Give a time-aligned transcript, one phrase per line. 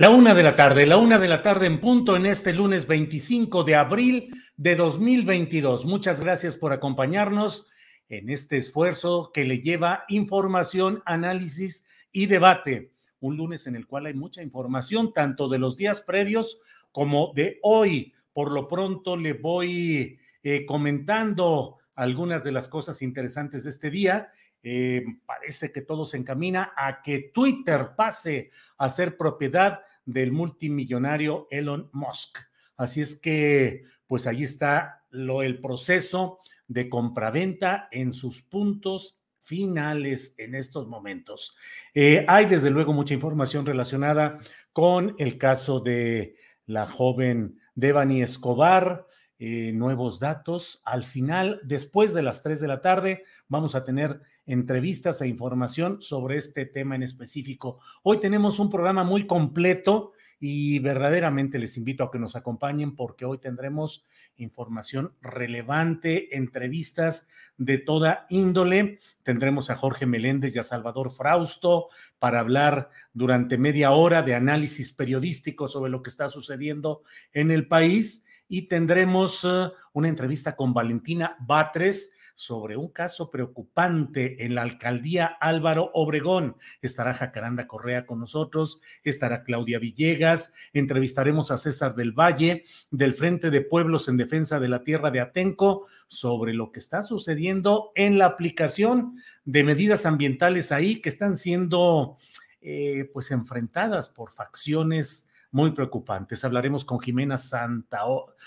[0.00, 2.86] La una de la tarde, la una de la tarde en punto en este lunes
[2.86, 5.86] 25 de abril de 2022.
[5.86, 7.66] Muchas gracias por acompañarnos
[8.08, 12.92] en este esfuerzo que le lleva información, análisis y debate.
[13.18, 16.60] Un lunes en el cual hay mucha información, tanto de los días previos
[16.92, 18.14] como de hoy.
[18.32, 24.30] Por lo pronto le voy eh, comentando algunas de las cosas interesantes de este día
[24.62, 31.48] eh, parece que todo se encamina a que Twitter pase a ser propiedad del multimillonario
[31.50, 32.38] Elon Musk.
[32.76, 40.34] Así es que, pues ahí está lo, el proceso de compraventa en sus puntos finales
[40.38, 41.56] en estos momentos.
[41.92, 44.38] Eh, hay desde luego mucha información relacionada
[44.72, 49.06] con el caso de la joven Devani Escobar,
[49.38, 50.80] eh, nuevos datos.
[50.84, 56.00] Al final, después de las 3 de la tarde, vamos a tener entrevistas e información
[56.00, 57.78] sobre este tema en específico.
[58.02, 63.24] Hoy tenemos un programa muy completo y verdaderamente les invito a que nos acompañen porque
[63.24, 67.28] hoy tendremos información relevante, entrevistas
[67.58, 69.00] de toda índole.
[69.22, 71.88] Tendremos a Jorge Meléndez y a Salvador Frausto
[72.18, 77.66] para hablar durante media hora de análisis periodístico sobre lo que está sucediendo en el
[77.66, 84.62] país y tendremos eh, una entrevista con Valentina Batres sobre un caso preocupante en la
[84.62, 86.56] alcaldía Álvaro Obregón.
[86.80, 92.62] Estará Jacaranda Correa con nosotros, estará Claudia Villegas, entrevistaremos a César del Valle
[92.92, 97.02] del Frente de Pueblos en Defensa de la Tierra de Atenco sobre lo que está
[97.02, 102.18] sucediendo en la aplicación de medidas ambientales ahí que están siendo
[102.60, 106.44] eh, pues enfrentadas por facciones muy preocupantes.
[106.44, 107.36] Hablaremos con Jimena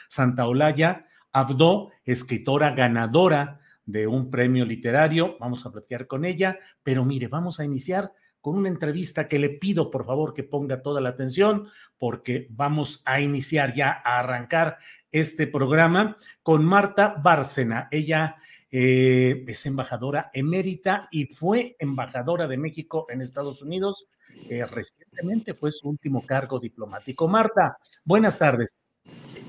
[0.07, 3.57] Santaolalla Abdo, escritora ganadora
[3.91, 5.38] de un premio literario.
[5.40, 9.50] Vamos a platicar con ella, pero mire, vamos a iniciar con una entrevista que le
[9.50, 14.78] pido por favor que ponga toda la atención porque vamos a iniciar ya a arrancar
[15.12, 17.88] este programa con Marta Bárcena.
[17.91, 18.38] Ella
[18.72, 24.07] eh, es embajadora emérita y fue embajadora de México en Estados Unidos.
[24.50, 27.28] Eh, recientemente fue su último cargo diplomático.
[27.28, 28.81] Marta, buenas tardes.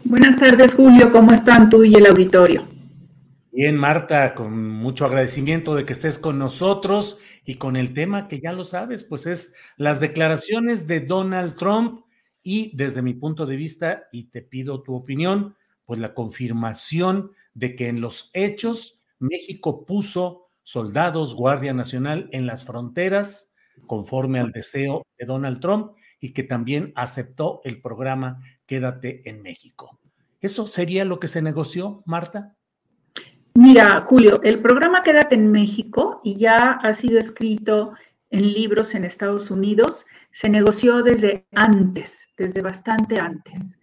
[0.04, 1.12] Buenas tardes, Julio.
[1.12, 2.71] ¿Cómo están tú y el auditorio?
[3.54, 8.40] Bien, Marta, con mucho agradecimiento de que estés con nosotros y con el tema que
[8.40, 12.00] ya lo sabes, pues es las declaraciones de Donald Trump
[12.42, 15.54] y desde mi punto de vista, y te pido tu opinión,
[15.84, 22.64] pues la confirmación de que en los hechos México puso soldados, Guardia Nacional en las
[22.64, 23.52] fronteras
[23.86, 30.00] conforme al deseo de Donald Trump y que también aceptó el programa Quédate en México.
[30.40, 32.56] ¿Eso sería lo que se negoció, Marta?
[33.54, 37.94] Mira, Julio, el programa Quédate en México y ya ha sido escrito
[38.30, 43.78] en libros en Estados Unidos, se negoció desde antes, desde bastante antes.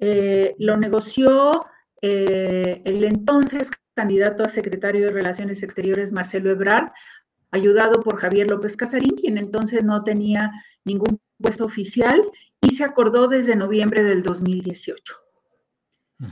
[0.00, 1.66] Eh, lo negoció
[2.00, 6.92] eh, el entonces candidato a secretario de Relaciones Exteriores, Marcelo Ebrard,
[7.50, 10.50] ayudado por Javier López Casarín, quien entonces no tenía
[10.84, 12.22] ningún puesto oficial
[12.60, 15.14] y se acordó desde noviembre del 2018.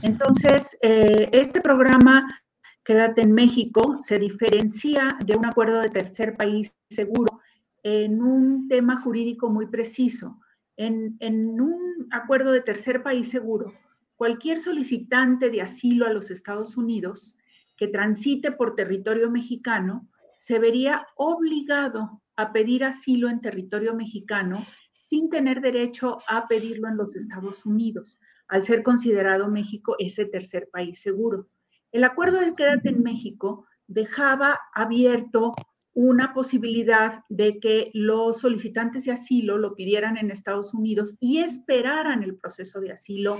[0.01, 2.42] Entonces, eh, este programa
[2.83, 7.39] Quédate en México se diferencia de un acuerdo de tercer país seguro
[7.81, 10.39] en un tema jurídico muy preciso.
[10.75, 13.73] En, en, un acuerdo de tercer país seguro,
[14.15, 17.37] cualquier solicitante de asilo a los Estados Unidos
[17.77, 24.65] que transite por territorio mexicano se vería obligado a pedir asilo en territorio mexicano
[24.97, 30.69] sin tener derecho a pedirlo en los Estados Unidos, al ser considerado México ese tercer
[30.71, 31.47] país seguro.
[31.93, 35.53] El acuerdo de Quédate en México dejaba abierto
[35.93, 42.23] una posibilidad de que los solicitantes de asilo lo pidieran en Estados Unidos y esperaran
[42.23, 43.39] el proceso de asilo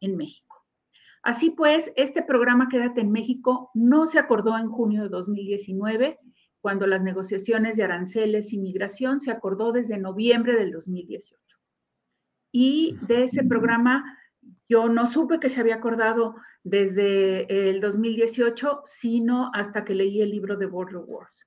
[0.00, 0.62] en México.
[1.22, 6.18] Así pues, este programa Quédate en México no se acordó en junio de 2019,
[6.60, 11.58] cuando las negociaciones de aranceles y migración se acordó desde noviembre del 2018.
[12.52, 14.04] Y de ese programa
[14.68, 20.30] yo no supe que se había acordado desde el 2018, sino hasta que leí el
[20.30, 21.46] libro de Border Wars.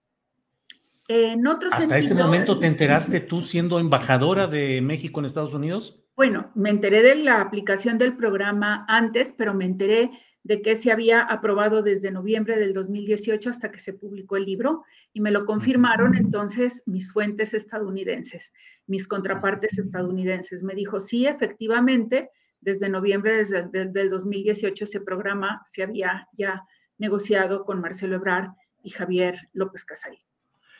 [1.08, 6.04] En Hasta ese momento te enteraste tú siendo embajadora de México en Estados Unidos?
[6.16, 10.12] Bueno, me enteré de la aplicación del programa antes, pero me enteré
[10.44, 14.84] de que se había aprobado desde noviembre del 2018 hasta que se publicó el libro
[15.12, 18.54] y me lo confirmaron entonces mis fuentes estadounidenses,
[18.86, 20.64] mis contrapartes estadounidenses.
[20.64, 22.30] Me dijo, sí, efectivamente,
[22.62, 26.64] desde noviembre del 2018 ese programa se había ya
[26.98, 28.50] negociado con Marcelo Ebrard
[28.84, 30.20] y Javier López Casarín.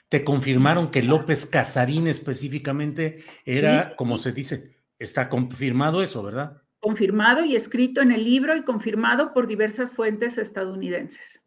[0.10, 6.62] ¿Te confirmaron que López Casarín específicamente era, como se dice, está confirmado eso, verdad?
[6.80, 11.42] Confirmado y escrito en el libro y confirmado por diversas fuentes estadounidenses.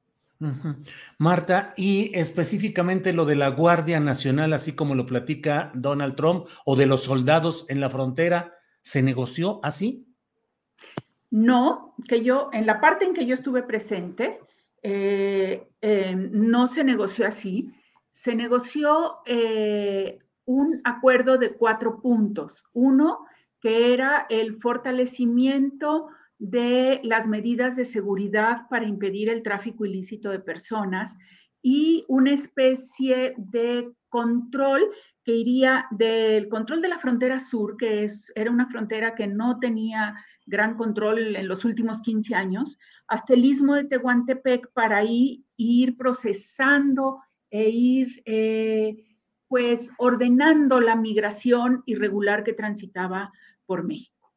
[1.18, 6.76] Marta, y específicamente lo de la Guardia Nacional, así como lo platica Donald Trump, o
[6.76, 10.11] de los soldados en la frontera, ¿se negoció así?
[11.32, 14.38] No, que yo, en la parte en que yo estuve presente,
[14.82, 17.72] eh, eh, no se negoció así.
[18.10, 22.64] Se negoció eh, un acuerdo de cuatro puntos.
[22.74, 23.24] Uno,
[23.62, 26.08] que era el fortalecimiento
[26.38, 31.16] de las medidas de seguridad para impedir el tráfico ilícito de personas
[31.62, 34.90] y una especie de control
[35.24, 39.58] que iría del control de la frontera sur, que es, era una frontera que no
[39.60, 40.14] tenía
[40.46, 45.96] gran control en los últimos 15 años, hasta el istmo de Tehuantepec para ahí ir
[45.96, 49.04] procesando e ir eh,
[49.48, 53.32] pues ordenando la migración irregular que transitaba
[53.66, 54.32] por México.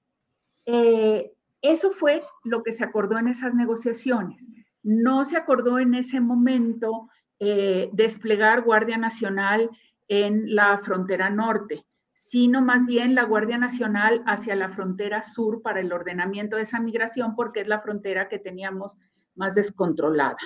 [0.65, 1.31] Eh,
[1.61, 4.51] eso fue lo que se acordó en esas negociaciones.
[4.83, 7.09] No se acordó en ese momento
[7.39, 9.69] eh, desplegar Guardia Nacional
[10.07, 15.81] en la frontera norte sino más bien la Guardia Nacional hacia la frontera sur para
[15.81, 18.97] el ordenamiento de esa migración, porque es la frontera que teníamos
[19.35, 20.37] más descontrolada.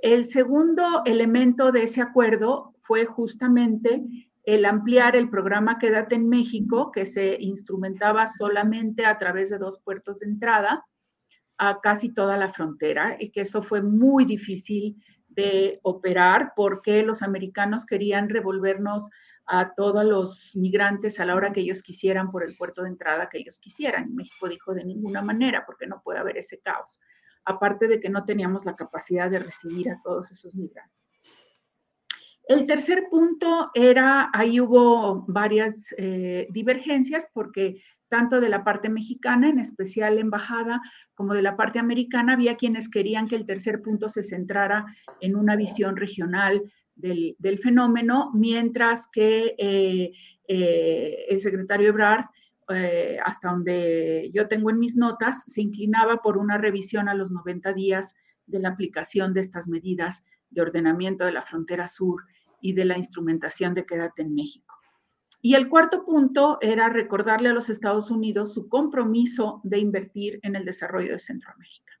[0.00, 4.02] El segundo elemento de ese acuerdo fue justamente
[4.42, 9.78] el ampliar el programa Quédate en México, que se instrumentaba solamente a través de dos
[9.78, 10.84] puertos de entrada
[11.58, 14.96] a casi toda la frontera y que eso fue muy difícil
[15.28, 19.10] de operar porque los americanos querían revolvernos
[19.48, 23.28] a todos los migrantes a la hora que ellos quisieran por el puerto de entrada
[23.30, 24.14] que ellos quisieran.
[24.14, 27.00] México dijo de ninguna manera, porque no puede haber ese caos.
[27.44, 31.18] Aparte de que no teníamos la capacidad de recibir a todos esos migrantes.
[32.46, 39.48] El tercer punto era, ahí hubo varias eh, divergencias porque tanto de la parte mexicana,
[39.48, 40.80] en especial la embajada,
[41.14, 44.86] como de la parte americana, había quienes querían que el tercer punto se centrara
[45.20, 46.62] en una visión regional
[46.98, 50.12] del, fenómeno, mientras que eh,
[50.48, 52.24] eh, el secretario Ebrard,
[52.70, 57.30] eh, hasta donde yo tengo en mis notas, se inclinaba por una revisión a los
[57.30, 62.24] 90 días de la aplicación de estas medidas de ordenamiento de la frontera sur
[62.60, 64.74] y de la instrumentación de Quédate en México.
[65.40, 70.56] Y el cuarto punto era recordarle a los Estados Unidos su compromiso de invertir en
[70.56, 71.92] el desarrollo de Centroamérica.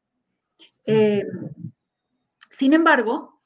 [2.50, 3.37] sin embargo,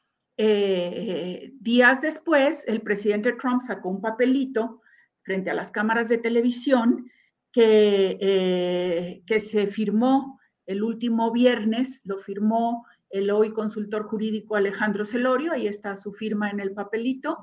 [0.44, 4.80] eh, días después, el presidente Trump sacó un papelito
[5.22, 7.08] frente a las cámaras de televisión
[7.52, 15.04] que, eh, que se firmó el último viernes, lo firmó el hoy consultor jurídico Alejandro
[15.04, 17.38] Celorio, ahí está su firma en el papelito,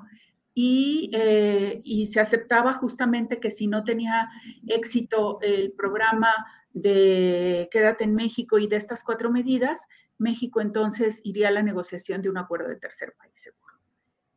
[0.53, 4.27] y, eh, y, se aceptaba justamente que si no tenía
[4.67, 6.33] éxito el programa
[6.73, 9.87] de quédate en México y de estas cuatro medidas,
[10.19, 13.73] México entonces iría a la negociación de un acuerdo de tercer país seguro.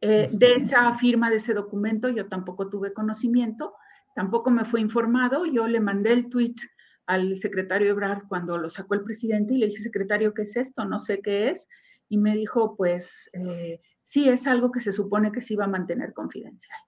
[0.00, 3.74] Eh, de esa firma de ese documento yo tampoco tuve conocimiento,
[4.16, 6.54] tampoco me fue informado, yo le mandé el tweet
[7.06, 10.84] al secretario Ebrard cuando lo sacó el presidente y le dije, secretario, ¿qué es esto?
[10.84, 11.68] No sé qué es.
[12.08, 15.68] Y me dijo, pues eh, sí, es algo que se supone que se iba a
[15.68, 16.78] mantener confidencial.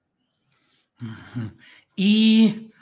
[1.97, 2.73] Y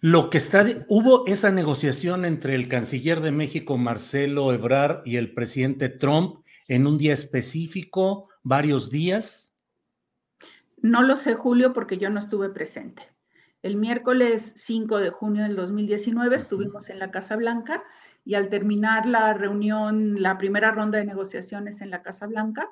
[0.00, 5.34] lo que está, hubo esa negociación entre el canciller de México, Marcelo Ebrard, y el
[5.34, 9.54] presidente Trump en un día específico, varios días.
[10.78, 13.02] No lo sé, Julio, porque yo no estuve presente.
[13.62, 17.82] El miércoles 5 de junio del 2019 estuvimos en la Casa Blanca
[18.24, 22.70] y al terminar la reunión, la primera ronda de negociaciones en la Casa Blanca,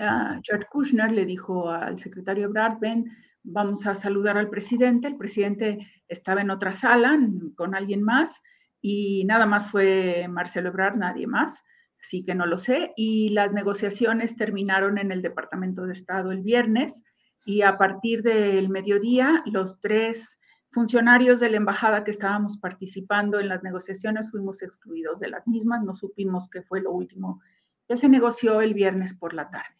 [0.00, 5.08] uh, George Kushner le dijo al secretario Ebrard, ven, vamos a saludar al presidente.
[5.08, 5.78] El presidente
[6.08, 7.18] estaba en otra sala
[7.56, 8.42] con alguien más
[8.80, 11.64] y nada más fue Marcelo Ebrard, nadie más,
[12.00, 12.92] así que no lo sé.
[12.96, 17.04] Y las negociaciones terminaron en el Departamento de Estado el viernes
[17.44, 20.40] y a partir del mediodía los tres
[20.72, 25.82] funcionarios de la embajada que estábamos participando en las negociaciones fuimos excluidos de las mismas,
[25.82, 27.40] no supimos qué fue lo último
[27.88, 29.79] que se negoció el viernes por la tarde.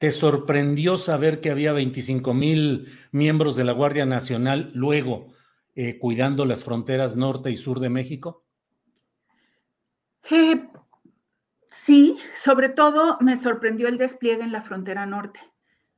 [0.00, 5.34] ¿Te sorprendió saber que había 25 mil miembros de la Guardia Nacional luego
[5.74, 8.46] eh, cuidando las fronteras norte y sur de México?
[10.30, 10.66] Eh,
[11.70, 15.38] sí, sobre todo me sorprendió el despliegue en la frontera norte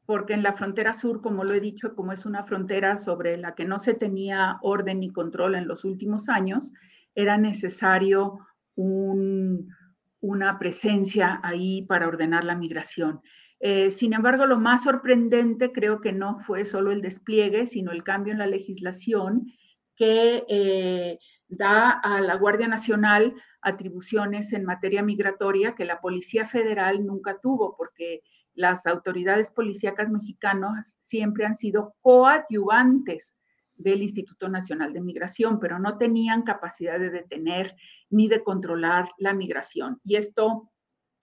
[0.04, 3.54] porque en la frontera sur, como lo he dicho, como es una frontera sobre la
[3.54, 6.73] que no se tenía orden ni control en los últimos años,
[7.14, 8.40] era necesario
[8.75, 13.21] una presencia ahí para ordenar la migración.
[13.64, 18.02] Eh, sin embargo, lo más sorprendente creo que no fue solo el despliegue, sino el
[18.02, 19.52] cambio en la legislación
[19.95, 27.07] que eh, da a la Guardia Nacional atribuciones en materia migratoria que la Policía Federal
[27.07, 33.38] nunca tuvo, porque las autoridades policíacas mexicanas siempre han sido coadyuvantes
[33.76, 37.76] del Instituto Nacional de Migración, pero no tenían capacidad de detener
[38.11, 40.00] ni de controlar la migración.
[40.02, 40.73] Y esto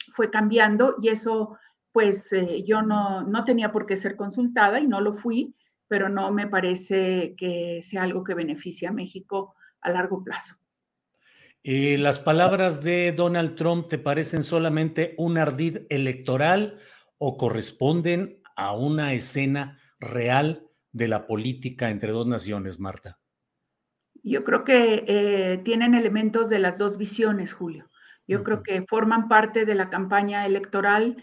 [0.08, 1.58] fue cambiando y eso,
[2.00, 5.54] pues eh, yo no, no tenía por qué ser consultada y no lo fui,
[5.90, 10.56] pero no me parece que sea algo que beneficie a México a largo plazo.
[11.62, 16.80] Eh, ¿Las palabras de Donald Trump te parecen solamente un ardid electoral
[17.18, 23.20] o corresponden a una escena real de la política entre dos naciones, Marta?
[24.24, 27.90] Yo creo que eh, tienen elementos de las dos visiones, Julio.
[28.26, 31.18] Yo creo que forman parte de la campaña electoral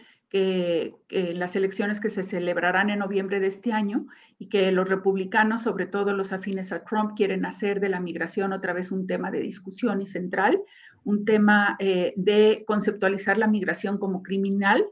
[1.09, 4.07] que, las elecciones que se celebrarán en noviembre de este año
[4.39, 8.53] y que los republicanos, sobre todo los afines a Trump, quieren hacer de la migración
[8.53, 10.61] otra vez un tema de discusión y central,
[11.05, 14.85] un tema eh, de conceptualizar la migración como criminal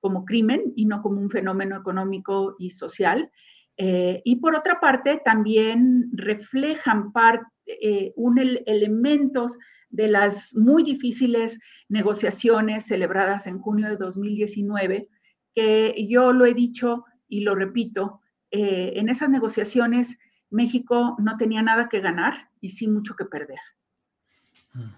[0.00, 3.30] como crimen y no como un fenómeno económico y social.
[3.76, 7.12] Eh, y por otra parte, también reflejan
[7.66, 9.58] eh, un elementos
[9.90, 15.08] de las muy difíciles negociaciones celebradas en junio de 2019,
[15.54, 20.18] que yo lo he dicho y lo repito, eh, en esas negociaciones
[20.50, 23.58] México no tenía nada que ganar y sí mucho que perder.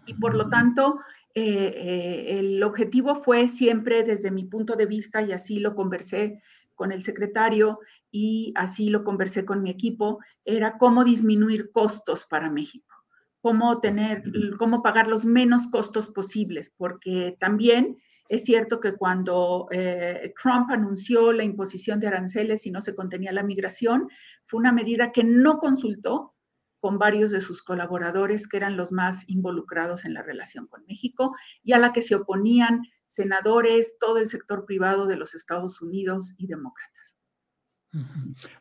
[0.07, 1.01] Y por lo tanto,
[1.35, 6.43] eh, eh, el objetivo fue siempre desde mi punto de vista, y así lo conversé
[6.75, 7.79] con el secretario
[8.11, 13.00] y así lo conversé con mi equipo, era cómo disminuir costos para México,
[13.41, 14.23] cómo tener,
[14.59, 21.33] cómo pagar los menos costos posibles, porque también es cierto que cuando eh, Trump anunció
[21.33, 24.09] la imposición de aranceles y no se contenía la migración,
[24.45, 26.35] fue una medida que no consultó
[26.79, 31.35] con varios de sus colaboradores que eran los más involucrados en la relación con México
[31.63, 36.35] y a la que se oponían senadores, todo el sector privado de los Estados Unidos
[36.39, 37.19] y demócratas.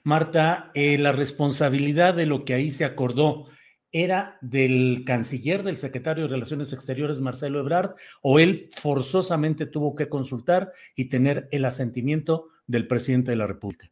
[0.03, 3.45] Marta, eh, la responsabilidad de lo que ahí se acordó
[3.91, 10.09] era del canciller, del secretario de Relaciones Exteriores, Marcelo Ebrard, o él forzosamente tuvo que
[10.09, 13.89] consultar y tener el asentimiento del presidente de la República.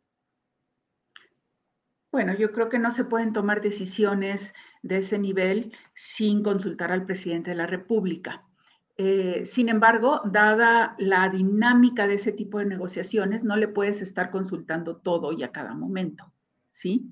[2.11, 7.05] Bueno, yo creo que no se pueden tomar decisiones de ese nivel sin consultar al
[7.05, 8.43] presidente de la República.
[8.97, 14.31] Eh, sin embargo, dada la dinámica de ese tipo de negociaciones, no le puedes estar
[14.31, 16.33] consultando todo y a cada momento,
[16.71, 17.11] ¿sí?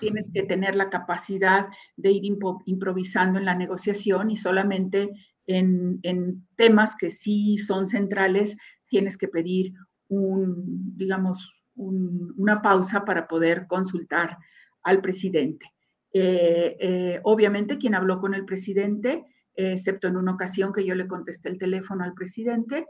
[0.00, 2.22] Tienes que tener la capacidad de ir
[2.66, 5.10] improvisando en la negociación y solamente
[5.46, 8.56] en, en temas que sí son centrales
[8.90, 9.72] tienes que pedir
[10.08, 14.36] un, digamos, una pausa para poder consultar
[14.82, 15.66] al presidente.
[17.22, 19.24] obviamente quien habló con el presidente,
[19.54, 22.86] excepto en una ocasión que yo le contesté el teléfono al presidente,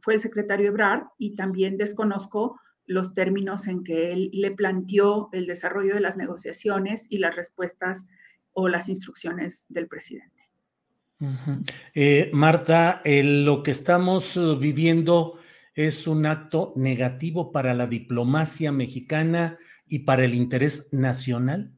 [0.00, 5.46] fue el secretario Ebrard y también desconozco los términos en que él le planteó el
[5.46, 8.06] desarrollo de las negociaciones y las respuestas
[8.52, 10.36] o las instrucciones del presidente.
[11.94, 15.38] Eh, Marta, lo que estamos uh, viviendo
[15.74, 21.72] es un acto negativo para la diplomacia mexicana y para el interés nacional.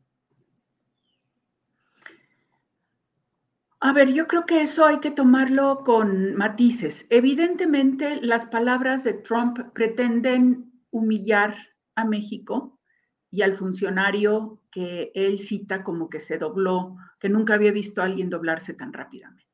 [3.80, 7.06] A ver, yo creo que eso hay que tomarlo con matices.
[7.10, 11.56] Evidentemente, las palabras de Trump pretenden humillar
[11.94, 12.80] a México
[13.30, 18.06] y al funcionario que él cita como que se dobló, que nunca había visto a
[18.06, 19.48] alguien doblarse tan rápidamente.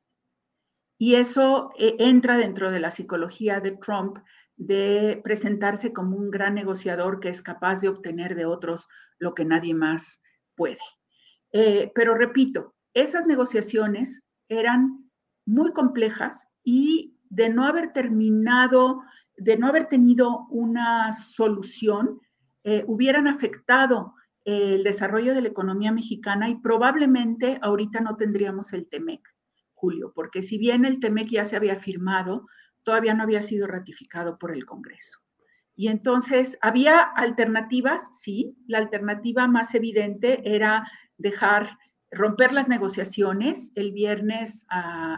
[0.97, 4.19] Y eso eh, entra dentro de la psicología de Trump
[4.55, 8.87] de presentarse como un gran negociador que es capaz de obtener de otros
[9.19, 10.23] lo que nadie más
[10.55, 10.79] puede.
[11.51, 15.09] Eh, pero repito, esas negociaciones eran
[15.45, 19.01] muy complejas y de no haber terminado,
[19.37, 22.19] de no haber tenido una solución,
[22.63, 28.87] eh, hubieran afectado el desarrollo de la economía mexicana y probablemente ahorita no tendríamos el
[28.89, 29.21] TEMEC,
[29.73, 32.47] Julio, porque si bien el TEMEC ya se había firmado,
[32.83, 35.19] todavía no había sido ratificado por el Congreso.
[35.75, 38.19] Y entonces, ¿había alternativas?
[38.21, 41.77] Sí, la alternativa más evidente era dejar
[42.11, 44.65] romper las negociaciones el viernes,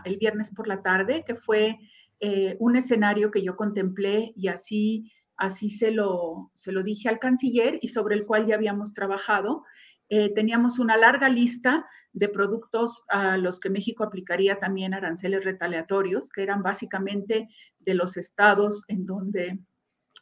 [0.03, 1.77] el viernes por la tarde, que fue
[2.19, 7.19] eh, un escenario que yo contemplé y así, así se, lo, se lo dije al
[7.19, 9.63] canciller y sobre el cual ya habíamos trabajado.
[10.09, 16.31] Eh, teníamos una larga lista de productos a los que México aplicaría también aranceles retaliatorios,
[16.31, 19.59] que eran básicamente de los estados en donde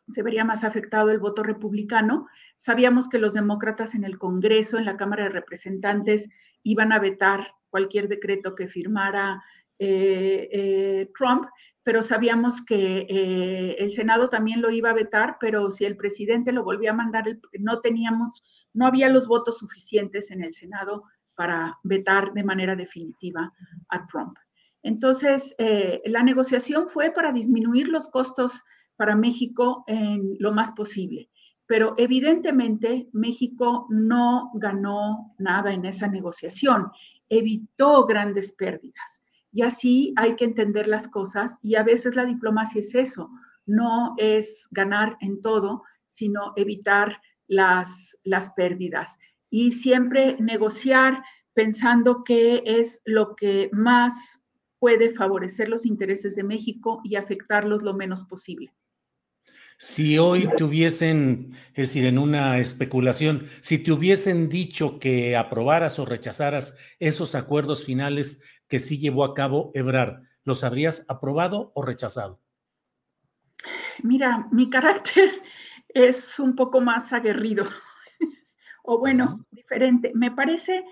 [0.07, 2.27] se vería más afectado el voto republicano.
[2.57, 6.29] Sabíamos que los demócratas en el Congreso, en la Cámara de Representantes,
[6.63, 9.41] iban a vetar cualquier decreto que firmara
[9.79, 11.45] eh, Trump,
[11.85, 16.51] pero sabíamos que eh, el Senado también lo iba a vetar, pero si el presidente
[16.51, 17.25] lo volvía a mandar,
[17.59, 18.43] no teníamos,
[18.73, 21.03] no había los votos suficientes en el Senado
[21.35, 23.53] para vetar de manera definitiva
[23.89, 24.35] a Trump.
[24.81, 25.55] Entonces,
[26.05, 28.63] la negociación fue para disminuir los costos
[28.95, 31.29] para México en lo más posible.
[31.67, 36.91] Pero evidentemente México no ganó nada en esa negociación,
[37.29, 39.24] evitó grandes pérdidas.
[39.55, 43.31] Y así hay que entender las cosas y a veces la diplomacia es eso,
[43.65, 49.17] no es ganar en todo, sino evitar las, las pérdidas.
[49.49, 54.43] Y siempre negociar pensando que es lo que más
[54.77, 58.73] puede favorecer los intereses de México y afectarlos lo menos posible.
[59.77, 65.99] Si hoy te hubiesen, es decir, en una especulación, si te hubiesen dicho que aprobaras
[65.99, 71.81] o rechazaras esos acuerdos finales que sí llevó a cabo Ebrard, ¿los habrías aprobado o
[71.81, 72.41] rechazado?
[74.03, 75.29] Mira, mi carácter
[75.89, 77.65] es un poco más aguerrido,
[78.83, 80.11] o bueno, diferente.
[80.13, 80.85] Me parece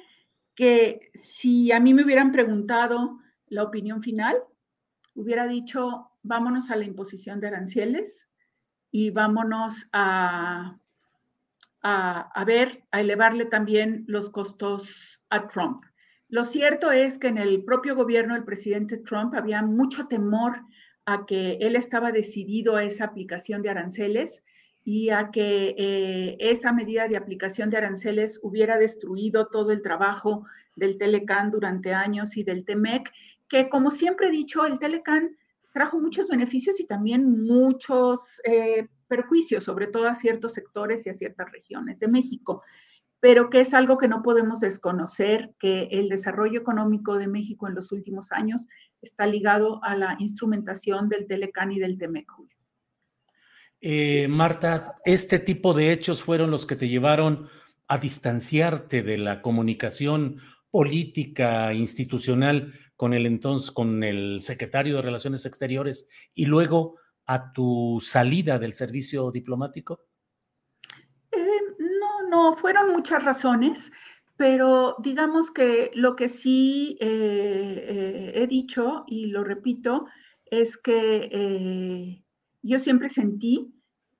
[0.56, 4.38] que si a mí me hubieran preguntado la opinión final,
[5.16, 8.30] hubiera dicho, vámonos a la imposición de aranceles,
[8.94, 10.78] y vámonos a,
[11.82, 15.84] a, ver, a elevarle también los costos a Trump.
[16.34, 20.64] Lo cierto es que en el propio gobierno del presidente Trump había mucho temor
[21.06, 24.44] a que él estaba decidido a esa aplicación de aranceles
[24.84, 30.48] y a que eh, esa medida de aplicación de aranceles hubiera destruido todo el trabajo
[30.76, 33.12] del Telecan durante años y del TEMEC,
[33.48, 35.38] que como siempre he dicho, el Telecan
[35.72, 41.14] trajo muchos beneficios y también muchos eh, perjuicios, sobre todo a ciertos sectores y a
[41.14, 42.64] ciertas regiones de México,
[43.24, 47.74] pero que es algo que no podemos desconocer, que el desarrollo económico de México en
[47.74, 48.68] los últimos años
[49.02, 52.30] está ligado a la instrumentación del Telecan y del Temec,
[53.80, 57.48] eh, Marta, este tipo de hechos fueron los que te llevaron
[57.88, 65.46] a distanciarte de la comunicación política institucional con el entonces, con el secretario de Relaciones
[65.46, 70.02] Exteriores y luego a tu salida del servicio diplomático?
[72.34, 73.92] Eh, no, fueron muchas razones,
[74.38, 80.08] pero digamos que lo que sí eh, eh, he dicho y lo repito
[80.46, 82.24] es que
[82.62, 83.74] yo siempre sentí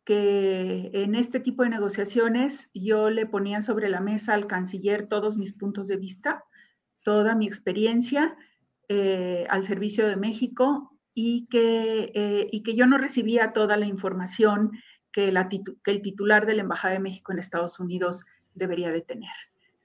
[0.06, 5.38] que en este tipo de negociaciones yo le ponía sobre la mesa al canciller todos
[5.38, 6.44] mis puntos de vista,
[7.04, 8.36] toda mi experiencia
[8.90, 13.86] eh, al servicio de México y que, eh, y que yo no recibía toda la
[13.86, 14.72] información
[15.14, 19.32] que, el titular de la Embajada de México en Estados Unidos debería de tener.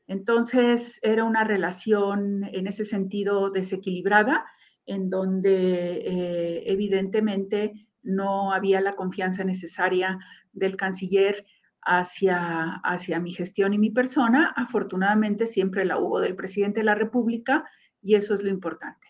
[0.08, 4.46] Entonces era una relación en ese sentido desequilibrada,
[4.86, 10.18] en donde eh, evidentemente no había la confianza necesaria
[10.52, 11.44] del canciller
[11.82, 14.54] hacia, hacia mi gestión y mi persona.
[14.56, 17.64] Afortunadamente siempre la hubo del presidente de la República
[18.02, 19.08] y eso es lo importante.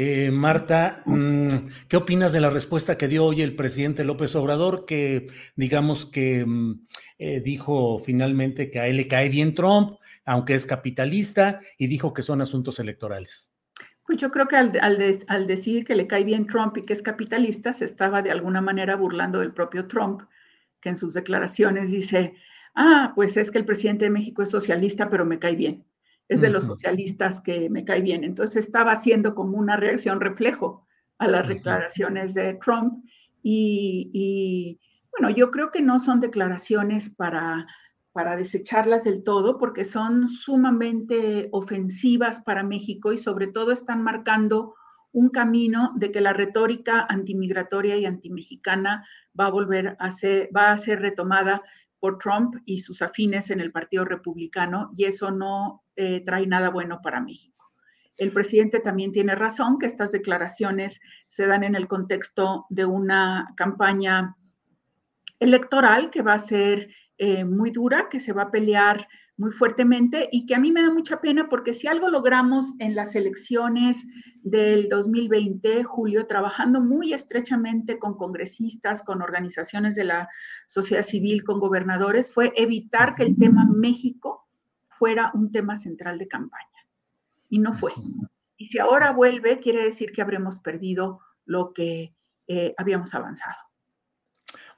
[0.00, 1.48] Eh, Marta, mm,
[1.88, 6.46] ¿qué opinas de la respuesta que dio hoy el presidente López Obrador, que digamos que
[6.46, 6.86] mm,
[7.18, 12.14] eh, dijo finalmente que a él le cae bien Trump, aunque es capitalista, y dijo
[12.14, 13.52] que son asuntos electorales?
[14.06, 14.78] Pues yo creo que al,
[15.26, 18.60] al decir que le cae bien Trump y que es capitalista, se estaba de alguna
[18.60, 20.22] manera burlando del propio Trump,
[20.80, 22.36] que en sus declaraciones dice,
[22.76, 25.87] ah, pues es que el presidente de México es socialista, pero me cae bien
[26.28, 28.22] es de los socialistas que me cae bien.
[28.22, 30.86] Entonces estaba haciendo como una reacción reflejo
[31.18, 33.04] a las declaraciones de Trump
[33.42, 34.78] y,
[35.12, 37.66] bueno, yo creo que no son declaraciones para,
[38.12, 44.74] para desecharlas del todo porque son sumamente ofensivas para México y sobre todo están marcando
[45.12, 49.06] un camino de que la retórica antimigratoria y antimexicana
[49.38, 51.62] va a volver a ser, va a ser retomada
[52.00, 56.70] por Trump y sus afines en el Partido Republicano y eso no eh, trae nada
[56.70, 57.72] bueno para México.
[58.16, 63.54] El presidente también tiene razón que estas declaraciones se dan en el contexto de una
[63.56, 64.36] campaña
[65.38, 69.06] electoral que va a ser eh, muy dura, que se va a pelear
[69.38, 72.96] muy fuertemente y que a mí me da mucha pena porque si algo logramos en
[72.96, 74.04] las elecciones
[74.42, 80.28] del 2020, Julio, trabajando muy estrechamente con congresistas, con organizaciones de la
[80.66, 84.48] sociedad civil, con gobernadores, fue evitar que el tema México
[84.88, 86.66] fuera un tema central de campaña.
[87.48, 87.92] Y no fue.
[88.56, 92.12] Y si ahora vuelve, quiere decir que habremos perdido lo que
[92.48, 93.67] eh, habíamos avanzado.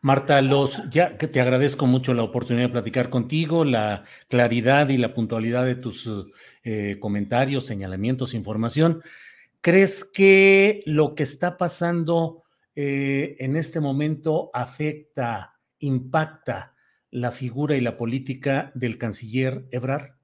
[0.02, 4.96] Marta, los, ya que te agradezco mucho la oportunidad de platicar contigo, la claridad y
[4.96, 6.08] la puntualidad de tus
[6.62, 9.02] eh, comentarios, señalamientos, información.
[9.60, 16.74] ¿Crees que lo que está pasando eh, en este momento afecta, impacta
[17.10, 20.14] la figura y la política del canciller Ebrard?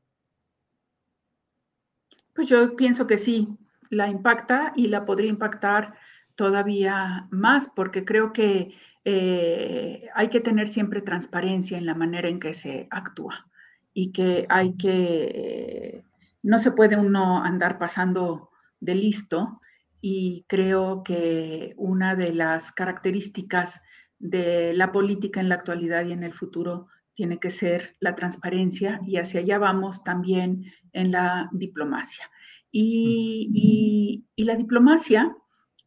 [2.34, 3.48] Pues yo pienso que sí,
[3.90, 5.94] la impacta y la podría impactar
[6.34, 8.74] todavía más, porque creo que
[9.08, 13.46] eh, hay que tener siempre transparencia en la manera en que se actúa
[13.94, 16.02] y que hay que,
[16.42, 19.60] no se puede uno andar pasando de listo
[20.00, 23.80] y creo que una de las características
[24.18, 29.00] de la política en la actualidad y en el futuro tiene que ser la transparencia
[29.06, 32.28] y hacia allá vamos también en la diplomacia.
[32.72, 35.36] y la diplomacia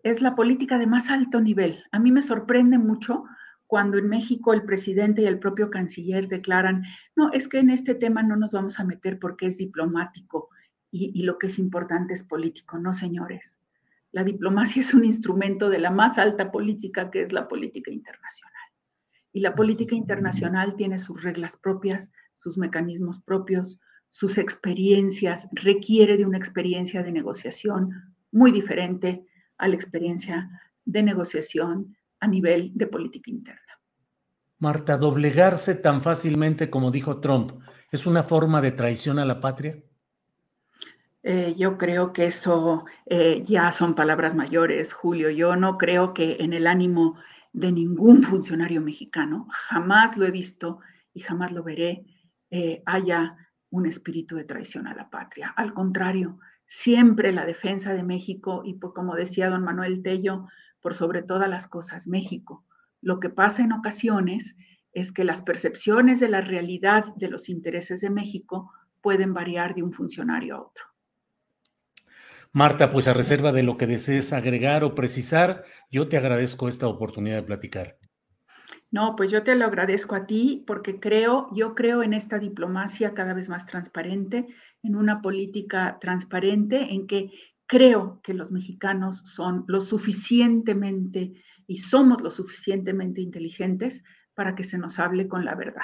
[0.03, 1.83] es la política de más alto nivel.
[1.91, 3.25] A mí me sorprende mucho
[3.67, 6.83] cuando en México el presidente y el propio canciller declaran,
[7.15, 10.49] no, es que en este tema no nos vamos a meter porque es diplomático
[10.91, 12.79] y, lo que es importante es político.
[12.79, 13.61] No, señores.
[14.11, 18.63] La diplomacia es un instrumento de la más alta política que es la política internacional.
[19.31, 26.25] Y la política internacional tiene sus reglas propias, sus mecanismos propios, sus experiencias, requiere de
[26.25, 29.27] una experiencia de negociación muy diferente
[29.59, 30.49] a la experiencia
[30.85, 33.61] de negociación a nivel de política interna.
[34.57, 37.51] Marta, doblegarse tan fácilmente como dijo Trump,
[37.91, 39.81] ¿es una forma de traición a la patria?
[41.23, 45.29] Eh, yo creo que eso eh, ya son palabras mayores, Julio.
[45.29, 47.17] Yo no creo que en el ánimo
[47.53, 50.79] de ningún funcionario mexicano, jamás lo he visto
[51.13, 52.05] y jamás lo veré,
[52.51, 53.37] eh, haya
[53.69, 55.53] un espíritu de traición a la patria.
[55.55, 56.39] Al contrario,
[56.69, 60.45] siempre la defensa de México y como decía don Manuel Tello,
[60.81, 62.63] por sobre todas las cosas, México.
[63.01, 64.55] Lo que pasa en ocasiones
[64.93, 69.81] es que las percepciones de la realidad de los intereses de México pueden variar de
[69.81, 70.85] un funcionario a otro.
[72.51, 76.87] Marta, pues a reserva de lo que desees agregar o precisar, yo te agradezco esta
[76.87, 77.97] oportunidad de platicar.
[78.91, 83.13] No, pues yo te lo agradezco a ti porque creo, yo creo en esta diplomacia
[83.13, 84.47] cada vez más transparente,
[84.83, 87.31] en una política transparente, en que
[87.67, 91.33] creo que los mexicanos son lo suficientemente
[91.67, 95.83] y somos lo suficientemente inteligentes para que se nos hable con la verdad,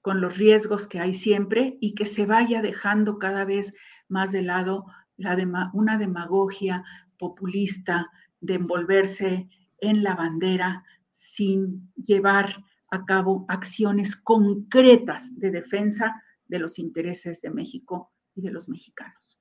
[0.00, 3.74] con los riesgos que hay siempre y que se vaya dejando cada vez
[4.08, 6.82] más de lado la una demagogia
[7.18, 8.10] populista
[8.40, 16.78] de envolverse en la bandera sin llevar a cabo acciones concretas de defensa de los
[16.78, 19.40] intereses de México y de los mexicanos.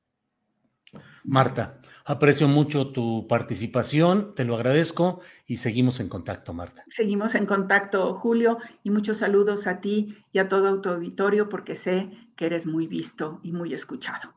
[1.23, 6.83] Marta, aprecio mucho tu participación, te lo agradezco y seguimos en contacto, Marta.
[6.87, 11.75] Seguimos en contacto, Julio, y muchos saludos a ti y a todo tu auditorio porque
[11.75, 14.33] sé que eres muy visto y muy escuchado.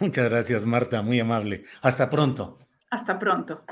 [0.00, 1.64] Muchas gracias, Marta, muy amable.
[1.82, 2.58] Hasta pronto.
[2.90, 3.64] Hasta pronto.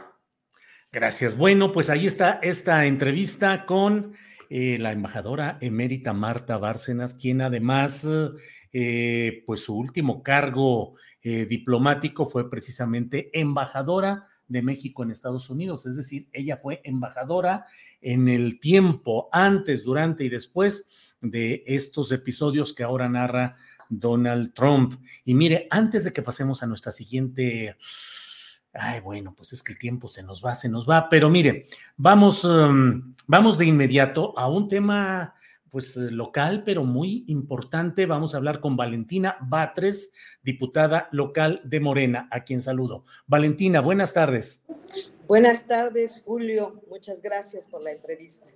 [0.90, 1.36] Gracias.
[1.36, 4.14] Bueno, pues ahí está esta entrevista con
[4.50, 8.28] eh, la embajadora emérita Marta Bárcenas, quien además, eh,
[9.46, 15.96] pues su último cargo eh, diplomático fue precisamente embajadora de México en Estados Unidos, es
[15.96, 17.66] decir, ella fue embajadora
[18.00, 20.88] en el tiempo antes, durante y después
[21.20, 23.56] de estos episodios que ahora narra
[23.88, 24.94] Donald Trump.
[25.24, 27.76] Y mire, antes de que pasemos a nuestra siguiente
[28.74, 31.66] Ay, bueno, pues es que el tiempo se nos va, se nos va, pero mire,
[31.96, 35.34] vamos, em, vamos de inmediato a un tema
[35.72, 38.04] pues eh, local, pero muy importante.
[38.04, 43.04] Vamos a hablar con Valentina Batres, diputada local de Morena, a quien saludo.
[43.26, 44.64] Valentina, buenas tardes.
[45.26, 46.82] Buenas tardes, Julio.
[46.88, 48.46] Muchas gracias por la entrevista.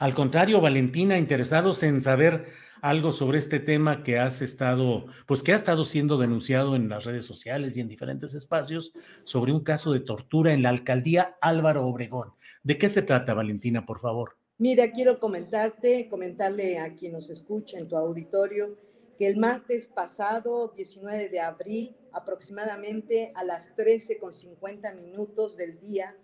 [0.00, 2.48] Al contrario, Valentina, interesados en saber
[2.82, 7.04] algo sobre este tema que has estado, pues que ha estado siendo denunciado en las
[7.04, 11.86] redes sociales y en diferentes espacios sobre un caso de tortura en la alcaldía Álvaro
[11.86, 12.32] Obregón.
[12.64, 14.39] ¿De qué se trata, Valentina, por favor?
[14.60, 18.76] Mira, quiero comentarte, comentarle a quien nos escucha en tu auditorio
[19.18, 25.80] que el martes pasado, 19 de abril, aproximadamente a las 13 con 50 minutos del
[25.80, 26.14] día,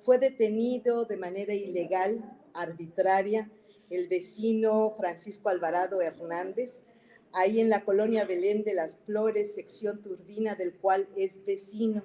[0.00, 3.48] fue detenido de manera ilegal, arbitraria,
[3.88, 6.82] el vecino Francisco Alvarado Hernández,
[7.32, 12.02] ahí en la colonia Belén de las Flores, sección Turbina, del cual es vecino.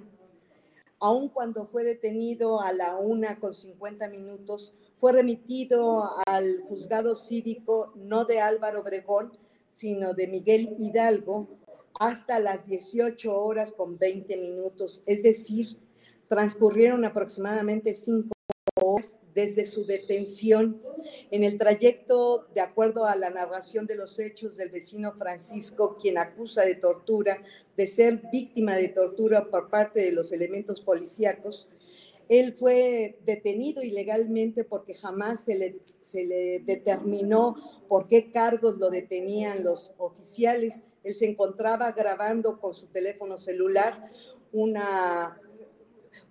[0.99, 7.91] Aun cuando fue detenido a la una con 50 minutos, fue remitido al juzgado cívico
[7.95, 9.35] no de Álvaro Obregón,
[9.67, 11.57] sino de Miguel Hidalgo,
[11.99, 15.01] hasta las 18 horas con 20 minutos.
[15.07, 15.79] Es decir,
[16.27, 18.29] transcurrieron aproximadamente cinco
[18.75, 20.79] horas desde su detención.
[21.31, 26.19] En el trayecto, de acuerdo a la narración de los hechos del vecino Francisco, quien
[26.19, 27.41] acusa de tortura,
[27.75, 31.71] de ser víctima de tortura por parte de los elementos policíacos,
[32.31, 37.57] él fue detenido ilegalmente porque jamás se le, se le determinó
[37.89, 40.83] por qué cargos lo detenían los oficiales.
[41.03, 44.09] Él se encontraba grabando con su teléfono celular
[44.53, 45.41] una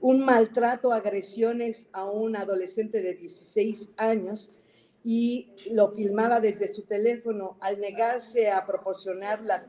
[0.00, 4.52] un maltrato, agresiones a un adolescente de 16 años
[5.04, 9.66] y lo filmaba desde su teléfono al negarse a proporcionar las,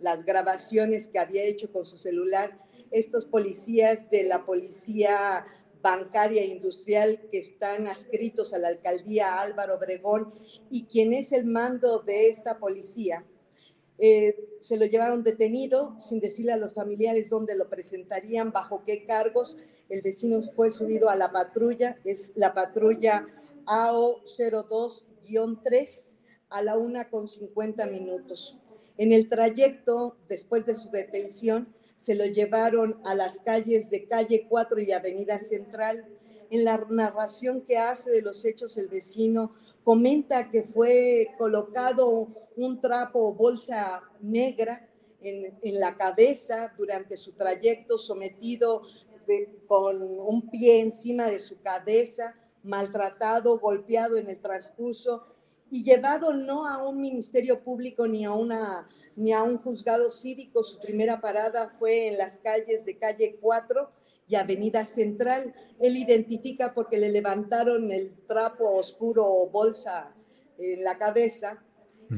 [0.00, 2.56] las grabaciones que había hecho con su celular.
[2.92, 5.44] Estos policías de la policía
[5.82, 10.32] bancaria e industrial que están adscritos a la alcaldía Álvaro Obregón
[10.70, 13.26] y quien es el mando de esta policía,
[13.98, 19.04] eh, se lo llevaron detenido sin decirle a los familiares dónde lo presentarían, bajo qué
[19.04, 19.56] cargos.
[19.88, 23.26] El vecino fue subido a la patrulla, es la patrulla
[23.66, 26.06] AO02-3
[26.48, 28.56] a la una con 50 minutos.
[28.98, 34.46] En el trayecto, después de su detención, se lo llevaron a las calles de calle
[34.48, 36.04] 4 y Avenida Central.
[36.50, 42.80] En la narración que hace de los hechos, el vecino comenta que fue colocado un
[42.80, 44.88] trapo o bolsa negra
[45.20, 48.82] en, la cabeza durante su trayecto, sometido
[49.68, 52.34] con un pie encima de su cabeza,
[52.64, 55.24] maltratado, golpeado en el transcurso
[55.70, 60.64] y llevado no a un ministerio público ni a, una, ni a un juzgado cívico.
[60.64, 63.90] Su primera parada fue en las calles de calle 4
[64.28, 65.54] y Avenida Central.
[65.80, 70.14] Él identifica porque le levantaron el trapo oscuro o bolsa
[70.58, 71.62] en la cabeza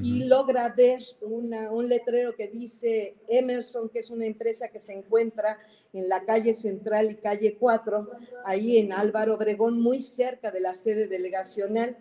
[0.02, 5.59] y logra ver un letrero que dice Emerson, que es una empresa que se encuentra
[5.92, 8.11] en la calle Central y calle 4,
[8.44, 11.96] ahí en Álvaro Obregón, muy cerca de la sede delegacional.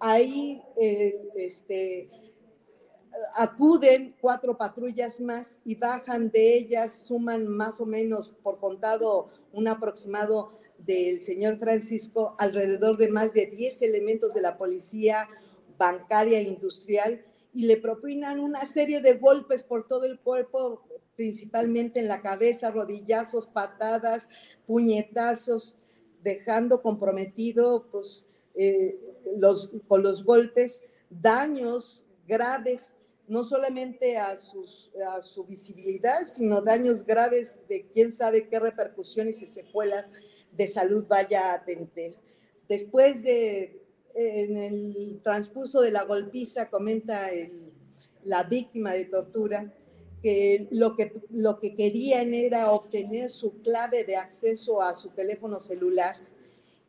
[0.00, 2.08] Ahí eh, este,
[3.36, 9.68] acuden cuatro patrullas más y bajan de ellas, suman más o menos por contado un
[9.68, 15.28] aproximado del señor Francisco, alrededor de más de 10 elementos de la policía
[15.78, 20.82] bancaria e industrial y le propinan una serie de golpes por todo el cuerpo,
[21.16, 24.28] principalmente en la cabeza, rodillazos, patadas,
[24.66, 25.74] puñetazos,
[26.22, 28.98] dejando comprometido pues, eh,
[29.38, 32.96] los, con los golpes daños graves,
[33.28, 40.10] no solamente a, su visibilidad, sino daños graves de quién sabe qué repercusiones y secuelas
[40.52, 42.14] de salud vaya a tener.
[42.68, 43.82] Después de
[44.16, 47.28] en el transcurso de la golpiza, comenta
[48.24, 49.74] la víctima de tortura,
[50.22, 55.60] que lo que, lo que querían era obtener su clave de acceso a su teléfono
[55.60, 56.16] celular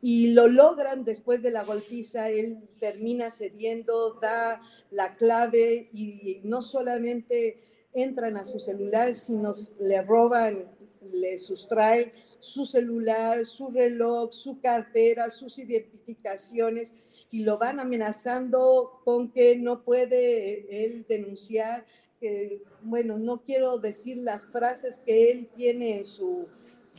[0.01, 6.61] y lo logran después de la golpiza, él termina cediendo, da la clave y no
[6.61, 7.61] solamente
[7.93, 15.31] entran a su celular, sino le roban, le sustraen su celular, su reloj, su cartera,
[15.31, 16.93] sus identificaciones
[17.31, 21.85] y lo van amenazando con que no puede él denunciar,
[22.19, 26.47] que, bueno, no quiero decir las frases que él tiene en su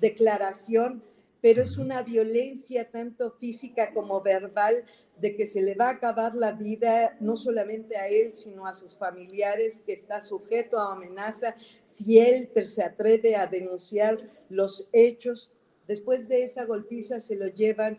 [0.00, 1.02] declaración,
[1.40, 4.84] pero es una violencia tanto física como verbal
[5.20, 8.74] de que se le va a acabar la vida no solamente a él, sino a
[8.74, 15.50] sus familiares, que está sujeto a amenaza si él se atreve a denunciar los hechos.
[15.86, 17.98] Después de esa golpiza se lo llevan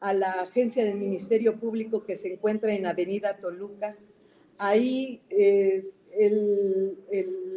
[0.00, 3.96] a la agencia del Ministerio Público que se encuentra en Avenida Toluca.
[4.58, 5.90] Ahí eh,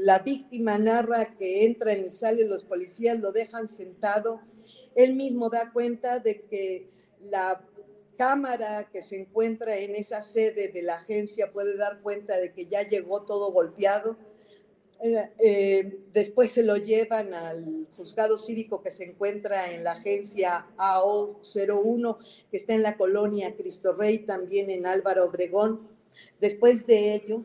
[0.03, 4.41] la víctima narra que entran y salen los policías, lo dejan sentado.
[4.95, 7.61] Él mismo da cuenta de que la
[8.17, 12.67] cámara que se encuentra en esa sede de la agencia puede dar cuenta de que
[12.67, 14.15] ya llegó todo golpeado.
[15.03, 20.67] Eh, eh, después se lo llevan al juzgado cívico que se encuentra en la agencia
[20.77, 22.17] AO01,
[22.51, 25.87] que está en la colonia Cristo Rey, también en Álvaro Obregón.
[26.39, 27.43] Después de ello,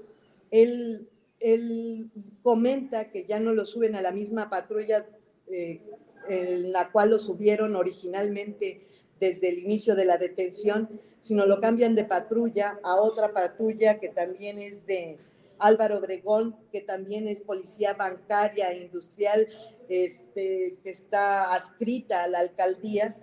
[0.50, 1.09] él,
[1.40, 2.11] él
[2.42, 5.06] comenta que ya no lo suben a la misma patrulla
[5.50, 5.80] eh,
[6.28, 8.82] en la cual lo subieron originalmente
[9.20, 14.08] desde el inicio de la detención, sino lo cambian de patrulla a otra patrulla que
[14.08, 15.18] también es de
[15.58, 19.46] Álvaro Obregón, que también es policía bancaria e industrial,
[19.88, 23.16] este, que está adscrita a la alcaldía,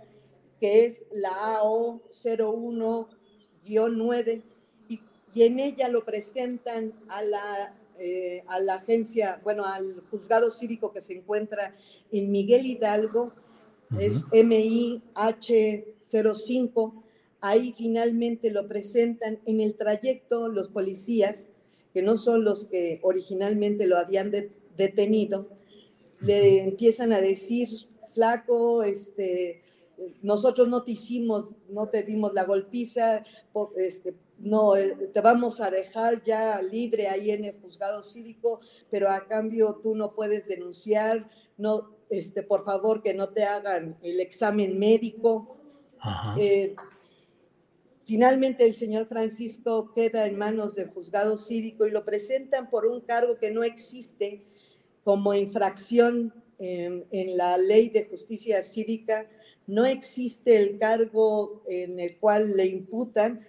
[0.59, 4.41] que es la AO 01-9,
[4.87, 5.01] y,
[5.33, 10.91] y, en ella lo presentan a la, eh, a la agencia, bueno, al juzgado cívico
[10.91, 11.75] que se encuentra
[12.13, 13.33] en Miguel Hidalgo,
[13.99, 17.03] es MIH05.
[17.41, 21.49] Ahí finalmente lo presentan en el trayecto los policías,
[21.93, 24.31] que no son los que originalmente lo habían
[24.77, 25.49] detenido,
[26.21, 27.67] le empiezan a decir,
[28.13, 29.63] flaco, este,
[30.21, 33.23] nosotros no te hicimos, no te dimos la golpiza,
[33.75, 39.09] este, no, eh, te vamos a dejar ya libre ahí en el juzgado cívico, pero
[39.09, 44.19] a cambio tú no puedes denunciar, no, este, por favor que no te hagan el
[44.19, 45.57] examen médico.
[46.37, 46.75] Eh,
[48.05, 53.01] finalmente el señor Francisco queda en manos del juzgado cívico y lo presentan por un
[53.01, 54.45] cargo que no existe
[55.03, 59.27] como infracción en, la ley de justicia cívica.
[59.65, 63.45] No existe el cargo en el cual le imputan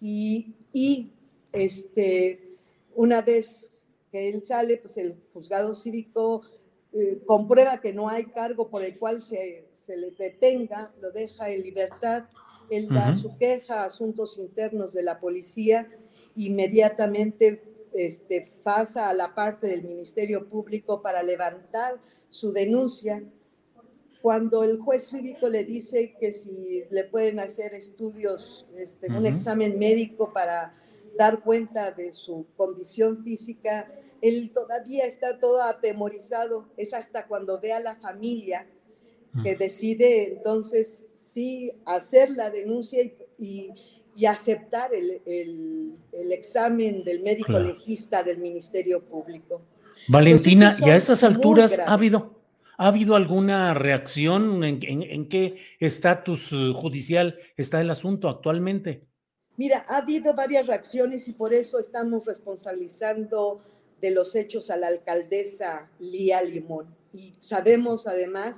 [0.00, 1.12] y, y
[1.52, 2.58] este,
[2.96, 3.70] una vez
[4.10, 6.42] que él sale, pues el juzgado cívico
[6.92, 11.48] eh, comprueba que no hay cargo por el cual se, se, le detenga, lo deja
[11.48, 12.24] en libertad,
[12.70, 15.88] él da su queja a asuntos internos de la policía,
[16.36, 23.22] inmediatamente este, pasa a la parte del Ministerio Público para levantar su denuncia.
[24.22, 29.78] Cuando el juez cívico le dice que si le pueden hacer estudios, este, un examen
[29.78, 30.74] médico para
[31.18, 36.68] dar cuenta de su condición física, él todavía está todo atemorizado.
[36.76, 38.66] Es hasta cuando ve a la familia
[39.42, 43.02] que decide entonces sí hacer la denuncia
[43.38, 43.70] y,
[44.26, 45.96] aceptar el,
[46.30, 49.62] examen del médico legista del Ministerio Público.
[50.08, 52.40] Valentina, y a estas alturas ha habido,
[52.76, 54.62] ¿ha habido alguna reacción?
[54.62, 59.06] ¿En, qué estatus eh, judicial está el asunto actualmente?
[59.56, 63.62] Mira, ha habido varias reacciones y por eso estamos responsabilizando
[64.02, 66.94] de los hechos a la alcaldesa Lía Limón.
[67.14, 68.56] Y sabemos además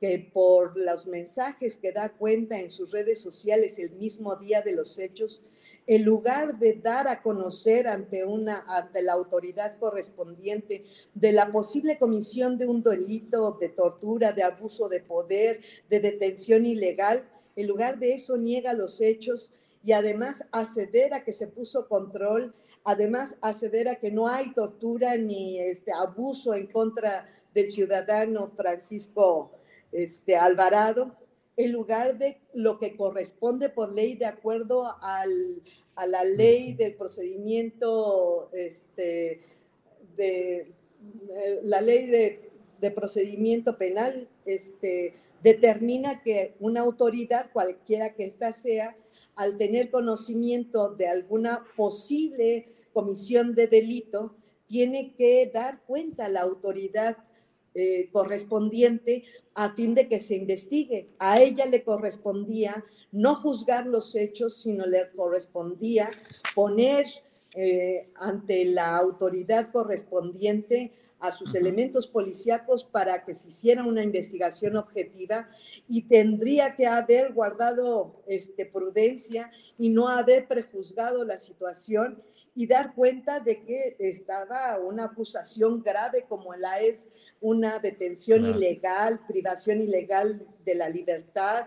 [0.00, 4.74] que por los mensajes que da cuenta en sus redes sociales el mismo día de
[4.74, 5.40] los hechos,
[5.86, 11.98] en lugar de dar a conocer ante, una, ante la autoridad correspondiente de la posible
[11.98, 17.98] comisión de un delito de tortura, de abuso de poder, de detención ilegal, en lugar
[17.98, 19.52] de eso niega los hechos
[19.84, 25.92] y además asevera que se puso control Además, asevera que no hay tortura ni este,
[25.92, 29.52] abuso en contra del ciudadano Francisco
[29.92, 31.16] este, Alvarado,
[31.56, 35.62] en lugar de lo que corresponde por ley de acuerdo al,
[35.94, 39.42] a la ley del procedimiento, este,
[40.16, 40.72] de,
[41.62, 48.96] la ley de, de procedimiento penal, este, determina que una autoridad, cualquiera que ésta sea,
[49.34, 54.34] al tener conocimiento de alguna posible comisión de delito,
[54.66, 57.18] tiene que dar cuenta a la autoridad
[57.74, 59.24] eh, correspondiente
[59.54, 61.08] a fin de que se investigue.
[61.18, 66.10] A ella le correspondía no juzgar los hechos, sino le correspondía
[66.54, 67.06] poner
[67.54, 74.76] eh, ante la autoridad correspondiente a sus elementos policíacos para que se hiciera una investigación
[74.76, 75.48] objetiva
[75.88, 82.20] y tendría que haber guardado este, prudencia y no haber prejuzgado la situación
[82.54, 87.08] y dar cuenta de que estaba una acusación grave como la es
[87.40, 91.66] una detención ilegal, privación ilegal de la libertad,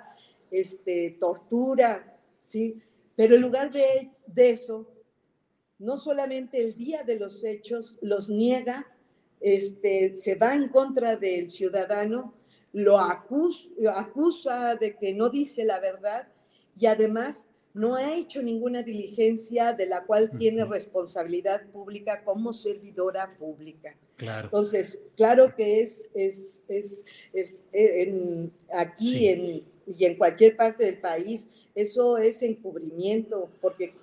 [0.52, 2.82] este, tortura, ¿sí?
[3.16, 4.92] Pero en lugar de, de eso,
[5.80, 8.86] no solamente el día de los hechos los niega,
[9.40, 12.34] este, se va en contra del ciudadano,
[12.72, 16.28] lo acusa, acusa de que no dice la verdad
[16.78, 23.36] y además no ha hecho ninguna diligencia de la cual tiene responsabilidad pública como servidora
[23.38, 23.96] pública.
[24.16, 24.46] Claro.
[24.46, 31.00] Entonces, claro que es, es, es, es en, aquí en, y en cualquier parte del
[31.00, 33.94] país, eso es encubrimiento, porque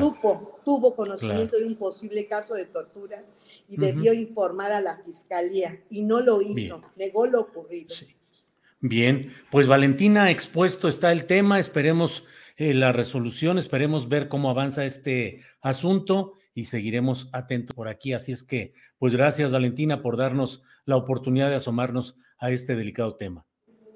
[0.00, 3.24] supo, tuvo conocimiento de un posible caso de tortura
[3.68, 7.94] y debió informar a la fiscalía y no lo hizo, negó lo ocurrido.
[8.80, 12.24] Bien, pues Valentina, expuesto está el tema, esperemos
[12.56, 18.12] eh, la resolución, esperemos ver cómo avanza este asunto y seguiremos atentos por aquí.
[18.12, 23.16] Así es que, pues gracias Valentina por darnos la oportunidad de asomarnos a este delicado
[23.16, 23.44] tema.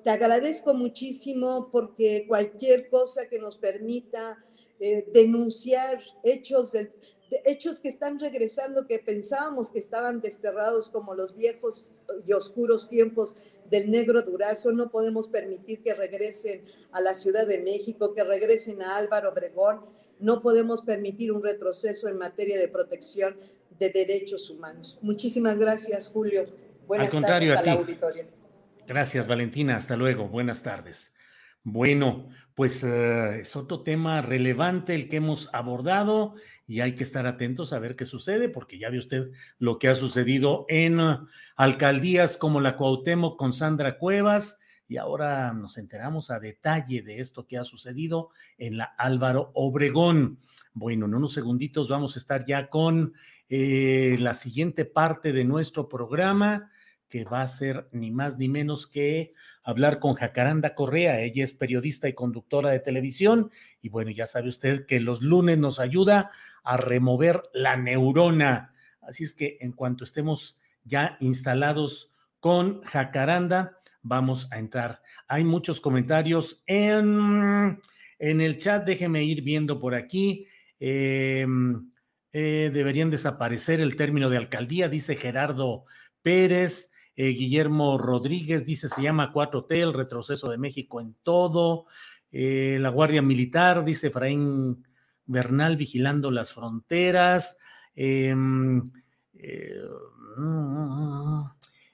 [0.02, 4.38] Te agradezco muchísimo porque cualquier cosa que nos permita
[4.80, 6.72] eh, denunciar hechos,
[7.44, 11.88] hechos que están regresando, que pensábamos que estaban desterrados como los viejos
[12.26, 13.36] y oscuros tiempos
[13.70, 18.82] del negro durazo, no podemos permitir que regresen a la Ciudad de México, que regresen
[18.82, 19.80] a Álvaro Obregón,
[20.20, 23.36] no podemos permitir un retroceso en materia de protección
[23.78, 24.98] de derechos humanos.
[25.02, 26.44] Muchísimas gracias, Julio.
[26.86, 28.26] Buenas tardes a, la auditoría.
[28.86, 29.76] Gracias, Valentina.
[29.76, 30.28] Hasta luego.
[30.28, 31.14] Buenas tardes.
[31.62, 36.34] Bueno, pues eh, es otro tema relevante el que hemos abordado
[36.68, 39.88] y hay que estar atentos a ver qué sucede, porque ya ve usted lo que
[39.88, 46.30] ha sucedido en uh, alcaldías como la Cuauhtémoc con Sandra Cuevas y ahora nos enteramos
[46.30, 50.38] a detalle de esto que ha sucedido en la Álvaro Obregón.
[50.74, 53.14] Bueno, en unos segunditos vamos a estar ya con
[53.48, 56.70] eh, la siguiente parte de nuestro programa
[57.08, 61.20] que va a ser ni más ni menos que hablar con Jacaranda Correa.
[61.20, 63.50] Ella es periodista y conductora de televisión
[63.80, 66.30] y bueno, ya sabe usted que los lunes nos ayuda
[66.64, 68.72] a remover la neurona.
[69.00, 75.02] Así es que en cuanto estemos ya instalados con Jacaranda, vamos a entrar.
[75.26, 77.78] Hay muchos comentarios en,
[78.18, 80.46] en el chat, déjeme ir viendo por aquí.
[80.80, 81.90] Em,
[82.32, 85.84] eh, deberían desaparecer el término de alcaldía, dice Gerardo
[86.22, 86.92] Pérez.
[87.16, 91.86] Eh, Guillermo Rodríguez dice, se llama 4T, el retroceso de México en todo.
[92.30, 94.84] Eh, la Guardia Militar, dice Efraín
[95.28, 97.58] Bernal, vigilando las fronteras.
[97.94, 98.90] Em,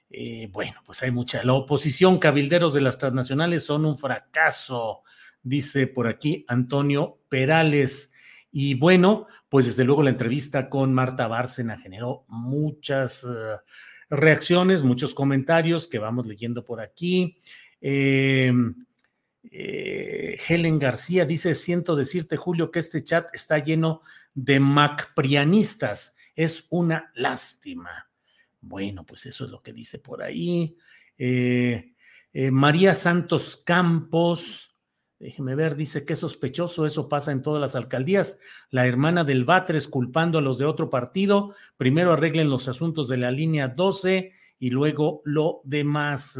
[0.09, 1.43] eh, bueno, pues hay mucha.
[1.43, 5.03] La oposición, cabilderos de las transnacionales son un fracaso,
[5.43, 8.13] dice por aquí Antonio Perales.
[8.51, 13.27] Y bueno, pues desde luego la entrevista con Marta Bárcena generó muchas
[14.09, 17.37] reacciones, muchos comentarios que vamos leyendo por aquí.
[17.81, 18.85] Em,
[19.57, 24.01] eh, Helen García dice, siento decirte, Julio, que este chat está lleno
[24.33, 26.17] de macprianistas.
[26.35, 28.09] Es una lástima.
[28.59, 30.75] Bueno, pues eso es lo que dice por ahí.
[31.17, 31.93] Eh,
[32.33, 34.73] eh, María Santos Campos
[35.17, 38.37] Déjeme ver, dice que sospechoso, eso pasa en todas las alcaldías.
[38.69, 41.55] La hermana del Batres culpando a los de otro partido.
[41.77, 46.37] Primero arreglen los asuntos de la línea 12 y luego lo demás.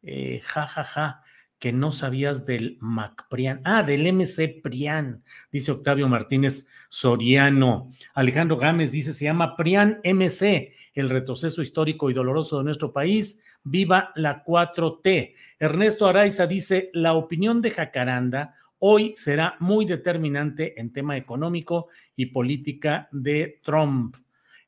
[0.00, 1.22] Eh, ja, ja, ja
[1.62, 3.60] que no sabías del MacPrian.
[3.62, 7.92] Ah, del MC Prian, dice Octavio Martínez Soriano.
[8.14, 13.40] Alejandro Gámez dice, se llama Prian MC, el retroceso histórico y doloroso de nuestro país.
[13.62, 15.36] Viva la 4T.
[15.60, 21.86] Ernesto Araiza dice, la opinión de Jacaranda hoy será muy determinante en tema económico
[22.16, 24.16] y política de Trump.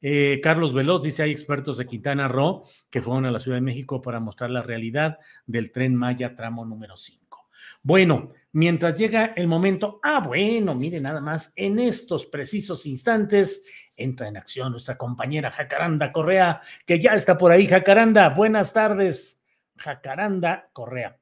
[0.06, 3.62] Eh, Carlos Veloz dice, hay expertos de Quintana Roo que fueron a la Ciudad de
[3.62, 7.48] México para mostrar la realidad del tren Maya tramo número 5.
[7.82, 13.64] Bueno, mientras llega el momento, ah, bueno, mire nada más, en estos precisos instantes
[13.96, 17.66] entra en acción nuestra compañera Jacaranda Correa, que ya está por ahí.
[17.66, 19.42] Jacaranda, buenas tardes.
[19.74, 21.18] Jacaranda Correa.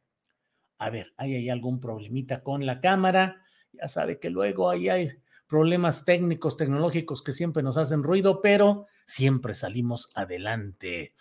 [0.79, 3.45] A ver, ¿hay, hay algún problemita con la cámara?
[3.73, 5.22] Ya sabe que luego ahí hay
[5.53, 11.13] problemas técnicos, tecnológicos que siempre nos hacen ruido, pero siempre salimos adelante.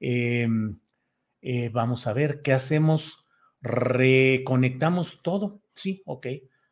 [0.00, 0.80] Em,
[1.40, 3.28] eh, vamos a ver qué hacemos.
[3.60, 5.60] Reconectamos todo.
[5.74, 6.26] Sí, ok.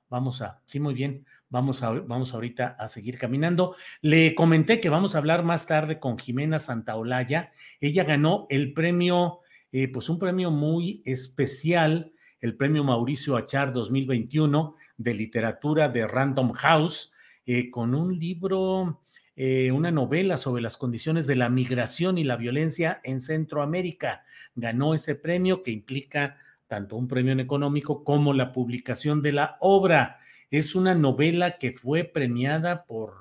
[0.09, 1.25] Vamos a, sí, muy bien.
[1.51, 3.77] Vamos, a, vamos ahorita a seguir caminando.
[4.01, 7.53] Le comenté que vamos a hablar más tarde con Jimena Santaolalla.
[7.81, 9.39] Ella ganó el premio,
[9.71, 12.13] eh, pues un premio muy especial,
[12.45, 17.15] el premio Mauricio Achar 2021 de literatura de Random House,
[17.47, 19.01] eh, con un libro,
[19.35, 24.25] eh, una novela sobre las condiciones de la migración y la violencia en Centroamérica.
[24.55, 26.37] Ganó ese premio que implica
[26.67, 30.19] tanto un premio en económico como la publicación de la obra.
[30.51, 33.15] Es una novela que fue premiada por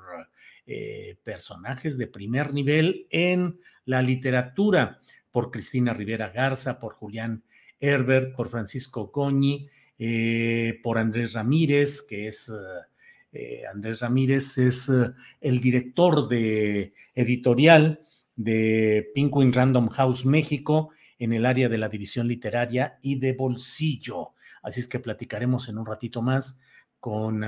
[0.66, 5.00] eh, personajes de primer nivel en la literatura,
[5.32, 7.46] por Cristina Rivera Garza, por Julián
[7.84, 9.68] Herbert, por Francisco Goñi,
[10.00, 12.52] eh, por Andrés Ramírez, que es...
[13.36, 14.92] Eh, Andrés Ramírez es
[15.42, 18.00] el director de editorial
[18.36, 24.34] de Penguin Random House México en el área de la división literaria y de bolsillo.
[24.62, 26.62] Así es que platicaremos en un ratito más
[27.00, 27.44] con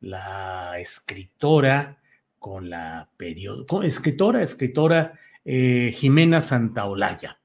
[0.00, 1.98] la escritora,
[2.38, 7.40] con la periódica, escritora, escritora eh, Jimena Santaolalla.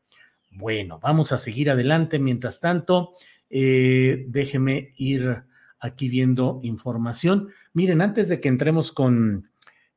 [0.52, 2.20] Bueno, vamos a seguir adelante.
[2.20, 3.14] Mientras tanto,
[3.50, 5.44] eh, déjeme ir
[5.80, 7.50] aquí viendo información.
[7.74, 9.50] Miren, antes de que entremos con,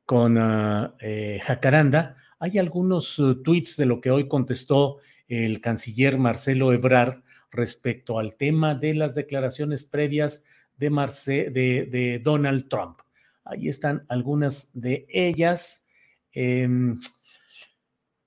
[0.05, 4.97] con ah, eh, Jacaranda, hay algunos uh, tweets de lo que hoy contestó
[5.27, 10.43] el canciller Marcelo Ebrard respecto al tema de las declaraciones previas
[10.77, 12.99] de, de, Donald Trump.
[13.43, 15.87] Ahí están algunas de ellas.
[16.33, 16.99] Em,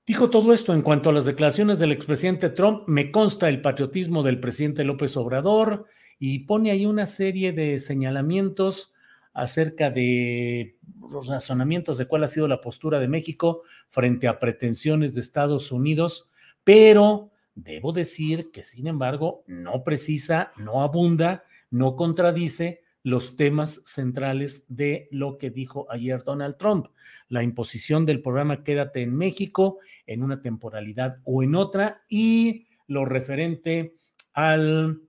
[0.09, 2.83] dijo todo esto en cuanto a las declaraciones del expresidente Trump.
[2.89, 5.85] Me consta el patriotismo del presidente López Obrador
[6.19, 8.95] y pone ahí una serie de señalamientos
[9.35, 10.77] acerca de
[11.11, 15.71] los razonamientos de cuál ha sido la postura de México frente a pretensiones de Estados
[15.71, 16.31] Unidos
[16.69, 24.67] pero debo decir que, sin embargo, no precisa, no abunda, no contradice los temas centrales
[24.69, 26.89] de lo que dijo ayer Donald Trump,
[27.29, 33.07] la imposición del programa Quédate en México en una temporalidad o en otra y lo
[33.07, 33.95] referente
[34.35, 35.01] al,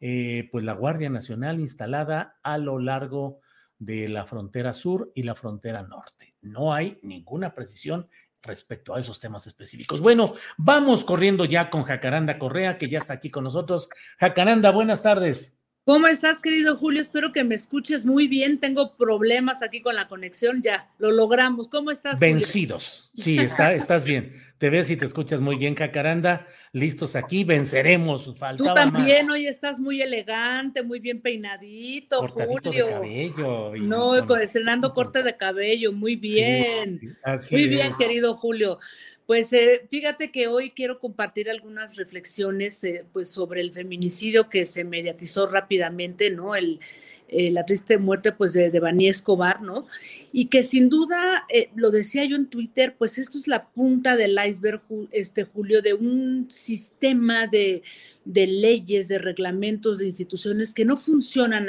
[0.00, 3.40] eh, pues la Guardia Nacional instalada a lo largo
[3.78, 6.34] de la frontera sur y la frontera norte.
[6.42, 8.08] No hay ninguna precisión
[8.42, 10.02] respecto a esos temas específicos.
[10.02, 13.88] Bueno, vamos corriendo ya con Jacaranda Correa, que ya está aquí con nosotros.
[14.18, 15.56] Jacaranda, buenas tardes.
[15.86, 17.00] ¿Cómo estás, querido Julio?
[17.00, 18.58] Espero que me escuches muy bien.
[18.58, 20.60] Tengo problemas aquí con la conexión.
[20.60, 21.68] Ya, lo logramos.
[21.68, 22.18] ¿Cómo estás?
[22.18, 23.12] Vencidos.
[23.14, 24.32] Sí, está, estás bien.
[24.58, 26.44] Te ves y te escuchas muy bien, Jacaranda.
[26.72, 28.34] Listos aquí, venceremos.
[28.56, 32.86] Tú también, hoy estás muy elegante, muy bien peinadito, Julio.
[33.00, 33.72] De cabello.
[33.76, 37.16] no, estrenando corte de cabello, muy bien.
[37.52, 38.78] muy bien, querido Julio.
[39.26, 44.64] Pues eh, fíjate que hoy quiero compartir algunas reflexiones eh, pues sobre el feminicidio que
[44.66, 46.54] se mediatizó rápidamente, ¿no?
[46.54, 46.78] El,
[47.26, 49.88] eh, la triste muerte pues de, de Escobar, ¿no?
[50.32, 54.38] Y que sin duda, lo decía yo en Twitter, pues esto es la punta del
[54.46, 57.82] iceberg, este Julio, de un sistema de,
[58.24, 61.68] de leyes, de reglamentos, de instituciones que no funcionan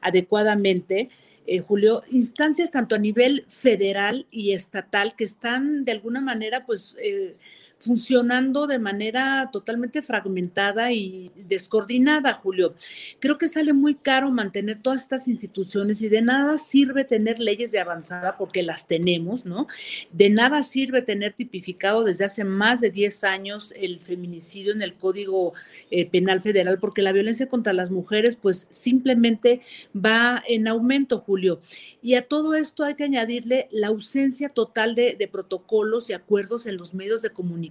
[0.00, 1.10] adecuadamente
[1.46, 6.96] eh, Julio, instancias tanto a nivel federal y estatal que están de alguna manera, pues,
[7.02, 7.36] eh,
[7.80, 12.74] funcionando de manera totalmente fragmentada y descoordinada, Julio.
[13.20, 17.72] Creo que sale muy caro mantener todas estas instituciones y de nada sirve tener leyes
[17.72, 19.66] de avanzada porque las tenemos, ¿no?
[20.12, 24.94] De nada sirve tener tipificado desde hace más de 10 años el feminicidio en el
[24.94, 25.54] Código
[25.90, 29.62] eh, Penal Federal porque la violencia contra las mujeres pues simplemente
[29.96, 31.60] va en aumento, Julio.
[32.02, 36.66] Y a todo esto hay que añadirle la ausencia total de, de protocolos y acuerdos
[36.66, 37.69] en los medios de comunicación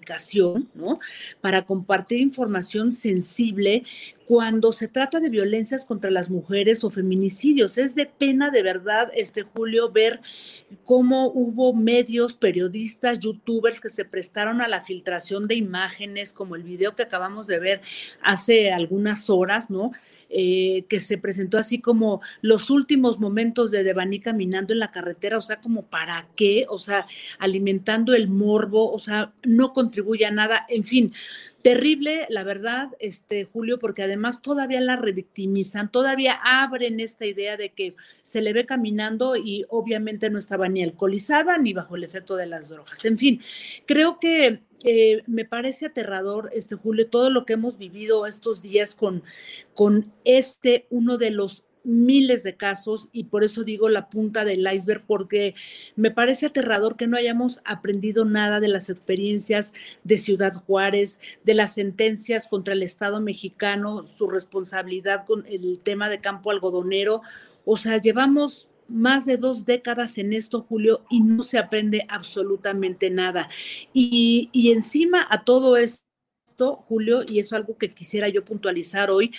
[0.73, 0.99] ¿no?
[1.41, 3.83] Para compartir información sensible
[4.29, 7.79] cuando se trata de violencias contra las mujeres o feminicidios.
[7.79, 10.21] Es de pena de verdad, este Julio, ver
[10.85, 16.61] cómo hubo medios, periodistas, youtubers que se prestaron a la filtración de imágenes, como el
[16.61, 17.81] video que acabamos de ver
[18.21, 19.93] hace algunas horas, ¿no?
[20.29, 25.39] Eh, que se presentó así como los últimos momentos de Devani caminando en la carretera,
[25.39, 27.07] o sea, como para qué, o sea,
[27.39, 31.11] alimentando el morbo, o sea, no contribuye a nada, en fin.
[31.61, 37.71] Terrible, la verdad, este Julio, porque además todavía la revictimizan, todavía abren esta idea de
[37.71, 42.37] que se le ve caminando y obviamente no estaba ni alcoholizada ni bajo el efecto
[42.37, 43.03] de las drogas.
[43.03, 43.41] En fin,
[43.85, 48.95] creo que eh, me parece aterrador, este Julio, todo lo que hemos vivido estos días
[48.95, 49.23] con,
[49.73, 54.67] con este, uno de los miles de casos y por eso digo la punta del
[54.71, 55.55] iceberg, porque
[55.95, 59.73] me parece aterrador que no hayamos aprendido nada de las experiencias
[60.03, 66.09] de Ciudad Juárez, de las sentencias contra el Estado mexicano, su responsabilidad con el tema
[66.09, 67.21] de campo algodonero.
[67.65, 73.09] O sea, llevamos más de dos décadas en esto, Julio, y no se aprende absolutamente
[73.09, 73.49] nada.
[73.93, 76.03] Y, y encima a todo esto,
[76.87, 79.31] Julio, y eso es algo que quisiera yo puntualizar hoy,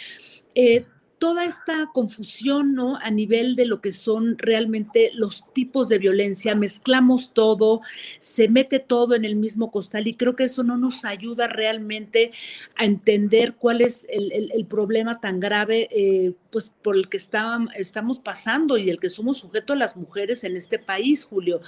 [0.54, 0.84] eh,
[1.20, 2.96] toda esta confusión, ¿no?
[2.96, 7.82] A nivel de lo que son realmente los tipos de violencia, mezclamos todo,
[8.18, 12.32] se mete todo en el mismo costal y creo que eso no nos ayuda realmente
[12.74, 18.78] a entender cuál es el, problema tan grave, eh, pues por el que estamos pasando
[18.78, 21.60] y el que somos sujetos las mujeres en este país, Julio.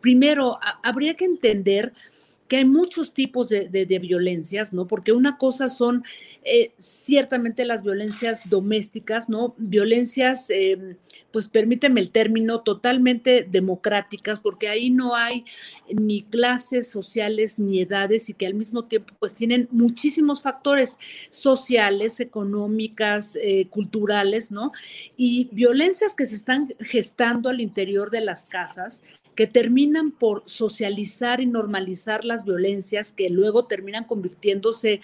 [0.00, 1.92] Primero, habría que entender
[2.48, 4.86] que hay muchos tipos de, violencias, ¿no?
[4.86, 6.04] Porque una cosa son
[6.44, 9.54] eh, ciertamente las violencias domésticas, ¿no?
[9.58, 10.96] Violencias, em,
[11.32, 15.44] pues permíteme el término, totalmente democráticas, porque ahí no hay
[15.92, 20.98] ni clases sociales ni edades y que al mismo tiempo pues tienen muchísimos factores
[21.30, 24.72] sociales, económicas, eh, culturales, ¿no?
[25.16, 29.02] Y violencias que se están gestando al interior de las casas
[29.36, 35.02] que terminan por socializar y normalizar las violencias que luego terminan convirtiéndose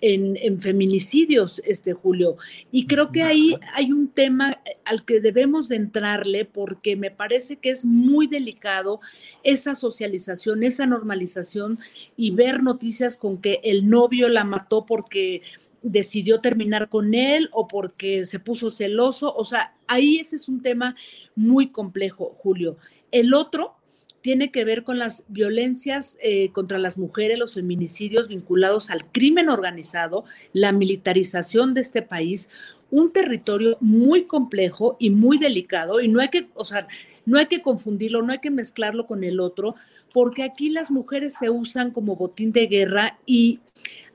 [0.00, 2.36] en, feminicidios, este Julio.
[2.70, 7.70] Y creo que ahí hay un tema al que debemos entrarle porque me parece que
[7.70, 9.00] es muy delicado
[9.44, 11.78] esa socialización, esa normalización
[12.16, 15.42] y ver noticias con que el novio la mató porque
[15.82, 19.32] decidió terminar con él o porque se puso celoso.
[19.34, 20.96] O sea, ahí ese es un tema
[21.34, 22.76] muy complejo, Julio.
[23.12, 23.76] El otro
[24.22, 29.48] tiene que ver con las violencias eh, contra las mujeres, los feminicidios vinculados al crimen
[29.48, 32.48] organizado, la militarización de este país,
[32.90, 36.86] un territorio muy complejo y muy delicado y no hay que, o sea,
[37.26, 39.74] no hay que confundirlo, no hay que mezclarlo con el otro,
[40.12, 43.60] porque aquí las mujeres se usan como botín de guerra y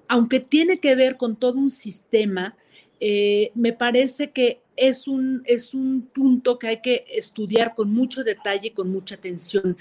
[0.08, 2.56] aunque tiene que ver con todo un sistema,
[3.00, 8.24] eh, me parece que es un, es un punto que hay que estudiar con mucho
[8.24, 9.76] detalle y con mucha atención.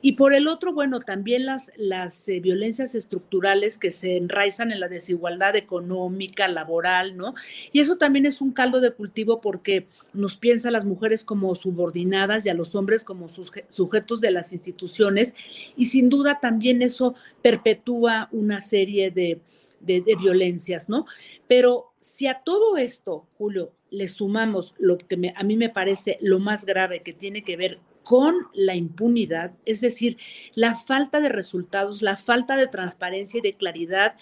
[0.00, 4.80] Y por el otro, bueno, también las, las eh, violencias estructurales que se enraizan en
[4.80, 7.34] la desigualdad económica, laboral, ¿no?
[7.72, 11.54] Y eso también es un caldo de cultivo porque nos piensa a las mujeres como
[11.54, 15.34] subordinadas y a los hombres como sujetos de las instituciones.
[15.76, 19.40] Y sin duda también eso perpetúa una serie de,
[19.80, 21.06] de, violencias, ¿no?
[21.46, 26.38] Pero si a todo esto, Julio, le sumamos lo que a mí me parece lo
[26.38, 30.16] más grave que tiene que ver con la impunidad, es decir,
[30.54, 34.14] la falta de resultados, la falta de transparencia y de claridad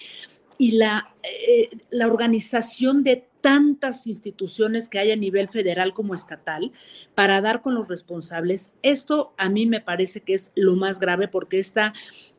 [0.59, 6.73] y la, eh, la organización de tantas instituciones que hay a nivel federal como estatal
[7.14, 11.29] para dar con los responsables, esto a mí me parece que es lo más grave
[11.29, 11.95] porque esta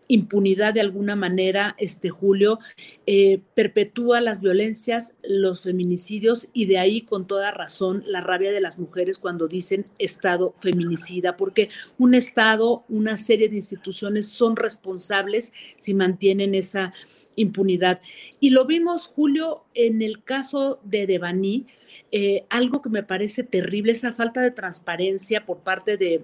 [0.08, 2.60] impunidad de alguna manera, este Julio,
[3.05, 8.62] eh, perpetúa las violencias, los feminicidios y de ahí con toda razón la rabia de
[8.62, 15.53] las mujeres cuando dicen Estado feminicida, porque un Estado, una serie de instituciones son responsables
[15.78, 16.93] si mantienen esa
[17.36, 17.99] impunidad.
[18.39, 21.68] Y lo vimos, Julio, en el caso de Devani,
[22.12, 26.24] eh, algo que me parece terrible, esa falta de transparencia por parte de,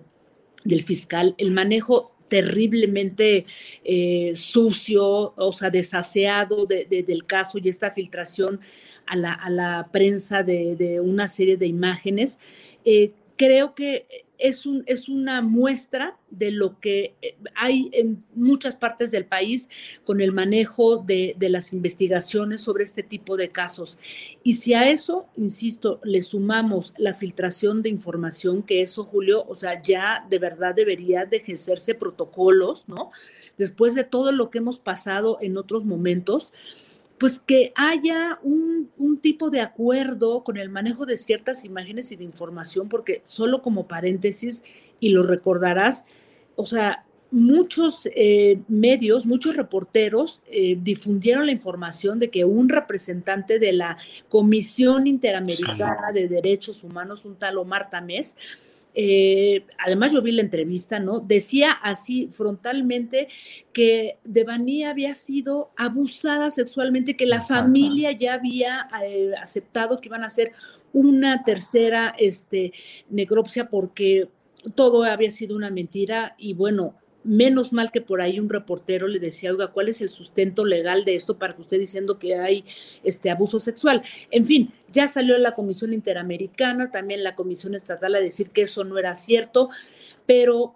[0.65, 3.45] del fiscal, el manejo terriblemente
[3.83, 8.59] eh, sucio, o sea, desaseado del caso y esta filtración
[9.05, 9.15] a
[9.51, 12.39] la, prensa de, una serie de imágenes.
[12.85, 14.07] Eh, creo que
[14.37, 19.69] es, un, es una muestra de lo que eh, hay en muchas partes del país
[20.03, 23.97] con el manejo de, las investigaciones sobre este tipo de casos.
[24.43, 29.55] Y si a eso, insisto, le sumamos la filtración de información, que eso, Julio, o
[29.55, 33.11] sea, ya de verdad debería de ejercerse protocolos, ¿no?
[33.57, 36.53] Después de todo lo que hemos pasado en otros momentos,
[37.23, 42.25] pues que haya un, tipo de acuerdo con el manejo de ciertas imágenes y de
[42.25, 44.65] información, porque solo como paréntesis,
[44.99, 46.03] y lo recordarás,
[46.57, 53.57] o sea, muchos eh, medios, muchos reporteros eh, difundieron la información de que un representante
[53.57, 53.97] de la
[54.27, 58.35] Comisión Interamericana de Derechos Humanos, un tal Omar Tamés,
[58.95, 61.19] eh, además yo vi la entrevista, ¿no?
[61.19, 63.27] Decía así frontalmente
[63.71, 70.23] que Devani había sido abusada sexualmente, que la familia ya había eh, aceptado que iban
[70.23, 70.51] a hacer
[70.93, 72.71] una tercera este,
[73.09, 74.29] necropsia porque
[74.75, 79.19] todo había sido una mentira y bueno, Menos mal que por ahí un reportero le
[79.19, 82.65] decía, oiga, ¿cuál es el sustento legal de esto para que usted diciendo que hay
[83.03, 84.01] este abuso sexual?
[84.31, 88.83] En fin, ya salió la Comisión Interamericana, también la Comisión Estatal a decir que eso
[88.83, 89.69] no era cierto,
[90.25, 90.75] pero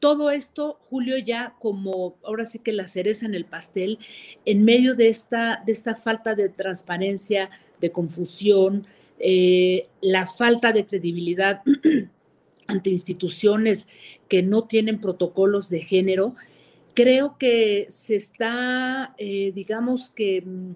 [0.00, 3.98] todo esto, Julio, ya como ahora sí que la cereza en el pastel,
[4.46, 8.86] en medio de esta, de esta falta de transparencia, de confusión,
[9.18, 11.62] eh, la falta de credibilidad
[12.70, 13.88] ante instituciones
[14.28, 16.34] que no tienen protocolos de género,
[16.94, 20.72] creo que se está, eh, digamos que, mm,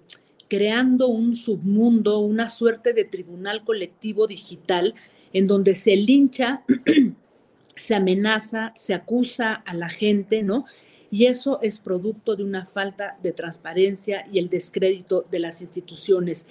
[0.47, 4.93] creando un submundo, una suerte de tribunal colectivo digital
[5.33, 6.63] en donde se lincha,
[7.75, 10.65] se amenaza, se acusa a la gente, ¿no?
[11.11, 16.47] Y eso es producto de una falta de transparencia y el descrédito de las instituciones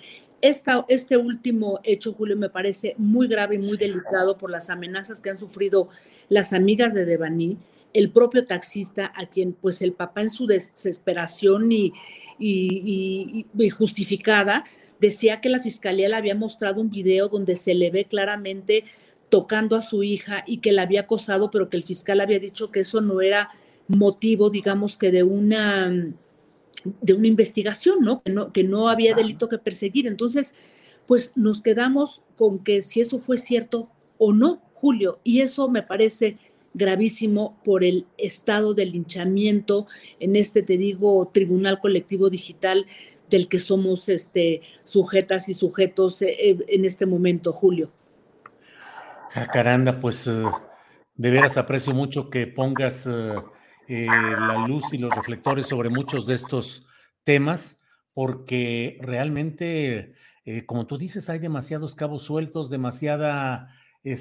[0.48, 5.30] este último hecho, Julio, me parece muy grave y muy delicado por las amenazas que
[5.30, 5.88] han sufrido
[6.28, 7.56] las amigas de Devani,
[7.94, 11.94] el propio taxista, a quien pues el papá en su desesperación y,
[12.38, 14.64] y, justificada
[15.00, 18.84] decía que la fiscalía le había mostrado un video donde se le ve claramente
[19.28, 22.70] tocando a su hija y que la había acosado, pero que el fiscal había dicho
[22.70, 23.48] que eso no era
[23.88, 25.92] motivo, digamos que de una
[27.00, 28.22] de una investigación, ¿no?
[28.22, 28.52] Que, ¿no?
[28.52, 30.06] que no había delito que perseguir.
[30.06, 30.54] Entonces,
[31.06, 35.82] pues nos quedamos con que si eso fue cierto o no, Julio, y eso me
[35.82, 36.38] parece
[36.74, 39.86] gravísimo por el estado de linchamiento
[40.20, 42.86] en este, te digo, tribunal colectivo digital
[43.30, 47.90] del que somos este, sujetas y sujetos eh, eh, en este momento, Julio.
[49.30, 50.42] Jacaranda, pues eh,
[51.16, 53.08] de veras aprecio mucho que pongas
[53.88, 56.86] eh, la luz y los reflectores sobre muchos de estos
[57.22, 57.80] temas,
[58.12, 60.14] porque realmente,
[60.44, 63.68] eh, como tú dices, hay demasiados cabos sueltos, demasiada,
[64.04, 64.16] eh,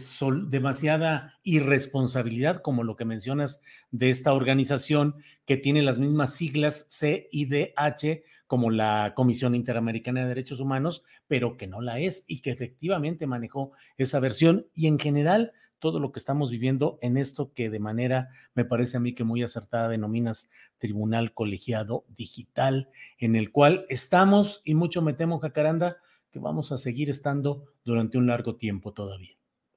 [0.48, 3.62] demasiada irresponsabilidad, como lo que mencionas
[3.92, 10.60] de esta organización que tiene las mismas siglas CIDH como la Comisión Interamericana de Derechos
[10.60, 14.68] Humanos, pero que no la es y que efectivamente manejó esa versión.
[14.76, 15.54] Y en general
[15.84, 19.26] todo lo que estamos viviendo en esto que de manera, me parece a mí que
[19.26, 22.88] muy acertada denominas tribunal colegiado digital,
[23.20, 25.98] en el cual estamos y mucho me temo, Jacaranda,
[26.32, 29.36] que vamos a seguir estando durante un largo tiempo todavía.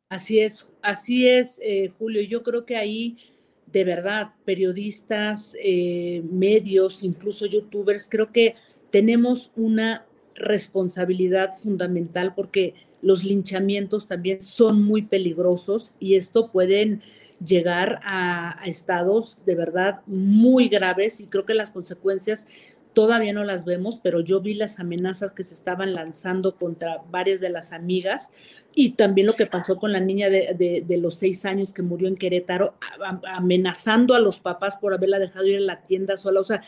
[0.09, 2.23] Así es, así es, eh, Julio.
[2.23, 3.19] Yo creo que ahí,
[3.67, 8.55] de verdad, periodistas, eh, medios, incluso youtubers, creo que
[8.93, 12.75] tenemos una responsabilidad fundamental porque
[13.07, 17.03] los linchamientos también son muy peligrosos y esto pueden
[17.45, 22.49] llegar a, estados de verdad muy graves y creo que las consecuencias
[22.95, 27.41] todavía no las vemos, pero yo vi las amenazas que se estaban lanzando contra varias
[27.41, 28.33] de las amigas
[28.75, 32.09] y también lo que pasó con la niña de, de los seis años que murió
[32.09, 32.75] en Querétaro,
[33.23, 36.41] amenazando a los papás por haberla dejado ir a la tienda sola.
[36.41, 36.63] O sea,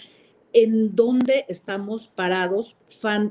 [0.53, 2.77] en dónde estamos parados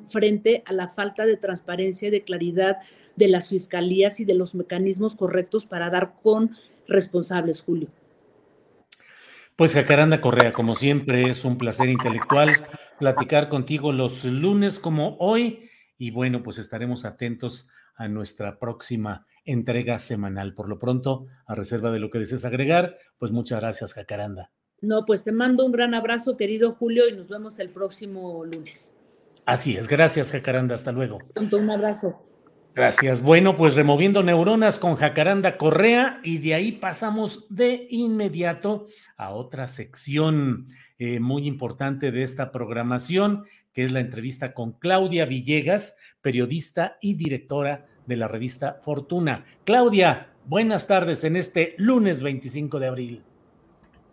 [0.08, 2.78] frente a la falta de transparencia y de claridad
[3.16, 6.56] de las fiscalías y de los mecanismos correctos para dar con
[6.88, 7.90] responsables, Julio.
[9.56, 12.54] Pues Jacaranda Correa, como siempre, es un placer intelectual
[13.00, 19.98] platicar contigo los lunes como hoy y bueno, pues estaremos atentos a nuestra próxima entrega
[19.98, 20.54] semanal.
[20.54, 24.52] Por lo pronto, a reserva de lo que desees agregar, pues muchas gracias, Jacaranda.
[24.82, 28.96] No, pues te mando un gran abrazo, querido Julio, y nos vemos el próximo lunes.
[29.46, 31.20] Así es, gracias, Jacaranda, hasta luego.
[31.36, 32.22] Un abrazo.
[32.78, 33.24] Gracias.
[33.24, 39.66] Bueno, pues removiendo neuronas con Jacaranda Correa y de ahí pasamos de inmediato a otra
[39.66, 40.68] sección
[41.00, 47.16] eh, muy importante de esta programación, que es la entrevista con Claudia Villegas, periodista y
[47.16, 49.44] directora de la revista Fortuna.
[49.64, 53.24] Claudia, buenas tardes en este lunes 25 de abril.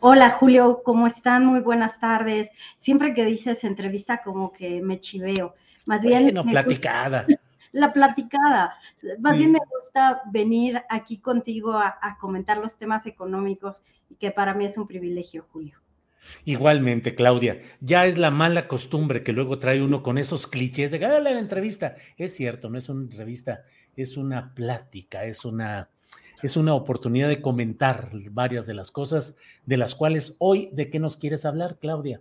[0.07, 1.47] Hola Julio, ¿cómo están?
[1.47, 2.51] Muy buenas tardes.
[2.79, 5.55] Siempre que dices entrevista como que me chiveo.
[5.87, 6.25] Más bien...
[6.25, 7.25] Bueno, platicada.
[7.73, 8.77] la platicada.
[9.19, 14.53] Más bien me gusta venir aquí contigo a, comentar los temas económicos y que para
[14.53, 15.81] mí es un privilegio, Julio.
[16.45, 20.99] Igualmente, Claudia, ya es la mala costumbre que luego trae uno con esos clichés de
[20.99, 21.97] la entrevista.
[22.19, 23.63] Es cierto, no es una entrevista,
[23.97, 25.89] es una plática, es una
[26.45, 30.99] es una oportunidad de comentar varias de las cosas de las cuales hoy, ¿de qué
[30.99, 32.21] nos quieres hablar, Claudia?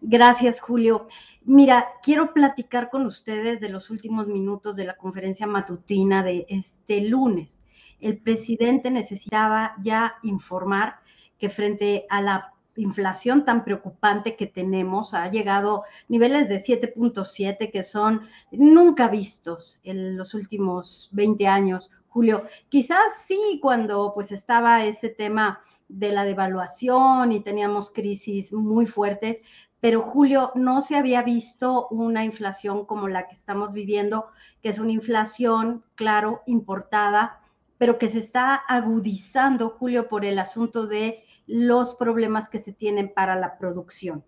[0.00, 1.08] Gracias, Julio.
[1.44, 7.00] Mira, quiero platicar con ustedes de los últimos minutos de la conferencia matutina de este
[7.00, 7.60] lunes.
[7.98, 11.00] El presidente necesitaba ya informar
[11.36, 17.82] que frente a la inflación tan preocupante que tenemos, ha llegado niveles de 7.7 que
[17.82, 18.22] son
[18.52, 22.44] nunca vistos en los últimos 20 años, Julio.
[22.68, 29.42] Quizás sí cuando pues estaba ese tema de la devaluación y teníamos crisis muy fuertes,
[29.80, 34.26] pero Julio no se había visto una inflación como la que estamos viviendo,
[34.62, 37.40] que es una inflación, claro, importada,
[37.78, 43.12] pero que se está agudizando, Julio, por el asunto de los problemas que se tienen
[43.12, 44.22] para la producción.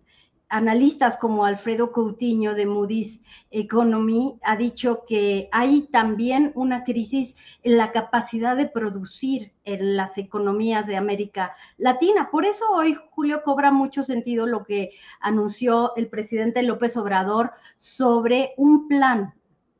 [0.49, 7.77] Analistas como Alfredo Coutinho de Moody's Economy ha dicho que hay también una crisis en
[7.77, 12.29] la capacidad de producir en las economías de América Latina.
[12.29, 18.53] Por eso hoy, Julio, cobra mucho sentido lo que anunció el presidente López Obrador sobre
[18.57, 19.33] un plan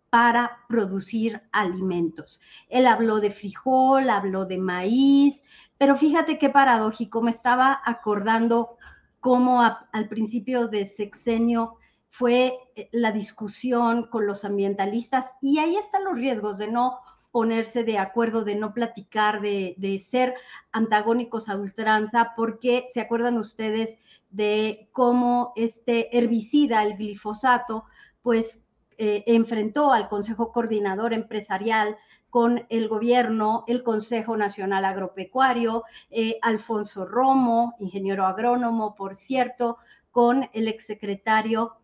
[0.10, 2.40] para producir alimentos.
[2.70, 5.44] Él habló de frijol, habló de maíz,
[5.78, 8.78] pero fíjate qué paradójico, me estaba acordando
[9.26, 11.78] cómo al principio de sexenio
[12.12, 17.00] fue eh, la discusión con los ambientalistas y ahí están los riesgos de no
[17.32, 20.36] ponerse de acuerdo, de no platicar, de, de, ser
[20.72, 23.98] antagónicos a ultranza, porque se acuerdan ustedes
[24.30, 27.86] de cómo este herbicida, el glifosato,
[28.22, 28.60] pues
[29.00, 31.98] eh, enfrentó al Consejo Coordinador Empresarial
[32.36, 39.78] con el gobierno, el Consejo Nacional Agropecuario, eh, Alfonso Romo, ingeniero agrónomo, por cierto,
[40.12, 41.78] con el exsecretario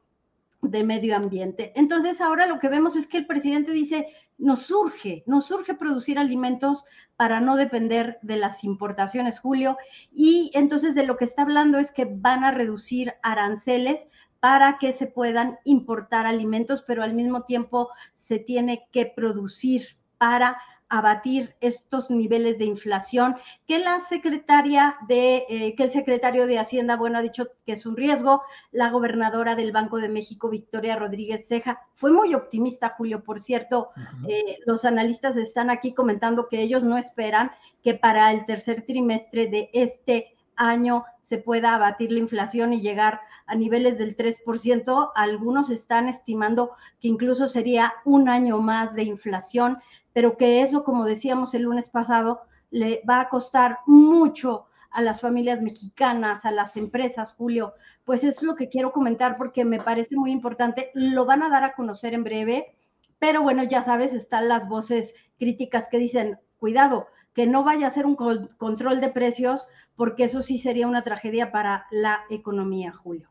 [0.62, 1.72] de Medio Ambiente.
[1.78, 6.20] Entonces, ahora lo que vemos es que el presidente dice, nos surge, nos surge producir
[6.20, 6.84] alimentos
[7.16, 9.78] para no depender de las importaciones, Julio,
[10.12, 14.10] y entonces de lo que está hablando es que van a reducir aranceles
[14.42, 20.62] para que se puedan importar alimentos, pero al mismo tiempo se tiene que producir para
[20.88, 26.96] abatir estos niveles de inflación que la secretaria de eh, que el secretario de Hacienda
[26.96, 28.44] bueno ha dicho que es un riesgo.
[28.72, 33.90] La gobernadora del Banco de México Victoria Rodríguez Ceja fue muy optimista Julio por cierto.
[34.28, 37.50] Eh, los analistas están aquí comentando que ellos no esperan
[37.82, 43.22] que para el tercer trimestre de este año se pueda abatir la inflación y llegar
[43.46, 45.12] a niveles del 3%.
[45.16, 49.80] Algunos están estimando que incluso sería un año más de inflación,
[50.14, 55.22] pero que eso, como decíamos el lunes pasado, le va a costar mucho a las
[55.22, 57.74] familias mexicanas, a las empresas, Julio.
[58.04, 60.92] Pues es lo que quiero comentar porque me parece muy importante.
[60.94, 62.76] Lo van a dar a conocer en breve,
[63.20, 67.92] pero bueno, ya sabes, están las voces críticas que dicen, cuidado, que no vaya a
[67.92, 73.30] ser un control de precios, porque eso sí sería una tragedia para la economía, Julio.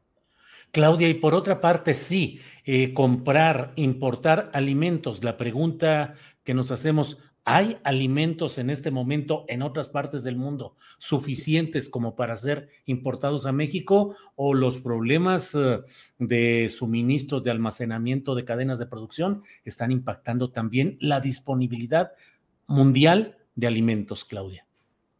[0.73, 5.25] Claudia, y por otra parte, sí, eh, comprar, importar alimentos.
[5.25, 10.77] La pregunta que nos hacemos, ¿hay alimentos en este momento en otras partes del mundo
[11.01, 15.81] suficientes como para ser importados a México o los problemas eh,
[16.19, 22.13] de suministros, de almacenamiento, de cadenas de producción están impactando también la disponibilidad
[22.67, 24.67] mundial de alimentos, Claudia.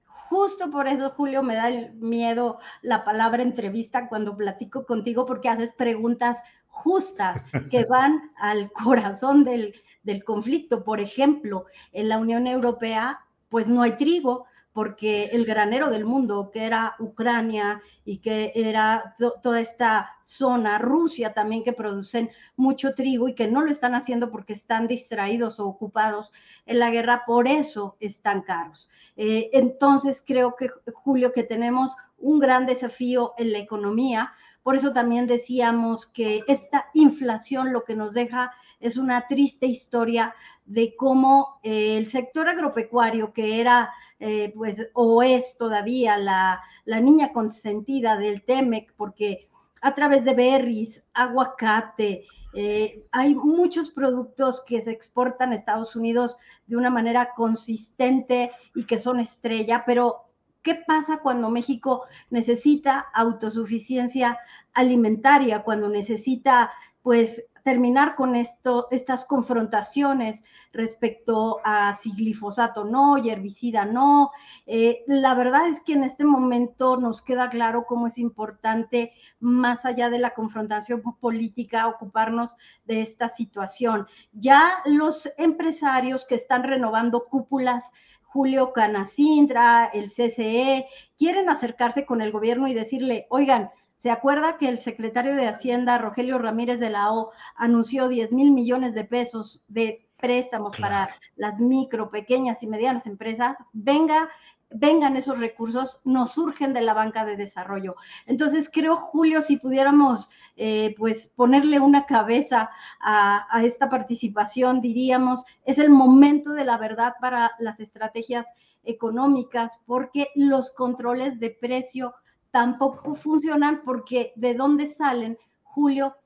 [0.05, 5.73] Justo por eso, Julio, me da miedo la palabra entrevista cuando platico contigo porque haces
[5.73, 6.39] preguntas
[6.69, 10.85] justas que van al corazón del, del conflicto.
[10.85, 16.51] Por ejemplo, en la Unión Europea, pues no hay trigo, porque el granero del mundo,
[16.53, 23.29] que era Ucrania y que era toda esta zona, Rusia también, que producen mucho trigo
[23.29, 26.33] y que no lo están haciendo porque están distraídos o ocupados
[26.67, 28.89] en la guerra, por eso están caros.
[29.17, 34.33] Eh, entonces, creo que, Julio, que tenemos un gran desafío en la economía.
[34.63, 40.35] Por eso también decíamos que esta inflación lo que nos deja es una triste historia
[40.65, 43.91] de cómo eh, el sector agropecuario, que era
[44.21, 49.49] eh, pues, o es todavía la, niña consentida del TEMEC, porque
[49.81, 56.37] a través de berries, aguacate, eh, hay muchos productos que se exportan a Estados Unidos
[56.67, 60.27] de una manera consistente y que son estrella, pero
[60.63, 64.39] ¿qué pasa cuando México necesita autosuficiencia
[64.75, 66.71] alimentaria, cuando necesita
[67.03, 70.43] pues terminar con esto, estas confrontaciones
[70.73, 74.31] respecto a si glifosato no y herbicida no.
[74.67, 79.85] Eh, la verdad es que en este momento nos queda claro cómo es importante, más
[79.85, 84.07] allá de la confrontación política, ocuparnos de esta situación.
[84.33, 87.91] Ya los empresarios que están renovando cúpulas
[88.23, 90.87] Julio Canacintra, el CCE,
[91.19, 93.71] quieren acercarse con el gobierno y decirle, oigan,
[94.01, 98.51] ¿Se acuerda que el secretario de Hacienda, Rogelio Ramírez de la O, anunció 10 mil
[98.51, 103.59] millones de pesos de préstamos para las micro, pequeñas y medianas empresas?
[103.75, 104.31] Venga
[104.73, 107.97] vengan esos recursos, nos surgen de la banca de desarrollo.
[108.27, 112.71] Entonces, creo, Julio, si pudiéramos eh, pues ponerle una cabeza
[113.01, 118.47] a, a, esta participación, diríamos, es el momento de la verdad para las estrategias
[118.85, 122.15] económicas, porque los controles de precio
[122.51, 126.17] tampoco funcionan, porque de dónde salen, Julio,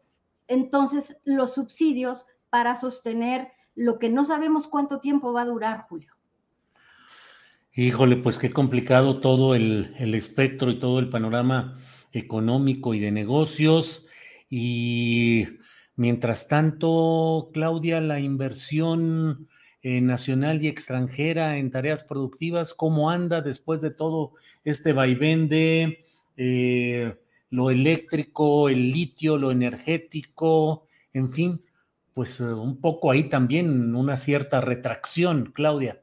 [0.48, 6.14] entonces los subsidios para sostener lo que no sabemos cuánto tiempo va a durar, Julio.
[7.76, 11.76] Híjole, pues qué complicado todo el, espectro y todo el panorama
[12.12, 14.06] económico y de negocios.
[14.48, 15.48] Y
[15.96, 19.48] mientras tanto, Claudia, la inversión
[19.82, 26.03] eh, nacional y extranjera en tareas productivas, ¿cómo anda después de todo este vaivén de
[26.36, 27.16] eh,
[27.50, 31.62] lo eléctrico, el litio, lo energético, en fin,
[32.12, 36.00] pues eh, un poco ahí también una cierta retracción, Claudia.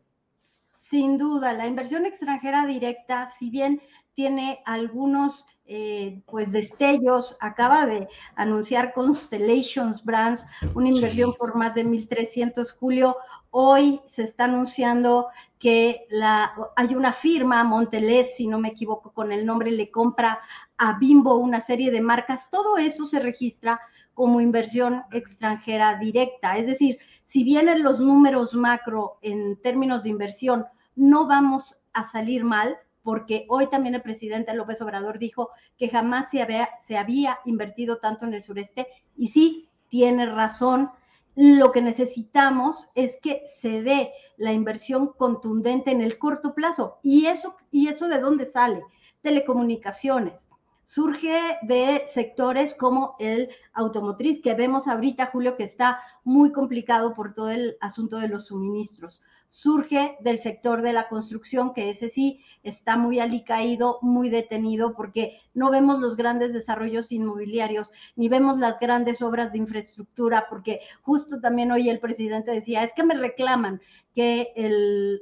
[0.89, 3.81] Sin duda, la inversión extranjera directa, si bien
[4.13, 10.45] tiene algunos eh, pues destellos, acaba de anunciar Constellations Brands
[10.75, 13.15] una inversión por más de 1.300 julio.
[13.51, 19.31] Hoy se está anunciando que la, hay una firma, Montelez, si no me equivoco con
[19.31, 20.41] el nombre, le compra
[20.77, 22.49] a Bimbo una serie de marcas.
[22.51, 23.79] Todo eso se registra
[24.13, 26.57] como inversión extranjera directa.
[26.57, 30.65] Es decir, si vienen los números macro en términos de inversión,
[30.97, 36.29] no vamos a salir mal, porque hoy también el presidente López Obrador dijo que jamás
[36.29, 40.89] se había, se había invertido tanto en el sureste y sí, tiene razón.
[41.35, 46.99] Lo que necesitamos es que se dé la inversión contundente en el corto plazo.
[47.03, 48.83] ¿Y eso, y eso de dónde sale?
[49.21, 50.47] Telecomunicaciones,
[50.85, 57.33] surge de sectores como el automotriz, que vemos ahorita, Julio, que está muy complicado por
[57.33, 59.21] todo el asunto de los suministros.
[59.47, 65.41] Surge del sector de la construcción, que ese sí está muy alicaído, muy detenido, porque
[65.53, 71.41] no vemos los grandes desarrollos inmobiliarios, ni vemos las grandes obras de infraestructura, porque justo
[71.41, 73.81] también hoy el presidente decía, es que me reclaman
[74.15, 74.53] que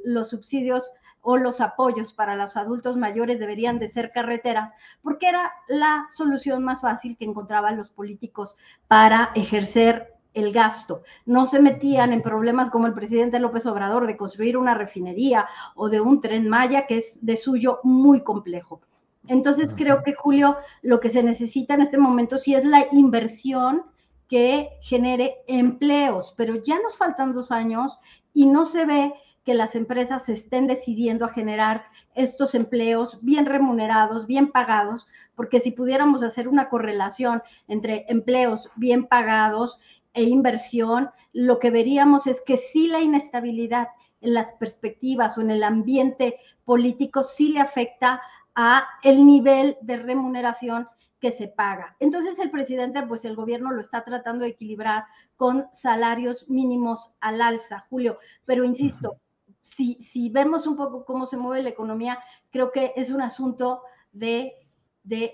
[0.03, 0.91] los subsidios
[1.21, 6.63] o los apoyos para los adultos mayores deberían de ser carreteras, porque era la solución
[6.63, 8.55] más fácil que encontraban los políticos
[8.87, 11.03] para ejercer el gasto.
[11.25, 15.89] No se metían en problemas como el presidente López Obrador de construir una refinería o
[15.89, 18.81] de un tren Maya, que es de suyo muy complejo.
[19.27, 23.83] Entonces creo que, Julio, lo que se necesita en este momento sí es la inversión
[24.27, 27.99] que genere empleos, pero ya nos faltan dos años
[28.33, 29.13] y no se ve
[29.49, 35.71] que las empresas estén decidiendo a generar estos empleos bien remunerados, bien pagados, porque si
[35.71, 39.79] pudiéramos hacer una correlación entre empleos bien pagados
[40.13, 43.87] e inversión, lo que veríamos es que sí la inestabilidad
[44.21, 48.21] en las perspectivas o en el ambiente político sí le afecta
[48.53, 50.87] a el nivel de remuneración
[51.19, 51.95] que se paga.
[51.99, 55.05] Entonces el presidente, pues el gobierno lo está tratando de equilibrar
[55.37, 58.19] con salarios mínimos al alza, Julio.
[58.45, 59.17] Pero insisto,
[59.63, 62.19] si, vemos un poco cómo se mueve la economía,
[62.51, 63.81] creo que es un asunto
[64.11, 64.53] de,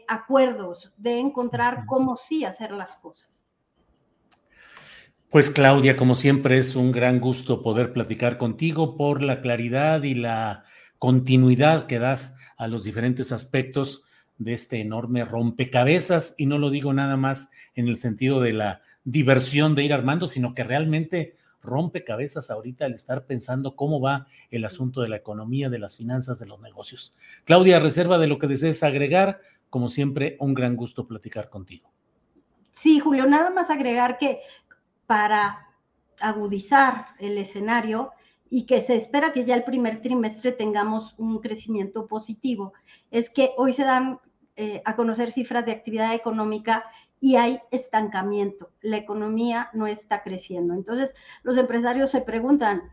[0.08, 3.48] acuerdos, de encontrar cómo sí hacer las cosas.
[5.30, 10.14] Pues Claudia, como siempre es un gran gusto poder platicar contigo por la claridad y
[10.14, 10.64] la
[11.00, 14.04] continuidad que das a los diferentes aspectos
[14.38, 18.82] de este enorme rompecabezas y no lo digo nada más en el sentido de la
[19.04, 21.36] diversión de ir armando, sino que realmente
[21.66, 26.40] rompecabezas ahorita al estar pensando cómo va el asunto de la economía, de las finanzas,
[26.40, 27.14] de los negocios.
[27.44, 29.42] Claudia, reserva de lo que desees agregar.
[29.70, 31.92] Como siempre, un gran gusto platicar contigo.
[32.76, 34.40] Sí, Julio, nada más agregar que
[35.06, 35.68] para
[36.20, 38.12] agudizar el escenario
[38.50, 42.74] y que se espera que ya el primer trimestre tengamos un crecimiento positivo,
[43.12, 44.20] es que hoy se dan
[44.56, 46.86] eh, a conocer cifras de actividad económica
[47.20, 48.72] y hay estancamiento.
[48.82, 50.74] La economía no está creciendo.
[50.74, 52.84] Entonces, los empresarios se preguntan,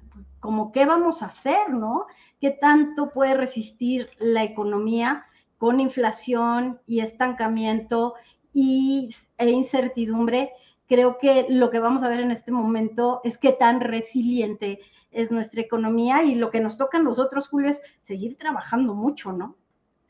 [0.41, 2.07] ¿cómo qué vamos a hacer, no?
[2.41, 5.27] ¿Qué tanto puede resistir la economía
[5.59, 8.15] con inflación y estancamiento
[8.53, 10.53] y, e incertidumbre?
[10.89, 15.31] Creo que lo que vamos a ver en este momento es qué tan resiliente es
[15.31, 19.57] nuestra economía y lo que nos toca a nosotros, Julio, es seguir trabajando mucho, ¿no?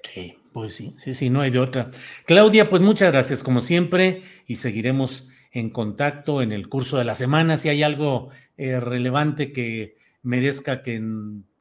[0.03, 1.91] Sí, pues sí, sí, sí, no hay de otra.
[2.27, 7.15] Claudia, pues muchas gracias como siempre y seguiremos en contacto en el curso de la
[7.15, 7.57] semana.
[7.57, 11.03] Si hay algo eh, relevante que merezca que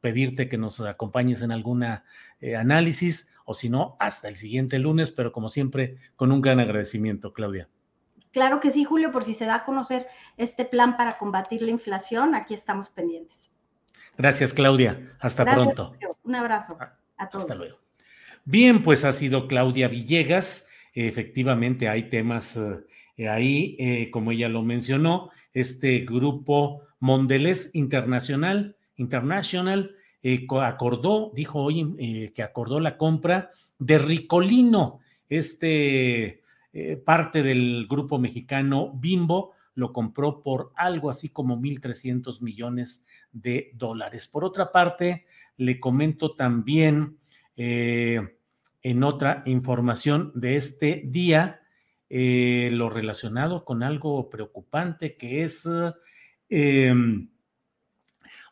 [0.02, 2.04] pedirte que nos acompañes en alguna
[2.40, 6.60] eh, análisis o si no, hasta el siguiente lunes, pero como siempre, con un gran
[6.60, 7.70] agradecimiento, Claudia.
[8.32, 11.72] Claro que sí, Julio, por si se da a conocer este plan para combatir la
[11.72, 13.52] inflación, aquí estamos pendientes.
[14.18, 15.16] Gracias, Claudia.
[15.20, 15.94] Hasta pronto.
[16.24, 16.78] Un abrazo.
[17.18, 17.78] Hasta luego.
[18.46, 20.68] Bien, pues ha sido Claudia Villegas.
[20.94, 22.60] Efectivamente, hay temas
[23.18, 31.60] eh, ahí, eh, como ella lo mencionó, este grupo Mondelez Internacional, International, eh, acordó, dijo
[31.60, 36.42] hoy que acordó la compra de Ricolino, este
[37.06, 44.26] parte del grupo mexicano Bimbo, lo compró por algo así como 1.300 millones de dólares.
[44.26, 45.26] Por otra parte,
[45.58, 47.18] le comento también
[47.56, 51.62] en otra información de este día,
[52.14, 55.66] eh, lo relacionado con algo preocupante que es
[56.50, 57.30] em,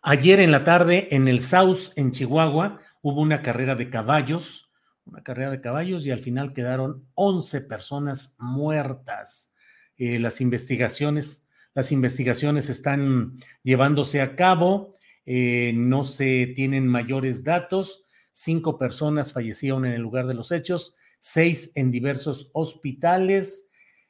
[0.02, 4.72] ayer en la tarde en el South, en Chihuahua, hubo una carrera de caballos,
[5.04, 9.56] una carrera de caballos y al final quedaron 11 personas muertas.
[9.98, 14.96] Eh, las investigaciones, las investigaciones están llevándose a cabo,
[15.26, 20.96] eh, no se tienen mayores datos, cinco personas fallecieron en el lugar de los hechos,
[21.20, 23.70] seis en diversos hospitales,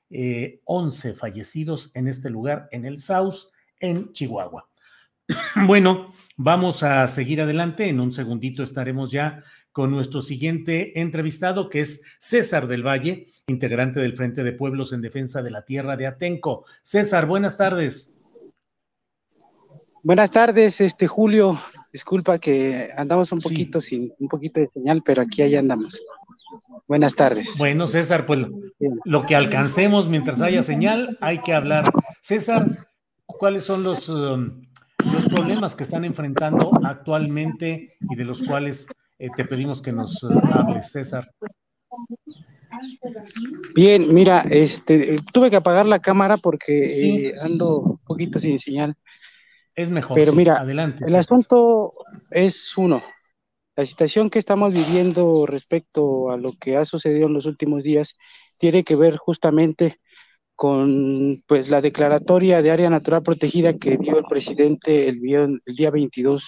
[0.09, 4.67] eh, once fallecidos en este lugar, en el South, en Chihuahua.
[5.67, 7.87] Bueno, vamos a seguir adelante.
[7.87, 13.99] En un segundito estaremos ya con nuestro siguiente entrevistado, que es César del Valle, integrante
[13.99, 16.65] del Frente de Pueblos en Defensa de la Tierra de Atenco.
[16.81, 18.15] César, buenas tardes.
[20.01, 21.59] Buenas tardes, este Julio.
[21.91, 25.99] Disculpa que andamos un poquito sin un poquito de señal, pero aquí ahí andamos.
[26.87, 27.57] Buenas tardes.
[27.57, 28.45] Bueno, César, pues
[29.05, 31.85] lo que alcancemos mientras haya señal, hay que hablar.
[32.21, 32.67] César,
[33.25, 34.61] ¿cuáles son los, um,
[35.13, 38.87] los problemas que están enfrentando actualmente y de los cuales
[39.17, 41.31] eh, te pedimos que nos uh, hables, César?
[43.75, 48.95] Bien, mira, este, tuve que apagar la cámara porque eh, ando un poquito sin señal.
[49.79, 50.15] Es mejor.
[50.15, 51.05] Pero mira, adelante.
[51.07, 51.93] El asunto
[52.31, 53.01] es uno.
[53.77, 58.17] La situación que estamos viviendo respecto a lo que ha sucedido en los últimos días
[58.57, 60.01] tiene que ver justamente
[60.53, 65.21] con pues la declaratoria de área natural protegida que dio el presidente el,
[65.65, 66.45] el día 22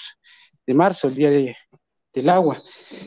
[0.68, 1.56] de marzo, el día de,
[2.14, 2.62] del agua.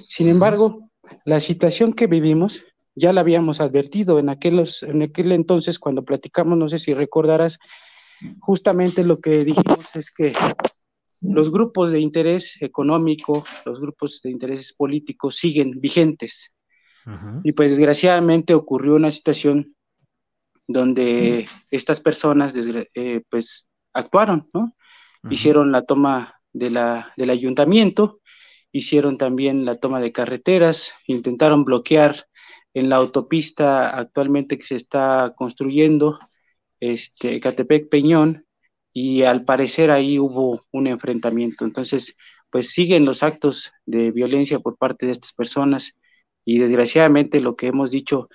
[0.08, 0.88] Sin embargo,
[1.26, 2.64] la situación que vivimos
[2.94, 7.58] ya la habíamos advertido en, aquellos, en aquel entonces cuando platicamos, no sé si recordarás,
[8.40, 10.34] justamente lo que dijimos es que
[11.20, 16.54] los grupos de interés económico, los grupos de intereses políticos siguen vigentes.
[17.42, 19.76] Y pues desgraciadamente ocurrió una situación
[20.66, 22.54] donde estas personas
[22.94, 24.74] eh, pues actuaron, ¿no?
[25.30, 28.20] Hicieron la toma de la, del ayuntamiento,
[28.72, 32.26] hicieron también la toma de carreteras, intentaron bloquear
[32.74, 36.18] en la autopista actualmente que se está construyendo
[36.92, 38.44] este, Catepec Peñón,
[38.92, 41.64] y al parecer ahí hubo un enfrentamiento.
[41.64, 42.16] Entonces,
[42.50, 45.98] pues siguen los actos de violencia por parte de estas personas
[46.44, 48.28] y desgraciadamente lo que hemos dicho,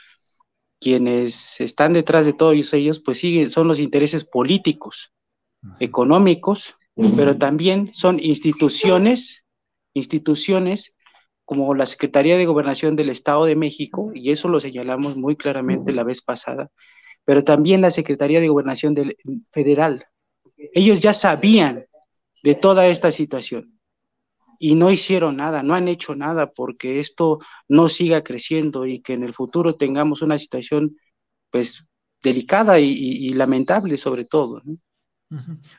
[0.81, 5.13] quienes están detrás de todos ellos, pues siguen, son los intereses políticos,
[5.79, 6.75] económicos,
[7.15, 9.45] pero también son instituciones,
[9.93, 10.95] instituciones
[11.45, 15.93] como la Secretaría de Gobernación del Estado de México, y eso lo señalamos muy claramente
[15.93, 16.69] la vez pasada,
[17.25, 19.17] pero también la Secretaría de Gobernación del,
[19.51, 20.03] Federal.
[20.73, 21.85] Ellos ya sabían
[22.43, 23.79] de toda esta situación
[24.59, 29.13] y no hicieron nada, no han hecho nada porque esto no siga creciendo y que
[29.13, 30.97] en el futuro tengamos una situación
[31.49, 31.85] pues
[32.21, 34.61] delicada y, lamentable sobre todo.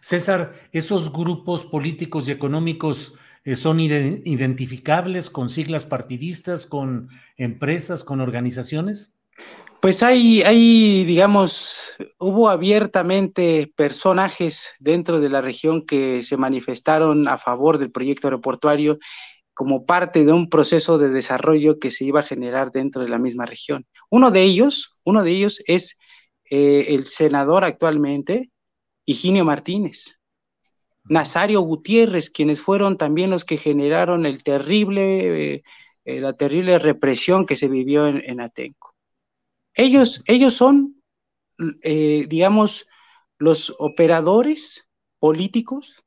[0.01, 3.14] César, ¿esos grupos políticos y económicos
[3.45, 9.18] eh, son identificables con siglas partidistas, con empresas, con organizaciones?
[9.80, 17.38] Pues hay, hay, digamos, hubo abiertamente personajes dentro de la región que se manifestaron a
[17.38, 18.98] favor del proyecto aeroportuario
[19.54, 23.18] como parte de un proceso de desarrollo que se iba a generar dentro de la
[23.18, 23.86] misma región.
[24.10, 25.98] Uno de ellos, uno de ellos es
[26.50, 28.50] eh, el senador actualmente,
[29.06, 30.20] Higinio Martínez.
[31.04, 35.62] Nazario Gutiérrez, quienes fueron también los que generaron el terrible, eh,
[36.04, 38.89] eh, la terrible represión que se vivió en Atenco.
[39.75, 41.03] Ellos, ellos son,
[41.83, 42.87] eh, digamos,
[43.38, 44.88] los operadores
[45.18, 46.05] políticos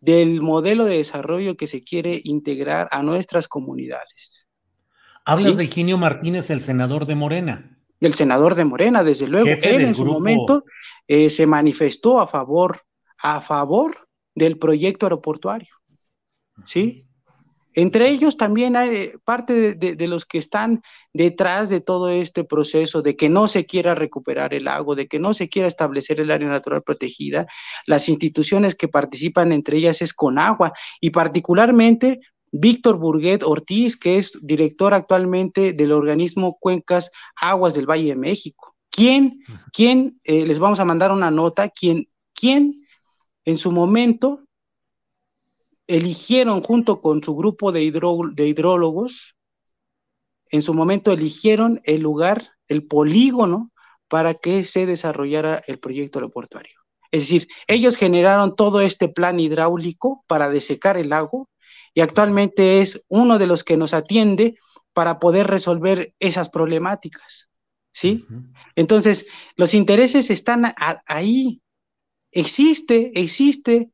[0.00, 4.48] del modelo de desarrollo que se quiere integrar a nuestras comunidades.
[5.24, 7.78] Hablas de Ginio Martínez, el senador de Morena.
[8.00, 9.48] El senador de Morena, desde luego.
[9.48, 10.64] Él en su momento
[11.06, 12.82] eh, se manifestó a favor,
[13.18, 15.74] a favor del proyecto aeroportuario.
[16.64, 17.07] ¿Sí?
[17.78, 20.82] Entre ellos también hay parte de, los que están
[21.12, 25.20] detrás de todo este proceso de que no se quiera recuperar el lago, de que
[25.20, 27.46] no se quiera establecer el área natural protegida.
[27.86, 32.18] Las instituciones que participan entre ellas es Conagua y particularmente
[32.50, 38.74] Víctor Burguet Ortiz, que es director actualmente del organismo Cuencas Aguas del Valle de México.
[38.90, 39.38] ¿Quién,
[39.72, 42.84] quién eh, les vamos a mandar una nota, quién, quién
[43.44, 44.47] en su momento
[45.88, 49.34] eligieron junto con su grupo de, de hidrólogos,
[50.50, 53.72] en su momento eligieron el lugar, el polígono,
[54.06, 56.74] para que se desarrollara el proyecto aeroportuario.
[57.10, 61.48] Es decir, ellos generaron todo este plan hidráulico para desecar el lago
[61.94, 64.54] y actualmente es uno de los que nos atiende
[64.92, 67.48] para poder resolver esas problemáticas.
[67.92, 68.26] ¿Sí?
[68.76, 70.74] Entonces, los intereses están
[71.06, 71.60] ahí.
[72.30, 73.90] Existe, existe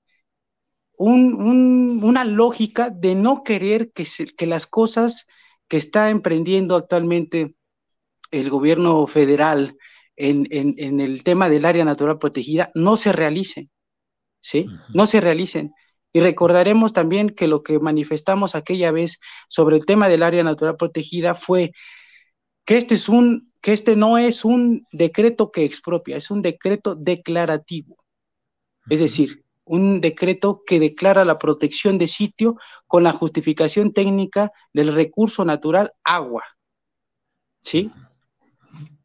[0.96, 4.06] una lógica de no querer que,
[4.36, 5.26] que las cosas
[5.68, 7.54] que está emprendiendo actualmente
[8.30, 9.76] el gobierno federal
[10.16, 13.70] en, en, el tema del área natural protegida no se realicen,
[14.40, 14.66] ¿sí?
[14.92, 15.72] No se realicen.
[16.12, 19.18] Y recordaremos también que lo que manifestamos aquella vez
[19.48, 21.72] sobre el tema del área natural protegida fue
[22.64, 26.94] que este es un que este no es un decreto que expropia, es un decreto
[26.94, 27.96] declarativo.
[28.90, 34.94] Es decir, un decreto que declara la protección de sitio con la justificación técnica del
[34.94, 36.44] recurso natural agua.
[37.62, 37.90] ¿Sí?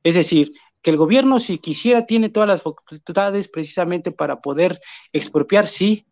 [0.03, 4.79] Es decir, que el gobierno si quisiera tiene todas las facultades precisamente para poder
[5.13, 6.05] expropiar, sí,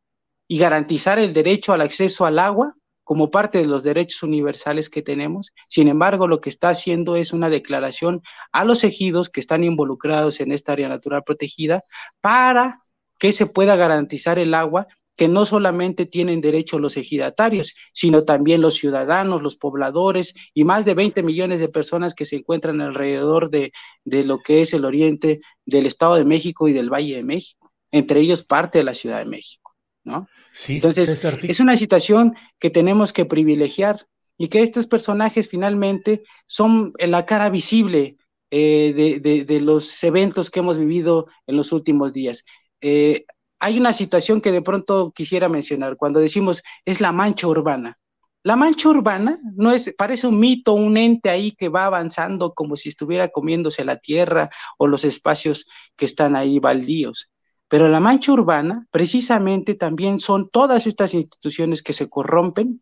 [0.47, 5.01] y garantizar el derecho al acceso al agua como parte de los derechos universales que
[5.01, 5.53] tenemos.
[5.69, 8.21] Sin embargo, lo que está haciendo es una declaración
[8.51, 11.83] a los ejidos que están involucrados en esta área natural protegida
[12.19, 12.81] para
[13.17, 14.87] que se pueda garantizar el agua
[15.17, 20.85] que no solamente tienen derecho los ejidatarios, sino también los ciudadanos, los pobladores y más
[20.85, 23.73] de 20 millones de personas que se encuentran alrededor de,
[24.05, 27.71] de lo que es el oriente del Estado de México y del Valle de México,
[27.91, 30.27] entre ellos parte de la Ciudad de México, ¿no?
[30.51, 34.07] Sí, Entonces, es una situación que tenemos que privilegiar
[34.37, 38.17] y que estos personajes finalmente son la cara visible
[38.51, 42.45] eh, de, de, de, los eventos que hemos vivido en los últimos días.
[42.81, 43.25] Eh,
[43.59, 47.97] hay una situación que de pronto quisiera mencionar cuando decimos es la mancha urbana.
[48.43, 52.75] La mancha urbana no es, parece un mito, un ente ahí que va avanzando como
[52.75, 57.31] si estuviera comiéndose la tierra o los espacios que están ahí baldíos.
[57.67, 62.81] Pero la mancha urbana precisamente también son todas estas instituciones que se corrompen,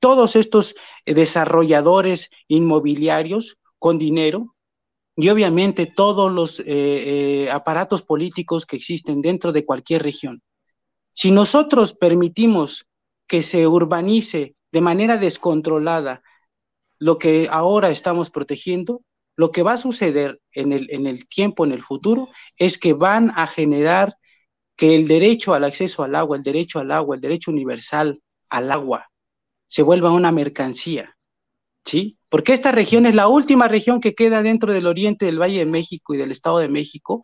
[0.00, 4.53] todos estos eh, desarrolladores inmobiliarios con dinero
[5.16, 10.42] y obviamente todos los eh, eh, aparatos políticos que existen dentro de cualquier región.
[11.12, 12.86] Si nosotros permitimos
[13.26, 16.22] que se urbanice de manera descontrolada
[16.98, 19.02] lo que ahora estamos protegiendo,
[19.36, 22.92] lo que va a suceder en el, en el tiempo, en el futuro, es que
[22.92, 24.16] van a generar
[24.76, 28.72] que el derecho al acceso al agua, el derecho al agua, el derecho universal al
[28.72, 29.10] agua,
[29.66, 31.13] se vuelva una mercancía,
[31.84, 32.18] ¿sí?
[32.34, 35.66] porque esta región es la última región que queda dentro del oriente del Valle de
[35.66, 37.22] México y del Estado de México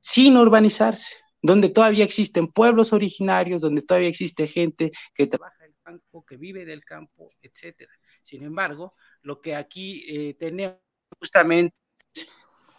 [0.00, 5.76] sin urbanizarse, donde todavía existen pueblos originarios, donde todavía existe gente que trabaja en el
[5.82, 7.92] campo, que vive del campo, etcétera.
[8.22, 10.78] Sin embargo, lo que aquí eh, tenemos
[11.18, 11.76] justamente
[12.14, 12.26] es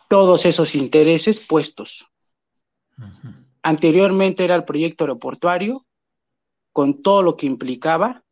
[0.08, 2.08] todos esos intereses puestos.
[3.62, 5.86] Anteriormente era el proyecto aeroportuario,
[6.72, 8.25] con todo lo que implicaba,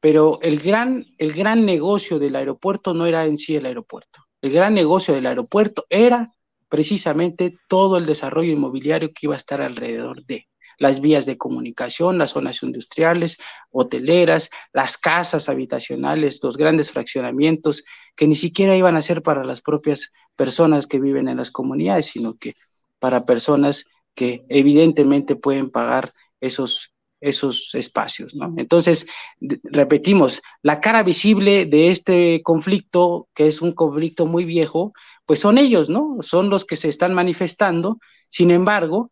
[0.00, 4.26] pero el gran, el gran negocio del aeropuerto no era en sí el aeropuerto.
[4.40, 6.32] El gran negocio del aeropuerto era
[6.68, 10.46] precisamente todo el desarrollo inmobiliario que iba a estar alrededor de
[10.78, 13.38] las vías de comunicación, las zonas industriales,
[13.70, 19.62] hoteleras, las casas habitacionales, los grandes fraccionamientos, que ni siquiera iban a ser para las
[19.62, 22.54] propias personas que viven en las comunidades, sino que
[22.98, 28.52] para personas que evidentemente pueden pagar esos esos espacios, ¿no?
[28.56, 29.06] Entonces,
[29.40, 34.92] repetimos, la cara visible de este conflicto, que es un conflicto muy viejo,
[35.24, 36.18] pues son ellos, ¿no?
[36.20, 37.98] Son los que se están manifestando.
[38.28, 39.10] Sin embargo,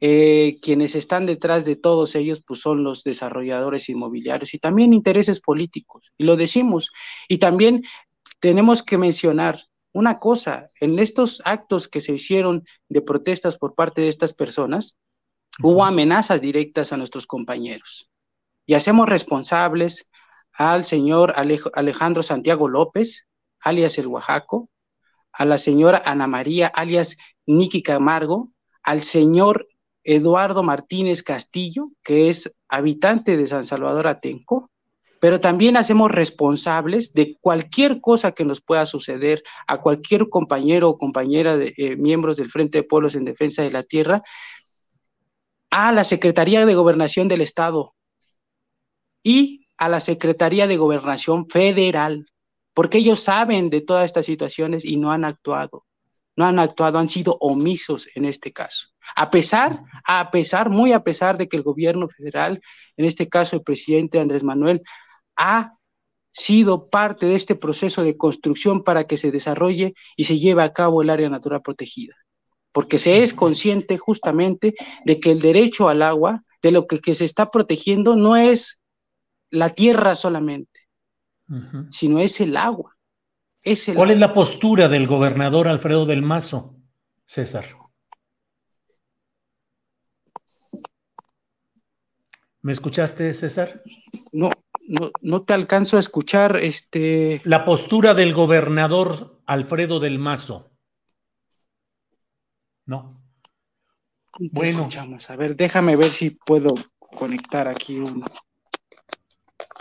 [0.00, 5.40] eh, quienes están detrás de todos ellos, pues son los desarrolladores inmobiliarios y también intereses
[5.40, 6.90] políticos, y lo decimos.
[7.28, 7.82] Y también
[8.40, 9.60] tenemos que mencionar
[9.92, 14.96] una cosa, en estos actos que se hicieron de protestas por parte de estas personas,
[15.62, 18.10] Hubo amenazas directas a nuestros compañeros.
[18.66, 20.08] Y hacemos responsables
[20.52, 21.34] al señor
[21.74, 23.26] Alejandro Santiago López,
[23.60, 24.70] alias el Oaxaco,
[25.32, 27.16] a la señora Ana María, alias
[27.46, 29.68] Niki Camargo, al señor
[30.02, 34.70] Eduardo Martínez Castillo, que es habitante de San Salvador Atenco,
[35.20, 40.98] pero también hacemos responsables de cualquier cosa que nos pueda suceder a cualquier compañero o
[40.98, 44.22] compañera de eh, miembros del Frente de Pueblos en Defensa de la Tierra,
[45.70, 47.94] a la Secretaría de Gobernación del Estado
[49.22, 52.26] y a la Secretaría de Gobernación Federal,
[52.74, 55.86] porque ellos saben de todas estas situaciones y no han actuado.
[56.36, 58.88] No han actuado, han sido omisos en este caso.
[59.16, 62.60] A pesar, a pesar, muy a pesar de que el gobierno federal,
[62.96, 64.82] en este caso el presidente Andrés Manuel,
[65.36, 65.74] ha
[66.32, 70.72] sido parte de este proceso de construcción para que se desarrolle y se lleve a
[70.72, 72.14] cabo el área natural protegida.
[72.72, 74.74] Porque se es consciente justamente
[75.04, 78.80] de que el derecho al agua, de lo que, se está protegiendo, no es
[79.50, 80.80] la tierra solamente,
[81.90, 82.96] sino es el agua.
[83.94, 86.76] ¿Cuál es la postura del gobernador Alfredo del Mazo,
[87.26, 87.76] César?
[92.62, 93.82] ¿Me escuchaste, César?
[94.32, 94.50] No,
[94.86, 96.56] no, no te alcanzo a escuchar.
[96.56, 97.40] Este.
[97.44, 100.69] La postura del gobernador Alfredo del Mazo.
[102.90, 103.06] No.
[104.50, 104.88] Bueno.
[105.28, 108.24] A ver, déjame ver si puedo conectar aquí un.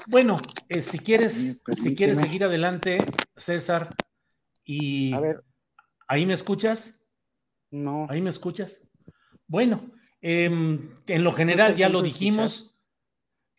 [0.06, 3.04] Bueno, eh, si quieres, si quieres seguir adelante,
[3.36, 3.90] César,
[4.64, 5.44] y a ver.
[6.08, 7.02] ¿ahí me escuchas?
[7.72, 8.06] No.
[8.12, 8.80] ¿Ahí me escuchas?
[9.48, 9.92] Bueno,
[10.22, 12.78] em, en lo general ya lo dijimos,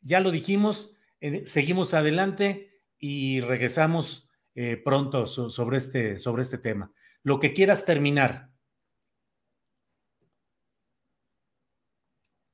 [0.01, 6.93] ya lo dijimos, eh, seguimos adelante y regresamos eh, pronto sobre, este, sobre este tema.
[7.24, 8.49] Lo que quieras terminar.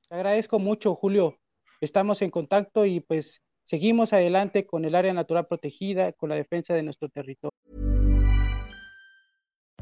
[0.08, 1.36] Te agradezco mucho, Julio.
[1.80, 6.74] Estamos en contacto y pues seguimos adelante con el área natural protegida, con la defensa
[6.74, 7.95] de nuestro territorio.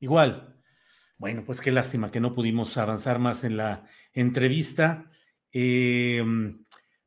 [0.00, 0.56] Igual.
[1.18, 5.10] Bueno, pues qué lástima que no pudimos avanzar más en la entrevista,
[5.52, 6.64] em,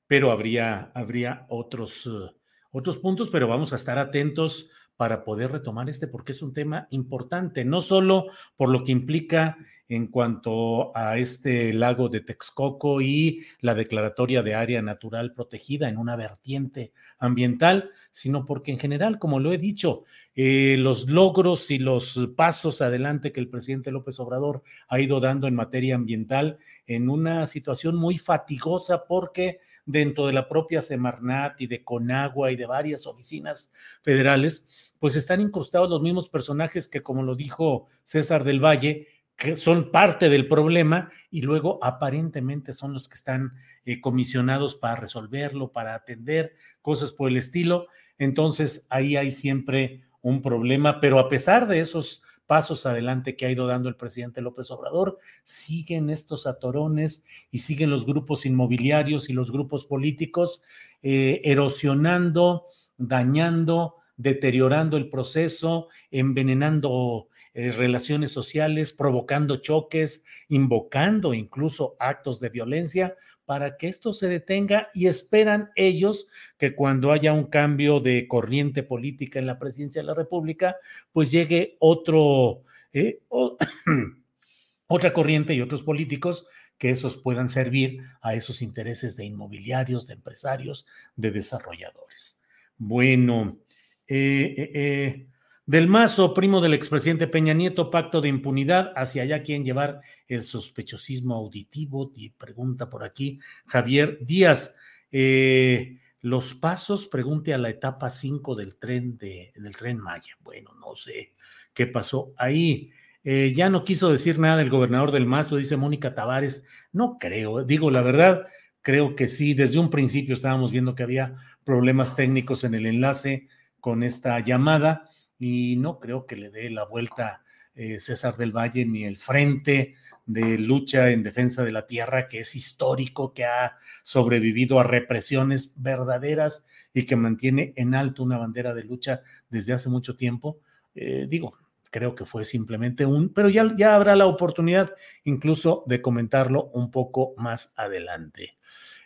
[0.07, 2.29] pero habría, habría otros, uh,
[2.71, 6.87] otros puntos, pero vamos a estar atentos para poder retomar este, porque es un tema
[6.91, 9.57] importante, no solo por lo que implica
[9.89, 15.97] en cuanto a este lago de Texcoco y la declaratoria de área natural protegida en
[15.97, 20.03] una vertiente ambiental, sino porque en general, como lo he dicho,
[20.35, 25.47] eh, los logros y los pasos adelante que el presidente López Obrador ha ido dando
[25.47, 26.57] en materia ambiental
[26.87, 32.55] en una situación muy fatigosa porque dentro de la propia Semarnat y de Conagua y
[32.55, 38.43] de varias oficinas federales, pues están incrustados los mismos personajes que, como lo dijo César
[38.43, 43.53] del Valle, que son parte del problema y luego aparentemente son los que están
[43.85, 47.87] eh, comisionados para resolverlo, para atender cosas por el estilo.
[48.17, 53.51] Entonces ahí hay siempre un problema, pero a pesar de esos pasos adelante que ha
[53.51, 59.33] ido dando el presidente López Obrador, siguen estos atorones y siguen los grupos inmobiliarios y
[59.33, 60.61] los grupos políticos
[61.01, 62.65] eh, erosionando,
[62.97, 73.15] dañando, deteriorando el proceso, envenenando eh, relaciones sociales, provocando choques, invocando incluso actos de violencia
[73.45, 78.83] para que esto se detenga y esperan ellos que cuando haya un cambio de corriente
[78.83, 80.77] política en la presidencia de la República,
[81.11, 82.63] pues llegue otro,
[82.93, 83.21] eh,
[84.87, 86.47] otra corriente y otros políticos
[86.77, 92.39] que esos puedan servir a esos intereses de inmobiliarios, de empresarios, de desarrolladores.
[92.77, 93.59] Bueno,
[94.07, 95.27] eh, eh,
[95.65, 100.43] del Mazo, primo del expresidente Peña Nieto, pacto de impunidad, hacia allá quieren llevar el
[100.43, 104.75] sospechosismo auditivo, pregunta por aquí Javier Díaz.
[105.11, 110.37] Eh, los pasos, pregunte a la etapa 5 del tren de, del tren Maya.
[110.41, 111.33] Bueno, no sé
[111.73, 112.91] qué pasó ahí.
[113.23, 116.65] Eh, ya no quiso decir nada el gobernador del Mazo, dice Mónica Tavares.
[116.91, 118.47] No creo, digo la verdad,
[118.81, 123.47] creo que sí, desde un principio estábamos viendo que había problemas técnicos en el enlace
[123.79, 127.43] con esta llamada y no creo que le dé la vuelta
[127.75, 129.95] eh, César del Valle ni el frente
[130.25, 135.81] de lucha en defensa de la tierra que es histórico, que ha sobrevivido a represiones
[135.81, 140.59] verdaderas y que mantiene en alto una bandera de lucha desde hace mucho tiempo.
[140.95, 141.57] Eh, digo,
[141.89, 144.93] creo que fue simplemente un, pero ya, ya habrá la oportunidad
[145.23, 148.57] incluso de comentarlo un poco más adelante.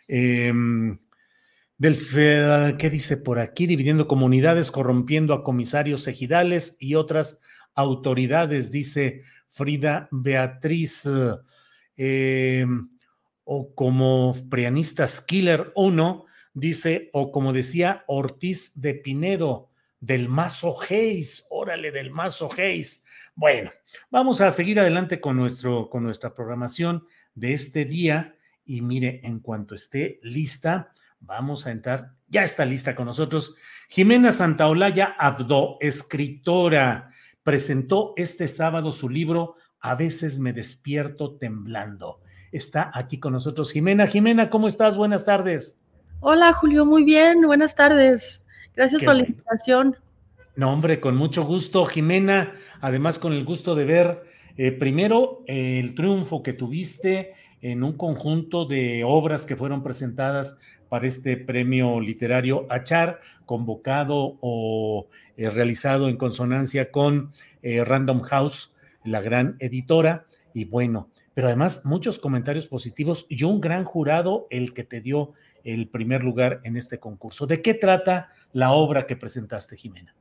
[0.06, 0.98] Em,
[1.78, 3.66] del, ¿Qué dice por aquí?
[3.66, 7.40] Dividiendo comunidades, corrompiendo a comisarios ejidales y otras
[7.74, 11.08] autoridades, dice Frida Beatriz.
[11.96, 12.90] Em,
[13.50, 21.46] o como Prianistas Killer 1, dice, o como decía Ortiz de Pinedo, del Mazo Hayes,
[21.48, 23.04] órale, del Mazo Hayes.
[23.34, 23.70] Bueno,
[24.10, 29.40] vamos a seguir adelante con, nuestro, con nuestra programación de este día y mire, en
[29.40, 33.56] cuanto esté lista, vamos a entrar, ya está lista con nosotros,
[33.88, 37.10] Jimena Santaolalla Abdo, escritora,
[37.42, 42.20] presentó este sábado su libro A veces me despierto temblando.
[42.52, 44.06] Está aquí con nosotros Jimena.
[44.06, 44.96] Jimena, ¿cómo estás?
[44.96, 45.80] Buenas tardes.
[46.20, 48.42] Hola Julio, muy bien, buenas tardes.
[48.74, 49.96] Gracias por la invitación.
[50.56, 52.52] No, hombre, con mucho gusto, Jimena.
[52.80, 54.24] Además, con el gusto de ver
[54.56, 60.58] eh, primero el triunfo que tuviste en un conjunto de obras que fueron presentadas
[60.88, 67.32] para este premio literario Achar, convocado o eh, realizado en consonancia con
[67.62, 68.74] eh, Random House,
[69.04, 70.26] la gran editora.
[70.54, 75.34] Y bueno, pero además muchos comentarios positivos y un gran jurado el que te dio
[75.64, 77.46] el primer lugar en este concurso.
[77.46, 80.14] ¿De qué trata la obra que presentaste, Jimena?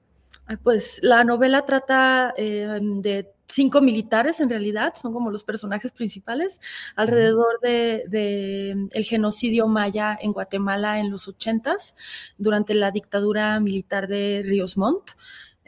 [0.64, 6.60] Pues la novela trata eh, de cinco militares en realidad, son como los personajes principales,
[6.96, 11.96] alrededor de, el genocidio maya en Guatemala en los ochentas,
[12.38, 15.12] durante la dictadura militar de Ríos Montt.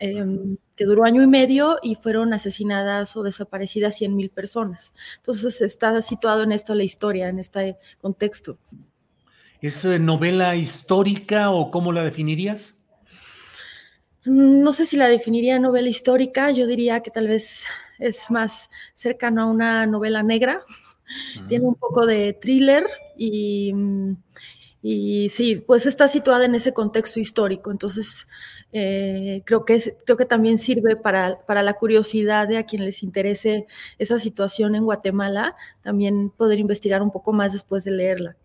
[0.01, 4.93] Em, que duró año y medio y fueron asesinadas o desaparecidas 100 mil personas.
[5.17, 8.57] Entonces está situado en esto la historia, en este contexto.
[9.59, 12.78] ¿Es eh, novela histórica o cómo la definirías?
[14.25, 17.65] Mm, no sé si la definiría novela histórica, yo diría que tal vez
[17.99, 20.61] es más cercano a una novela negra.
[21.47, 22.85] Tiene un poco de thriller
[23.17, 24.15] y, mm,
[24.81, 27.71] y sí, pues está situada en ese contexto histórico.
[27.71, 28.27] Entonces,
[28.71, 33.01] eh, creo, que creo que también sirve para, para, la curiosidad de a quien les
[33.01, 33.65] interese
[33.97, 38.37] esa situación en Guatemala, también poder investigar un poco más después de leerla.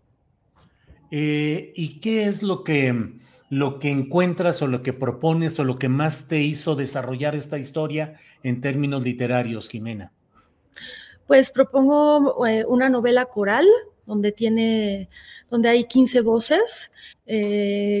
[1.11, 3.19] Eh, ¿Y qué es lo que,
[3.49, 7.57] lo que encuentras o lo que propones o lo que más te hizo desarrollar esta
[7.57, 10.11] historia en términos literarios, Jimena?
[11.27, 13.65] Pues propongo eh, una novela coral
[14.05, 15.09] donde tiene,
[15.49, 16.91] donde hay 15 voces.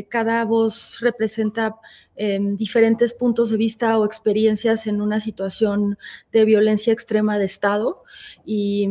[0.09, 1.75] cada voz representa
[2.17, 5.97] Em, diferentes puntos de vista o experiencias en una situación
[6.31, 8.03] de violencia extrema de Estado
[8.45, 8.87] y,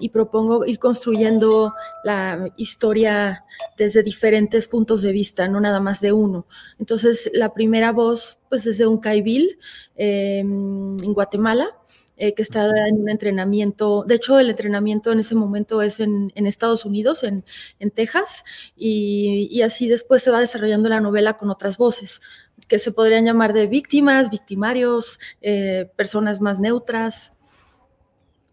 [0.00, 1.74] y, propongo ir construyendo
[2.04, 3.44] la historia
[3.76, 6.46] desde diferentes puntos de vista, no nada más de uno.
[6.78, 9.58] Entonces, la primera voz, pues, es de un caibil
[9.96, 11.76] em, en Guatemala,
[12.16, 16.30] eh, que está en un entrenamiento, de hecho el entrenamiento en ese momento es en,
[16.36, 17.42] Estados Unidos, en,
[17.90, 18.44] Texas,
[18.76, 22.20] y, y, así después se va desarrollando la novela con otras voces
[22.68, 27.36] que se podrían llamar de víctimas, victimarios, eh, personas más neutras.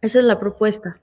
[0.02, 1.00] Esa es la propuesta.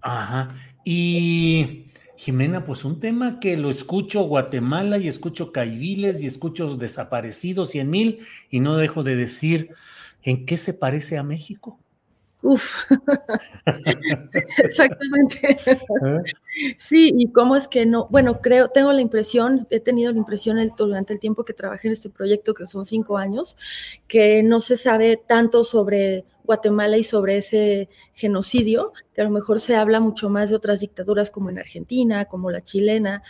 [0.00, 0.48] Ajá.
[0.84, 7.70] Y Jimena, pues un tema que lo escucho Guatemala y escucho Caibiles y escucho desaparecidos
[7.70, 9.70] cien mil y no dejo de decir,
[10.22, 11.78] ¿en qué se parece a México?
[12.48, 12.76] Uf,
[14.64, 15.58] exactamente.
[16.78, 20.56] Sí, y cómo es que no, bueno, creo, tengo la impresión, he tenido la impresión
[20.78, 23.58] durante el tiempo que trabajé en este proyecto, que son cinco años,
[24.06, 29.60] que no se sabe tanto sobre Guatemala y sobre ese genocidio, que a lo mejor
[29.60, 33.22] se habla mucho más de otras dictaduras como en Argentina, como la chilena,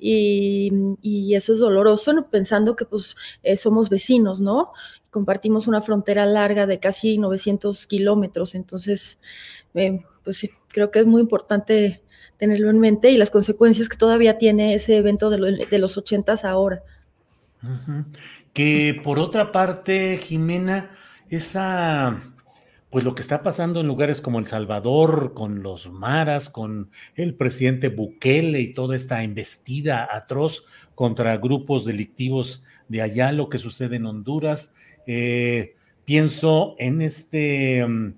[0.00, 3.14] y, eso es doloroso, pensando que pues
[3.44, 4.72] eh, somos vecinos, ¿no?
[5.14, 9.20] Compartimos una frontera larga de casi 900 kilómetros, entonces,
[9.74, 12.02] eh, pues sí, creo que es muy importante
[12.36, 16.82] tenerlo en mente y las consecuencias que todavía tiene ese evento de, los ochentas ahora.
[18.52, 20.90] Que por otra parte, Jimena,
[21.30, 22.20] esa,
[22.90, 27.36] pues lo que está pasando en lugares como El Salvador, con los maras, con el
[27.36, 30.64] presidente Bukele y toda esta embestida atroz
[30.96, 34.73] contra grupos delictivos de allá, lo que sucede en Honduras,
[35.06, 35.74] eh,
[36.04, 38.14] pienso en este, mm,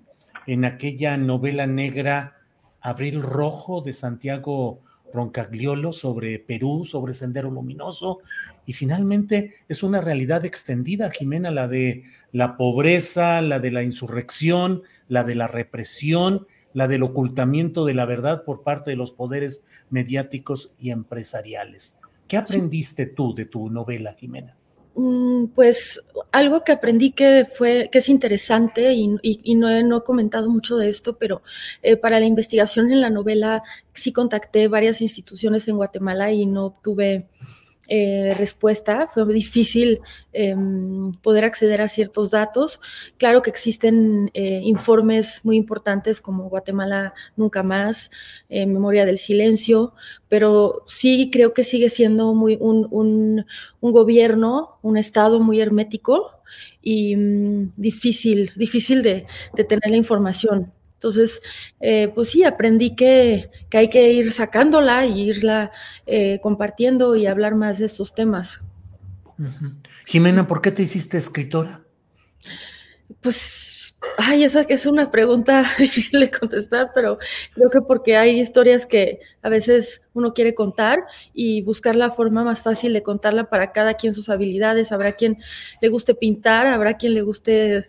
[0.46, 2.36] en aquella novela negra
[2.80, 4.80] Abril Rojo de Santiago
[5.12, 8.18] Roncagliolo sobre Perú, sobre Sendero Luminoso,
[8.66, 14.82] y finalmente es una realidad extendida, Jimena, la de la pobreza, la de la insurrección,
[15.08, 19.64] la de la represión, la del ocultamiento de la verdad por parte de los poderes
[19.88, 21.98] mediáticos y empresariales.
[22.28, 24.55] ¿Qué aprendiste tú de tu novela, Jimena?
[24.98, 26.00] Mm, pues
[26.32, 29.08] algo que aprendí que fue que es interesante y,
[29.54, 31.42] no, he, no, comentado mucho de esto, pero
[31.82, 33.62] eh, para la investigación en la novela
[33.92, 37.28] sí contacté varias instituciones en Guatemala y no obtuve
[37.88, 39.06] eh, respuesta.
[39.06, 40.00] Fue difícil
[40.32, 42.80] em, poder acceder a ciertos datos.
[43.16, 48.10] Claro que existen eh, informes muy importantes como Guatemala Nunca Más,
[48.48, 49.94] eh, Memoria del Silencio,
[50.28, 53.44] pero sí creo que sigue siendo muy un, un,
[53.92, 56.32] gobierno, un Estado muy hermético
[56.82, 60.72] y mm, difícil, difícil de, de tener la información.
[60.96, 61.42] Entonces,
[61.80, 65.70] eh, pues sí, aprendí que, hay que ir sacándola y irla
[66.06, 68.62] eh, compartiendo y hablar más de estos temas.
[70.06, 71.82] Jimena, ¿por qué te hiciste escritora?
[73.20, 77.18] Pues, ay, esa es una pregunta difícil de contestar, pero
[77.54, 82.42] creo que porque hay historias que a veces uno quiere contar y buscar la forma
[82.42, 84.90] más fácil de contarla para cada quien sus habilidades.
[84.90, 85.38] Habrá quien
[85.80, 87.84] le guste pintar, habrá quien le guste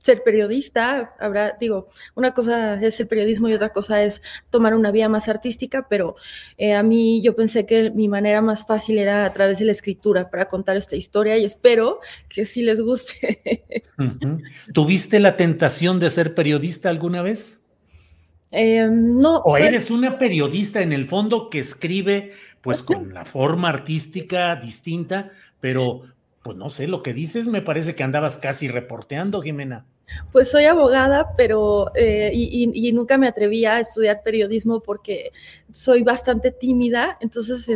[0.00, 1.86] ser periodista, habrá, digo,
[2.16, 6.16] una cosa es el periodismo y otra cosa es tomar una vía más artística, pero
[6.58, 9.72] eh, a mí yo pensé que mi manera más fácil era a través de la
[9.72, 13.84] escritura para contar esta historia y espero que sí les guste.
[14.74, 17.59] ¿Tuviste la tentación de ser periodista alguna vez?
[18.52, 19.38] Eh, no.
[19.38, 25.30] O eres una periodista en el fondo que escribe pues con la forma artística distinta,
[25.60, 26.02] pero
[26.42, 29.86] pues no sé, lo que dices me parece que andabas casi reporteando, Jimena.
[30.32, 35.30] Pues soy abogada, pero eh, y, nunca me atreví a estudiar periodismo porque
[35.70, 37.68] soy bastante tímida, entonces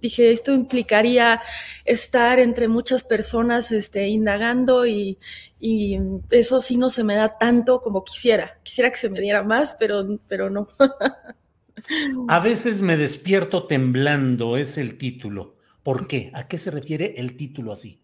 [0.00, 1.40] dije, esto implicaría
[1.84, 5.18] estar entre muchas personas este, indagando y,
[6.30, 8.58] eso sí no se me da tanto como quisiera.
[8.62, 10.66] Quisiera que se me diera más, pero, pero no.
[12.28, 15.56] A veces me despierto temblando, es el título.
[15.82, 16.30] ¿Por qué?
[16.34, 18.00] ¿A qué se refiere el título así?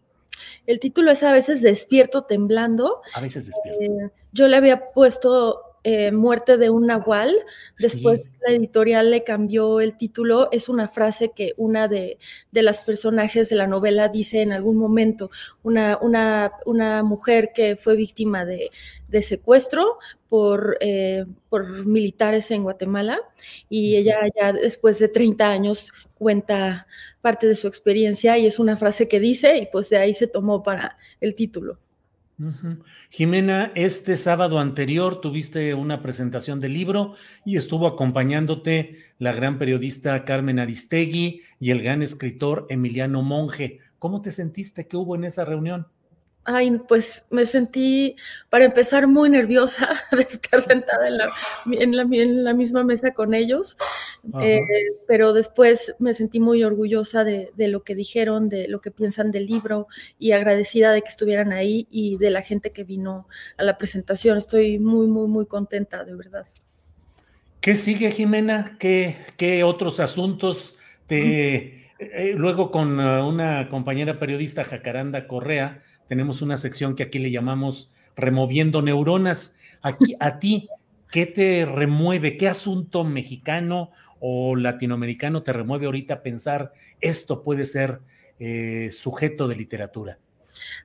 [0.66, 3.01] El título es a veces despierto temblando.
[3.14, 3.82] A veces despierto.
[3.82, 7.32] Eh, yo le había puesto eh, Muerte de un Nahual.
[7.78, 10.48] Después la editorial le cambió el título.
[10.50, 12.18] Es una frase que una de,
[12.50, 15.30] las personajes de la novela dice en algún momento.
[15.62, 18.72] Una, una, una mujer que fue víctima de,
[19.22, 19.98] secuestro
[20.28, 23.20] por, eh, por militares en Guatemala
[23.70, 26.88] y ella ya después de 30 años cuenta
[27.22, 30.26] parte de su experiencia y es una frase que dice y pues de ahí se
[30.26, 31.78] tomó para el título.
[33.08, 37.14] Jimena, este sábado anterior tuviste una presentación del libro
[37.46, 43.78] y estuvo acompañándote la gran periodista Carmen Aristegui y el gran escritor Emiliano Monge.
[43.98, 44.86] ¿Cómo te sentiste?
[44.86, 45.86] ¿Qué hubo en esa reunión?
[46.48, 48.14] Ay, pues me sentí,
[48.51, 51.28] para empezar, muy nerviosa de estar sentada en la,
[51.73, 53.77] en la, misma mesa con ellos,
[54.40, 54.60] eh,
[55.09, 59.32] pero después me sentí muy orgullosa de, de, lo que dijeron, de lo que piensan
[59.32, 59.89] del libro
[60.20, 64.39] y agradecida de que estuvieran ahí y de la gente que vino a la presentación.
[64.39, 66.47] Estoy muy, muy, muy contenta, de verdad.
[67.60, 68.77] ¿Qué sigue, Jimena?
[68.78, 70.77] ¿Qué, qué otros asuntos
[71.09, 71.86] te...
[71.98, 77.92] Eh, luego con una compañera periodista, Jacaranda Correa, tenemos una sección que aquí le llamamos
[78.16, 79.56] removiendo neuronas.
[79.82, 80.68] Aquí, a ti,
[81.10, 82.36] ¿qué te remueve?
[82.36, 88.00] ¿Qué asunto mexicano o latinoamericano te remueve ahorita pensar esto puede ser
[88.38, 90.18] eh, sujeto de literatura?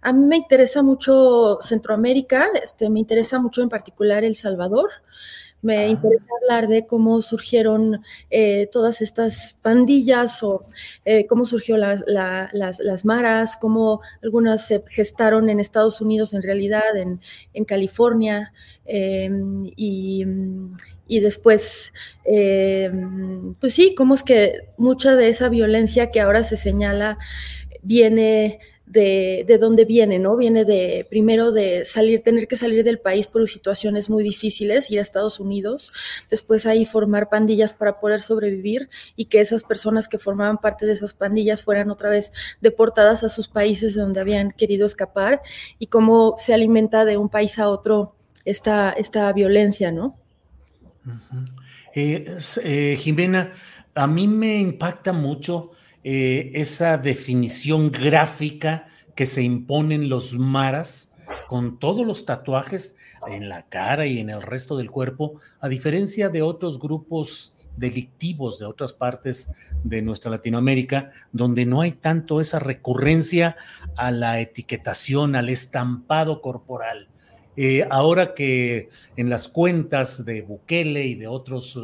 [0.02, 4.90] A mí me interesa mucho Centroamérica, este, me interesa mucho en particular El Salvador.
[5.62, 5.88] Me ah.
[5.88, 10.66] interesa hablar de cómo surgieron eh, todas estas pandillas o
[11.06, 12.04] eh, cómo surgió las,
[13.06, 18.54] maras, cómo algunas se gestaron en Estados Unidos en realidad, en, California,
[18.86, 20.26] em, y,
[21.08, 21.94] y, después,
[22.26, 27.18] em, pues sí, cómo es que mucha de esa violencia que ahora se señala
[27.84, 28.60] viene
[28.92, 30.36] de, de, dónde viene, ¿no?
[30.36, 35.00] Viene de, primero de salir, tener que salir del país por situaciones muy difíciles, ir
[35.00, 35.94] a Estados Unidos,
[36.30, 40.92] después ahí formar pandillas para poder sobrevivir y que esas personas que formaban parte de
[40.92, 45.42] esas pandillas fueran otra vez deportadas a sus países donde habían querido escapar
[45.80, 50.18] y cómo se alimenta de un país a otro esta, esta violencia, ¿no?
[51.96, 53.54] Eh, eh, Jimena,
[53.96, 55.72] a mí me impacta mucho
[56.04, 61.16] eh, esa definición gráfica que se imponen los maras
[61.48, 62.98] con todos los tatuajes
[63.28, 68.60] en la cara y en el resto del cuerpo, a diferencia de otros grupos delictivos
[68.60, 69.52] de otras partes
[69.84, 73.56] de nuestra Latinoamérica, donde no hay tanto esa recurrencia
[73.96, 77.08] a la etiquetación, al estampado corporal.
[77.58, 81.78] Eh, ahora que en las cuentas de Bukele y de otros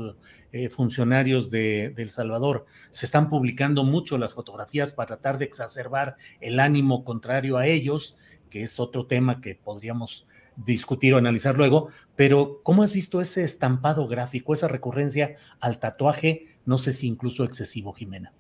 [0.58, 2.66] eh, funcionarios de, El Salvador.
[2.92, 8.18] Se están publicando mucho las fotografías para tratar de exacerbar el ánimo contrario a ellos,
[8.50, 13.44] que es otro tema que podríamos discutir o analizar luego, pero ¿cómo has visto ese
[13.44, 18.34] estampado gráfico, esa recurrencia al tatuaje, no sé si incluso excesivo, Jimena?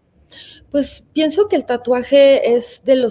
[0.72, 3.10] Pues pienso que el tatuaje es de,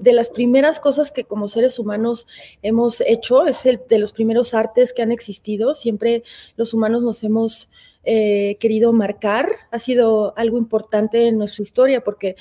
[0.00, 2.26] de las primeras cosas que como seres humanos
[2.62, 5.74] hemos hecho, es el de los primeros artes que han existido.
[5.74, 6.22] Siempre
[6.56, 7.70] los humanos nos hemos
[8.04, 12.36] eh, querido marcar, ha sido algo importante en nuestra historia porque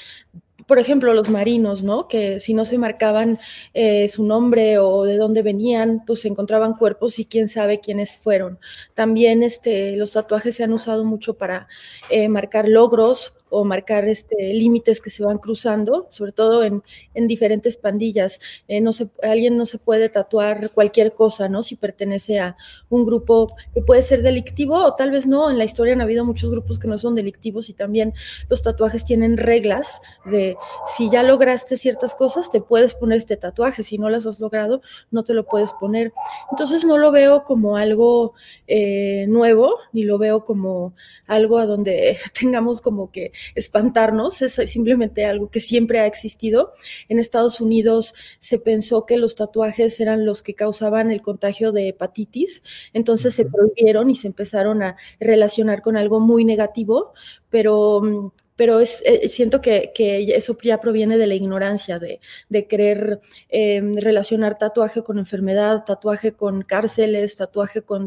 [0.67, 2.07] por ejemplo, los marinos, ¿no?
[2.07, 3.39] Que si no se marcaban
[3.73, 8.17] eh, su nombre o de dónde venían, pues se encontraban cuerpos y quién sabe quiénes
[8.17, 8.59] fueron.
[8.93, 11.67] También este, los tatuajes se han usado mucho para
[12.09, 16.81] eh, marcar logros o marcar este, límites que se van cruzando, sobre todo en,
[17.13, 18.39] en diferentes pandillas.
[18.67, 18.83] Eh,
[19.21, 21.61] alguien no se puede tatuar cualquier cosa, ¿no?
[21.61, 22.57] Si pertenece a
[22.89, 25.49] un grupo que puede ser delictivo o tal vez no.
[25.49, 28.13] En la historia han habido muchos grupos que no son delictivos y también
[28.49, 30.57] los tatuajes tienen reglas de
[30.87, 33.83] si ya lograste ciertas cosas, te puedes poner este tatuaje.
[33.83, 34.81] Si no las has logrado,
[35.11, 36.11] no te lo puedes poner.
[36.51, 38.33] Entonces no lo veo como algo
[38.67, 40.93] eh, nuevo, ni lo veo como
[41.27, 46.73] algo a donde tengamos como que espantarnos, es simplemente algo que siempre ha existido.
[47.09, 51.89] En Estados Unidos se pensó que los tatuajes eran los que causaban el contagio de
[51.89, 52.63] hepatitis,
[52.93, 57.13] entonces se prohibieron y se empezaron a relacionar con algo muy negativo,
[57.49, 59.91] pero mm, pero es, eh, siento que,
[60.35, 62.19] eso ya proviene de la ignorancia, de,
[62.67, 63.19] querer
[63.49, 68.05] em, relacionar tatuaje con enfermedad, tatuaje con cárceles, tatuaje con,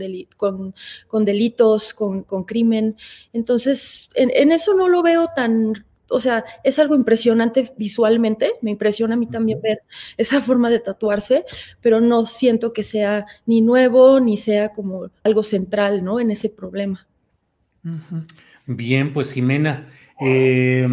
[1.06, 2.96] con, delitos, con, crimen.
[3.32, 5.72] Entonces, en, eso no lo veo tan,
[6.10, 9.82] o sea, es algo impresionante visualmente, me impresiona a mí también ver
[10.16, 11.44] esa forma de tatuarse,
[11.80, 16.20] pero no siento que sea ni nuevo ni sea como algo central, ¿no?
[16.20, 17.06] En ese problema.
[18.66, 19.88] Bien, pues Jimena.
[20.20, 20.88] Eh,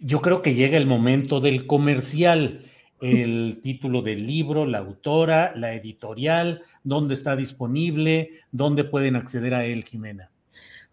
[0.00, 2.64] yo creo que llega el momento del comercial,
[3.00, 9.64] el título del libro, la autora, la editorial, dónde está disponible, dónde pueden acceder a
[9.64, 10.29] él, Jimena.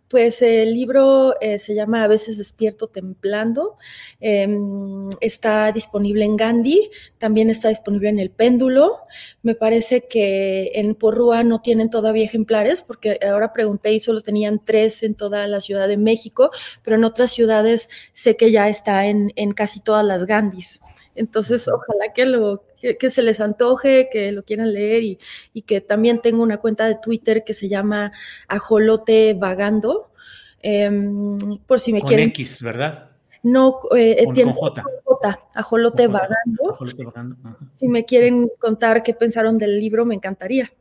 [0.10, 3.78] Pues el libro eh, se llama A veces despierto temblando.
[4.20, 8.94] Em, está disponible en Gandhi, también está disponible en El Péndulo.
[9.42, 14.62] Me parece que en Porrúa no tienen todavía ejemplares, porque ahora pregunté y solo tenían
[14.64, 16.52] tres en toda la Ciudad de México,
[16.84, 20.80] pero en otras ciudades sé que ya está en, en casi todas las Gandhis.
[21.16, 25.20] Entonces, ojalá que, lo, que, se les antoje, que lo quieran leer y,
[25.54, 28.12] y, que también tengo una cuenta de Twitter que se llama
[28.48, 30.12] Ajolote Vagando.
[30.62, 32.30] Em, por si me con quieren.
[32.30, 33.12] X, ¿verdad?
[33.44, 34.84] No, eh, tiene J.
[35.56, 36.74] Ajolote Vagando.
[36.74, 37.38] Ajolote Vagando.
[37.74, 40.72] Si me quieren contar qué pensaron del libro, me encantaría.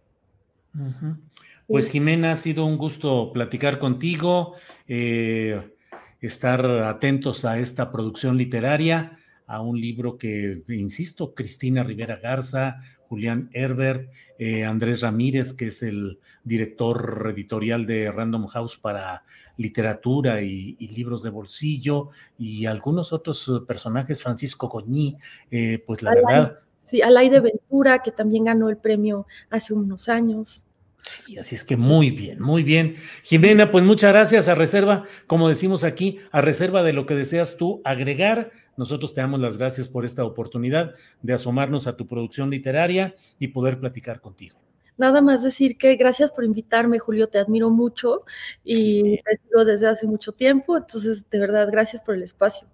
[1.66, 4.54] Pues Jimena, ha sido un gusto platicar contigo,
[4.86, 5.76] eh,
[6.20, 13.50] estar atentos a esta producción literaria a un libro que, insisto, Cristina Rivera Garza, Julián
[13.52, 19.24] Herbert, eh, Andrés Ramírez, que es el director editorial de Random House para
[19.56, 25.16] literatura y, libros de bolsillo, y algunos otros eh, personajes, Francisco Goñí,
[25.50, 26.58] eh, pues la verdad.
[26.80, 30.65] Sí, Alaide Ventura, que también ganó el premio hace unos años.
[31.06, 32.96] Sí, así es que muy bien, muy bien.
[33.22, 37.56] Jimena, pues muchas gracias a reserva, como decimos aquí, a reserva de lo que deseas
[37.56, 38.50] tú agregar.
[38.76, 43.48] Nosotros te damos las gracias por esta oportunidad de asomarnos a tu producción literaria y
[43.48, 44.58] poder platicar contigo.
[44.96, 48.24] Nada más decir que gracias por invitarme, Julio, te admiro mucho
[48.64, 52.66] y te sigo desde hace mucho tiempo, entonces de verdad, gracias por el espacio.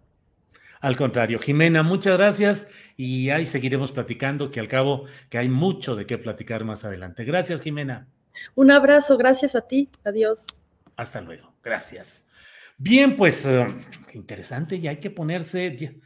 [0.80, 5.96] Al contrario, Jimena, muchas gracias y ahí seguiremos platicando, que al cabo que hay mucho
[5.96, 7.24] de qué platicar más adelante.
[7.24, 8.08] Gracias, Jimena.
[8.54, 9.88] Un abrazo, gracias a ti.
[10.04, 10.46] Adiós.
[10.96, 12.26] Hasta luego, gracias.
[12.78, 13.66] Bien, pues eh,
[14.14, 16.00] interesante, ya hay que ponerse.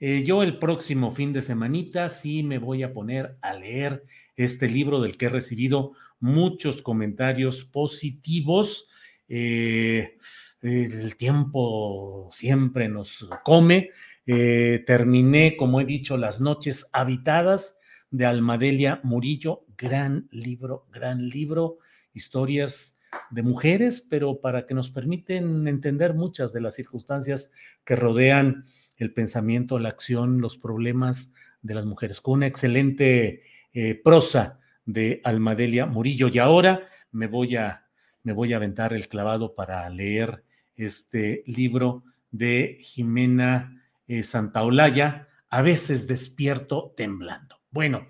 [0.00, 4.04] Eh, yo el próximo fin de semanita sí me voy a poner a leer
[4.34, 8.88] este libro del que he recibido muchos comentarios positivos.
[9.28, 10.16] Eh,
[10.62, 13.90] el tiempo siempre nos come.
[14.24, 17.78] terminé, como he dicho, las noches habitadas
[18.12, 21.78] de Almadelia Murillo, gran libro, gran libro,
[22.12, 27.50] historias de mujeres, pero para que nos permiten entender muchas de las circunstancias
[27.84, 28.64] que rodean
[28.98, 35.20] el pensamiento, la acción, los problemas de las mujeres, con una excelente eh, prosa de
[35.24, 36.28] Almadelia Murillo.
[36.28, 37.86] Y ahora me voy a,
[38.22, 40.44] me voy a aventar el clavado para leer
[40.76, 47.61] este libro de Jimena eh, Santaolalla, A veces despierto temblando.
[47.72, 48.06] Bueno,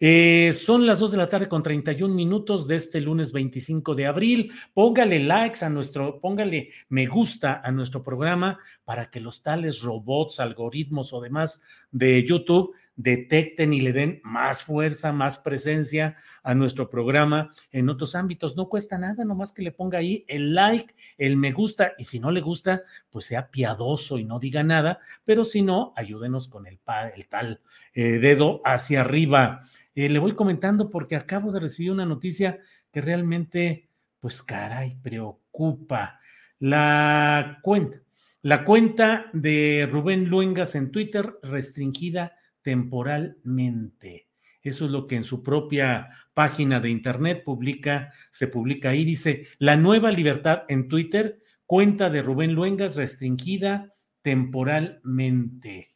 [0.00, 4.06] eh, son las 2 de la tarde con 31 minutos de este lunes 25 de
[4.06, 4.52] abril.
[4.72, 10.40] Póngale likes a nuestro, póngale me gusta a nuestro programa para que los tales robots,
[10.40, 11.60] algoritmos o demás
[11.90, 18.14] de YouTube detecten y le den más fuerza, más presencia a nuestro programa en otros
[18.14, 18.56] ámbitos.
[18.56, 22.20] No cuesta nada, nomás que le ponga ahí el like, el me gusta, y si
[22.20, 26.66] no le gusta, pues sea piadoso y no diga nada, pero si no, ayúdenos con
[26.66, 26.78] el,
[27.16, 27.60] el tal
[27.94, 29.60] eh, dedo hacia arriba.
[29.94, 32.58] Eh, le voy comentando porque acabo de recibir una noticia
[32.90, 33.88] que realmente,
[34.20, 36.20] pues caray, preocupa.
[36.58, 38.00] La cuenta,
[38.42, 44.28] la cuenta de Rubén Luengas en Twitter restringida temporalmente.
[44.62, 49.48] Eso es lo que en su propia página de internet publica, se publica ahí, dice,
[49.58, 55.91] la nueva libertad en Twitter, cuenta de Rubén Luengas restringida temporalmente.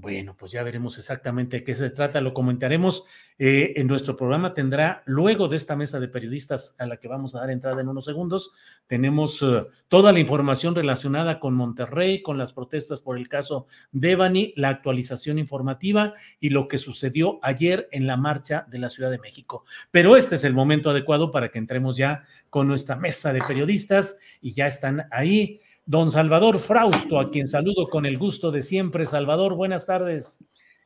[0.00, 3.02] Bueno, pues ya veremos exactamente de qué se trata, lo comentaremos
[3.36, 4.54] eh, en nuestro programa.
[4.54, 7.88] Tendrá, luego de esta mesa de periodistas a la que vamos a dar entrada en
[7.88, 8.52] unos segundos,
[8.86, 14.52] tenemos eh, toda la información relacionada con Monterrey, con las protestas por el caso Devani,
[14.54, 19.18] la actualización informativa y lo que sucedió ayer en la marcha de la Ciudad de
[19.18, 19.64] México.
[19.90, 24.16] Pero este es el momento adecuado para que entremos ya con nuestra mesa de periodistas
[24.40, 29.06] y ya están ahí don Salvador Frausto, a quien saludo con el gusto de siempre.
[29.06, 30.38] Salvador, buenas tardes.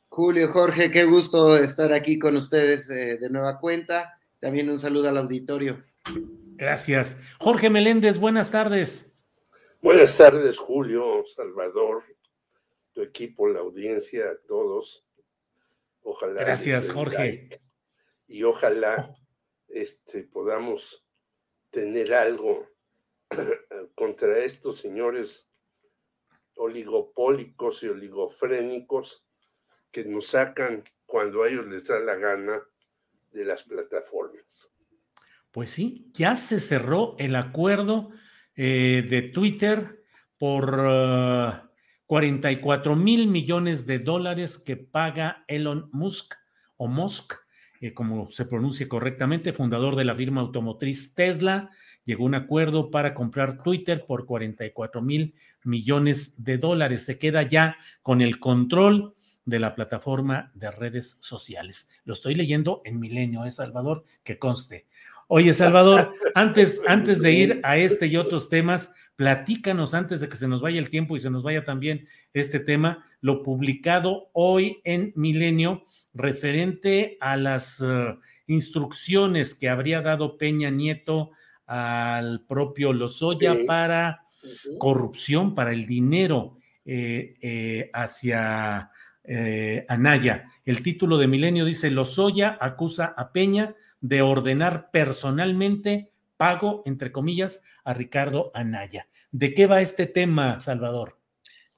[0.08, 4.20] Julio, Jorge, qué gusto estar aquí con ustedes eh, de nueva cuenta.
[4.38, 5.82] También un saludo al auditorio.
[6.54, 7.20] Gracias.
[7.40, 9.12] Jorge Meléndez, buenas tardes.
[9.80, 12.04] Buenas tardes, Julio, Salvador,
[12.92, 15.04] tu equipo, la audiencia, a todos.
[16.04, 16.44] Ojalá.
[16.44, 17.48] Gracias, Jorge.
[18.28, 19.16] y ojalá
[19.66, 21.04] este, podamos
[21.72, 22.71] tener algo
[23.94, 25.48] contra estos señores
[26.56, 29.26] oligopólicos y oligofrénicos
[29.90, 32.62] que nos sacan cuando a ellos les da la gana
[33.32, 34.72] de las plataformas.
[35.50, 38.10] Pues sí, ya se cerró el acuerdo
[38.56, 40.02] eh, de Twitter
[40.38, 41.70] por
[42.06, 46.34] 44 uh, mil millones de dólares que paga Elon Musk
[46.76, 47.34] o Musk,
[47.80, 51.70] eh, como se pronuncie correctamente, fundador de la firma automotriz Tesla,
[52.04, 55.34] llegó a un acuerdo para comprar Twitter por 44 mil
[55.64, 57.04] millones de dólares.
[57.04, 59.14] Se queda ya con el control
[59.44, 61.90] de la plataforma de redes sociales.
[62.04, 64.86] Lo estoy leyendo en Milenio, es ¿eh, Salvador, que conste.
[65.28, 70.36] Oye, Salvador, antes, antes de ir a este y otros temas, platícanos antes de que
[70.36, 74.80] se nos vaya el tiempo y se nos vaya también este tema, lo publicado hoy
[74.84, 75.84] en Milenio
[76.14, 78.16] referente a las eh,
[78.46, 81.30] instrucciones que habría dado Peña Nieto
[81.72, 84.26] al propio Lozoya para
[84.78, 88.90] corrupción, para el dinero eh, eh, hacia
[89.24, 90.44] eh, Anaya.
[90.66, 97.62] El título de Milenio dice, Lozoya acusa a Peña de ordenar personalmente pago, entre comillas,
[97.84, 99.08] a Ricardo Anaya.
[99.30, 101.18] ¿De qué va este tema, Salvador?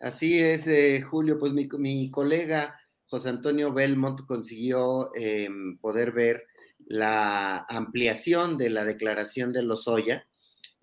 [0.00, 0.68] Así es,
[1.04, 6.48] Julio, pues mi, mi, colega José Antonio Belmont consiguió em, poder ver
[6.86, 10.26] la ampliación de la declaración de Lozoya,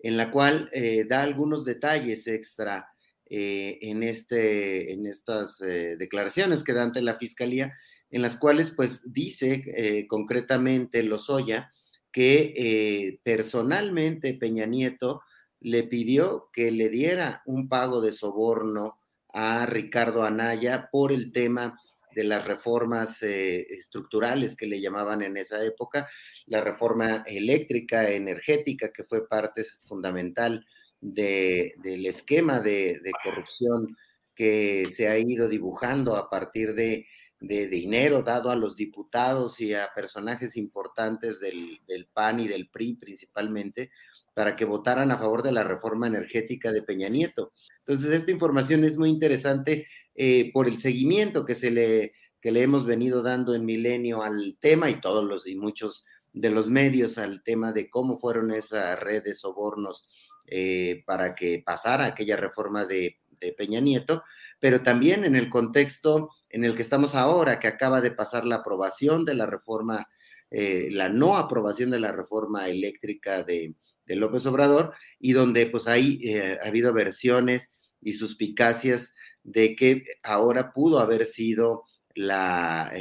[0.00, 2.88] en la cual eh, da algunos detalles extra
[3.30, 7.72] eh, en, este, en estas eh, declaraciones que da ante la Fiscalía,
[8.10, 11.72] en las cuales pues dice concretamente Lozoya
[12.12, 15.22] que personalmente Peña Nieto
[15.60, 18.98] le pidió que le diera un pago de soborno
[19.32, 21.80] a Ricardo Anaya por el tema
[22.14, 26.08] de las reformas eh, estructurales que le llamaban en esa época,
[26.46, 30.64] la reforma eléctrica, energética, que fue parte fundamental
[31.00, 33.96] del esquema de, corrupción
[34.34, 37.06] que se ha ido dibujando a partir de,
[37.40, 42.94] dinero dado a los diputados y a personajes importantes del, del PAN y del PRI
[42.94, 43.90] principalmente,
[44.34, 47.52] para que votaran a favor de la reforma energética de Peña Nieto.
[47.80, 52.62] Entonces, esta información es muy interesante eh, por el seguimiento que, se le, que le
[52.62, 57.16] hemos venido dando en Milenio al tema y todos los y muchos de los medios
[57.16, 60.08] al tema de cómo fueron esa red de sobornos
[60.46, 63.18] eh, para que pasara aquella reforma de,
[63.58, 64.22] Peña Nieto,
[64.60, 68.56] pero también en el contexto en el que estamos ahora, que acaba de pasar la
[68.56, 70.06] aprobación de la reforma,
[70.48, 73.74] eh, la no aprobación de la reforma eléctrica de,
[74.06, 76.22] de López Obrador, y donde pues ahí
[76.62, 79.12] ha habido versiones y suspicacias
[79.44, 82.92] de que ahora pudo haber sido la,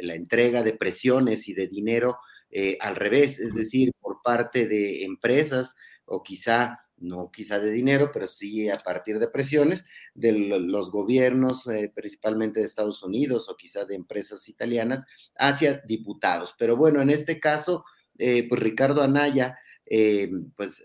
[0.00, 2.18] la entrega de presiones y de dinero
[2.50, 5.74] eh, al revés, es decir, por parte de empresas
[6.04, 9.84] o quizá no quizá de dinero, pero sí a partir de presiones
[10.14, 15.04] de los gobiernos, eh, principalmente de Estados Unidos o quizá de empresas italianas,
[15.36, 16.54] hacia diputados.
[16.58, 17.84] Pero bueno, en este caso,
[18.18, 20.82] eh, pues Ricardo Anaya, eh, pues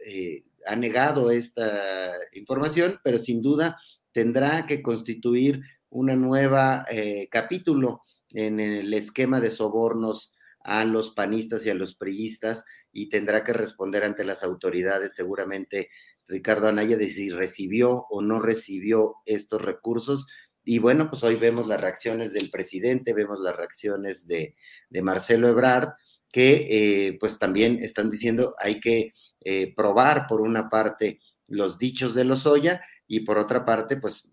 [0.68, 3.80] ha negado esta información, pero sin duda
[4.11, 6.85] tendrá que constituir una nueva
[7.29, 10.33] capítulo en el esquema de sobornos
[10.63, 15.89] a los panistas y a los priistas y tendrá que responder ante las autoridades seguramente
[16.27, 20.27] Ricardo Anaya de si recibió o no recibió estos recursos.
[20.63, 24.55] Y bueno, pues hoy vemos las reacciones del presidente, vemos las reacciones de,
[25.01, 25.89] Marcelo Ebrard,
[26.31, 32.15] que eh, pues también están diciendo hay que eh, probar por una parte los dichos
[32.15, 32.81] de Lozoya
[33.11, 34.29] y por otra parte pues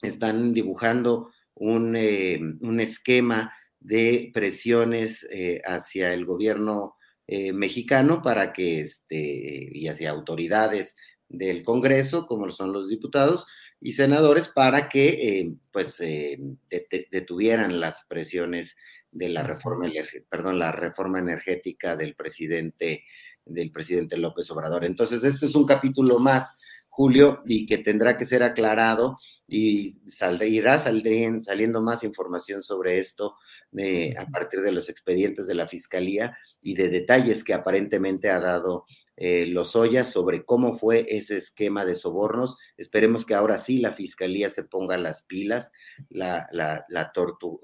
[0.00, 5.26] están dibujando un, eh, un esquema de presiones
[5.64, 6.96] hacia el gobierno
[7.28, 10.96] eh, mexicano para que, este, y hacia autoridades
[11.28, 13.46] del Congreso, como son los diputados
[13.80, 16.38] y senadores, para que, eh, pues, eh,
[17.10, 18.76] detuvieran las presiones
[19.12, 19.88] de la reforma,
[20.28, 23.04] perdón, la reforma energética del presidente,
[23.46, 24.84] del presidente López Obrador.
[24.84, 26.56] Entonces, este es un capítulo más,
[26.94, 29.16] Julio, y que tendrá que ser aclarado
[29.48, 30.02] y
[30.42, 33.36] irá saliendo más información sobre esto
[34.18, 38.84] a partir de los expedientes de la Fiscalía y de detalles que aparentemente ha dado
[39.16, 42.58] eh, Lozoya sobre cómo fue ese esquema de sobornos.
[42.76, 45.72] Esperemos que ahora sí la Fiscalía se ponga las pilas,
[46.10, 47.58] la, la, la tortu,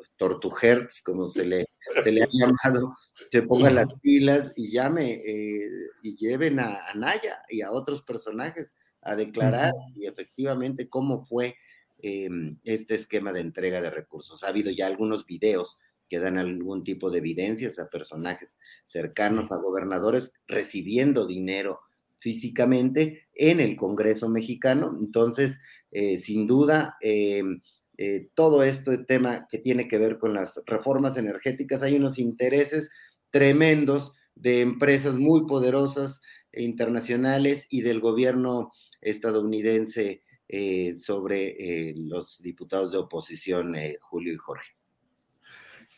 [1.05, 1.69] como se le,
[2.03, 2.97] se le ha llamado,
[3.31, 5.69] se ponga las pilas y llame eh,
[6.03, 8.73] y lleven a, a Naya y a otros personajes
[9.03, 11.57] a declarar y efectivamente cómo fue
[11.99, 14.45] em, este esquema de entrega de recursos.
[14.45, 19.61] Ha habido ya algunos videos que dan algún tipo de evidencias a personajes cercanos a
[19.61, 21.81] gobernadores recibiendo dinero
[22.19, 24.99] físicamente en el Congreso mexicano.
[25.01, 25.61] Entonces,
[25.91, 27.61] eh, sin duda, em,
[27.97, 32.91] eh, todo este tema que tiene que ver con las reformas energéticas, hay unos intereses
[33.31, 36.21] tremendos de empresas muy poderosas
[36.53, 44.79] e internacionales y del gobierno estadounidense eh, sobre los diputados de oposición, Julio y Jorge.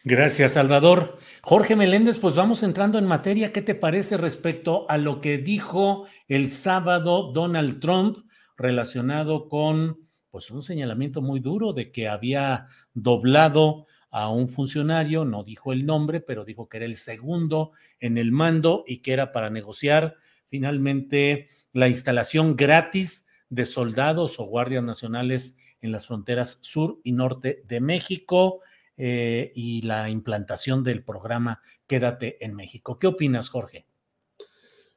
[0.02, 1.18] Gracias, Salvador.
[1.42, 3.52] Jorge Meléndez, pues vamos entrando en materia.
[3.52, 8.16] ¿Qué te parece respecto a lo que dijo el sábado Donald Trump
[8.56, 9.98] relacionado con
[10.30, 15.86] pues un señalamiento muy duro de que había doblado a un funcionario, no dijo el
[15.86, 20.16] nombre, pero dijo que era el segundo en el mando y que era para negociar
[20.50, 27.62] finalmente la instalación gratis de soldados o guardias nacionales en las fronteras sur y norte
[27.66, 28.60] de México
[28.96, 32.98] eh, y la implantación del programa Quédate en México.
[32.98, 33.86] ¿Qué opinas, Jorge?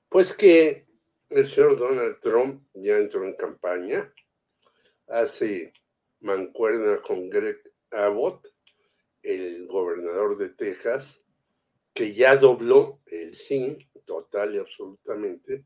[0.10, 0.86] Pues que
[1.30, 4.14] el señor Donald Trump ya entró en campaña,
[5.08, 5.74] hace
[6.20, 7.58] mancuerna con Greg
[7.92, 8.48] Abbott,
[9.24, 11.24] el gobernador de Texas,
[11.94, 15.66] que ya dobló el sí, total y absolutamente,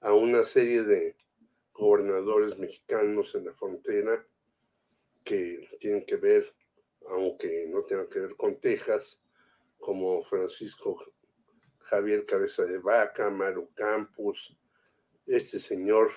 [0.00, 1.16] a una serie de
[1.72, 4.24] gobernadores mexicanos en la frontera
[5.24, 6.54] que tienen que ver
[7.08, 9.20] aunque no tenga que ver con Texas,
[9.78, 10.96] como Francisco
[11.80, 14.56] Javier Cabeza de Vaca, Maru Campos,
[15.26, 16.10] este señor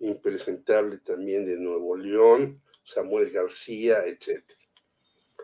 [0.00, 4.44] impresentable también de Nuevo León, Samuel García, etc.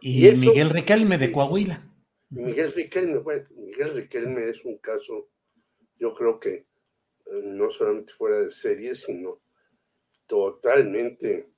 [0.00, 1.87] Y, Miguel Riquelme de Coahuila.
[2.30, 5.30] Miguel Riquelme, bueno, Miguel Riquelme es un caso,
[5.96, 6.66] yo creo que eh,
[7.42, 9.40] no solamente fuera de serie, sino
[10.26, 11.52] totalmente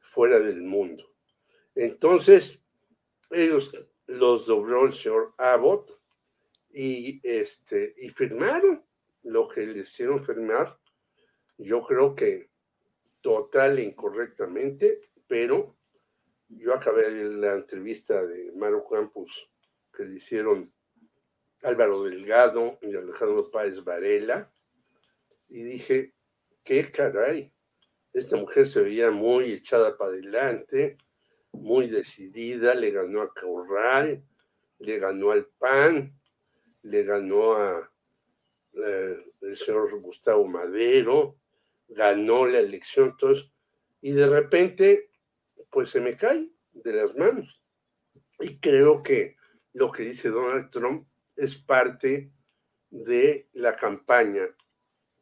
[0.00, 1.14] fuera del mundo.
[1.74, 2.62] Entonces,
[3.30, 3.72] ellos
[4.06, 5.98] los dobló el señor Abbott
[6.68, 8.84] y, este, y firmaron
[9.22, 10.78] lo que le hicieron firmar.
[11.56, 12.50] Yo creo que
[13.20, 15.76] total e incorrectamente, pero
[16.48, 19.50] yo acabé la entrevista de Maro Campos
[19.92, 20.72] que le hicieron
[21.62, 24.52] Álvaro Delgado y Alejandro Páez Varela
[25.48, 26.14] y dije,
[26.64, 27.52] qué caray,
[28.12, 30.96] esta mujer se veía muy echada para adelante,
[31.52, 34.24] muy decidida, le ganó a Corral,
[34.78, 36.12] le ganó al PAN,
[36.82, 37.92] le ganó a
[38.72, 41.36] eh, el señor Gustavo Madero,
[41.88, 43.50] ganó la elección, entonces,
[44.00, 45.10] y de repente,
[45.70, 47.62] pues se me cae de las manos.
[48.38, 49.36] Y creo que
[49.72, 51.06] lo que dice Donald Trump
[51.36, 52.32] es parte
[52.90, 54.48] de la campaña,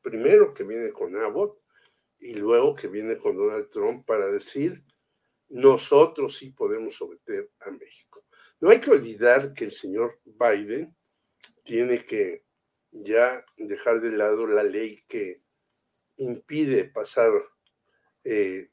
[0.01, 1.61] primero que viene con Abbott
[2.19, 4.83] y luego que viene con Donald Trump para decir
[5.49, 8.25] nosotros sí podemos someter a México.
[8.61, 10.95] No hay que olvidar que el señor Biden
[11.63, 12.45] tiene que
[12.91, 15.43] ya dejar de lado la ley que
[16.17, 17.31] impide pasar
[18.25, 18.71] eh,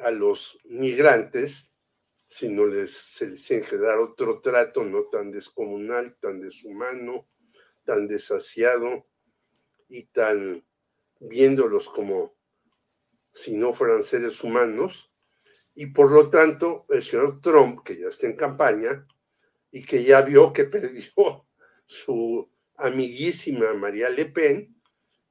[0.00, 1.70] a los migrantes,
[2.28, 7.28] sino les, se les dar otro trato no tan descomunal, tan deshumano,
[7.84, 9.06] tan desasiado
[9.88, 10.64] y tan
[11.20, 12.36] viéndolos como
[13.32, 15.12] si no fueran seres humanos.
[15.74, 19.06] Y por lo tanto, el señor Trump, que ya está en campaña
[19.70, 21.46] y que ya vio que perdió
[21.86, 24.74] su amiguísima María Le Pen,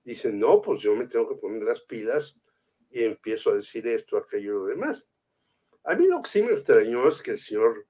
[0.03, 2.39] dice, no, pues yo me tengo que poner las pilas
[2.91, 5.09] y empiezo a decir esto, aquello y lo demás.
[5.87, 7.85] A mí lo que sí me extrañó es que el señor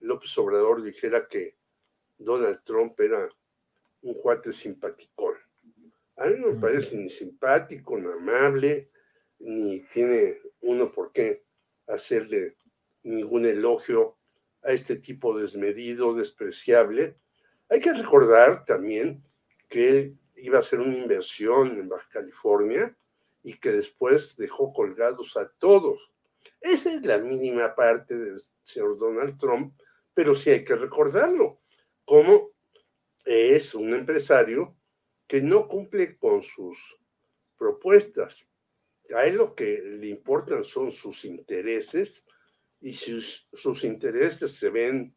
[0.00, 1.58] López Obrador dijera que
[2.16, 3.28] Donald Trump era
[4.00, 5.34] un cuate simpaticón.
[6.16, 8.90] A mí no me parece ni simpático, ni amable,
[9.38, 11.44] ni tiene uno por qué
[11.86, 12.56] hacerle
[13.02, 14.16] ningún elogio
[14.62, 17.18] a este tipo desmedido, despreciable.
[17.68, 19.22] Hay que recordar también
[19.68, 22.96] que él iba a hacer una inversión en Baja California
[23.42, 26.15] y que después dejó colgados a todos.
[26.66, 29.80] Esa es la mínima parte del señor Donald Trump,
[30.12, 31.60] pero sí hay que recordarlo,
[32.04, 32.50] como
[33.24, 34.76] es un empresario
[35.28, 36.98] que no cumple con sus
[37.56, 38.44] propuestas.
[39.14, 42.26] A él lo que le importan son sus intereses
[42.80, 45.14] y si sus intereses se ven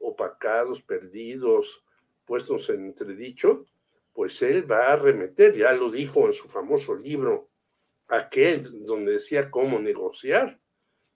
[0.00, 1.84] opacados, perdidos,
[2.24, 3.66] puestos en entredicho,
[4.14, 7.50] pues él va a arremeter, ya lo dijo en su famoso libro,
[8.08, 10.61] aquel donde decía cómo negociar,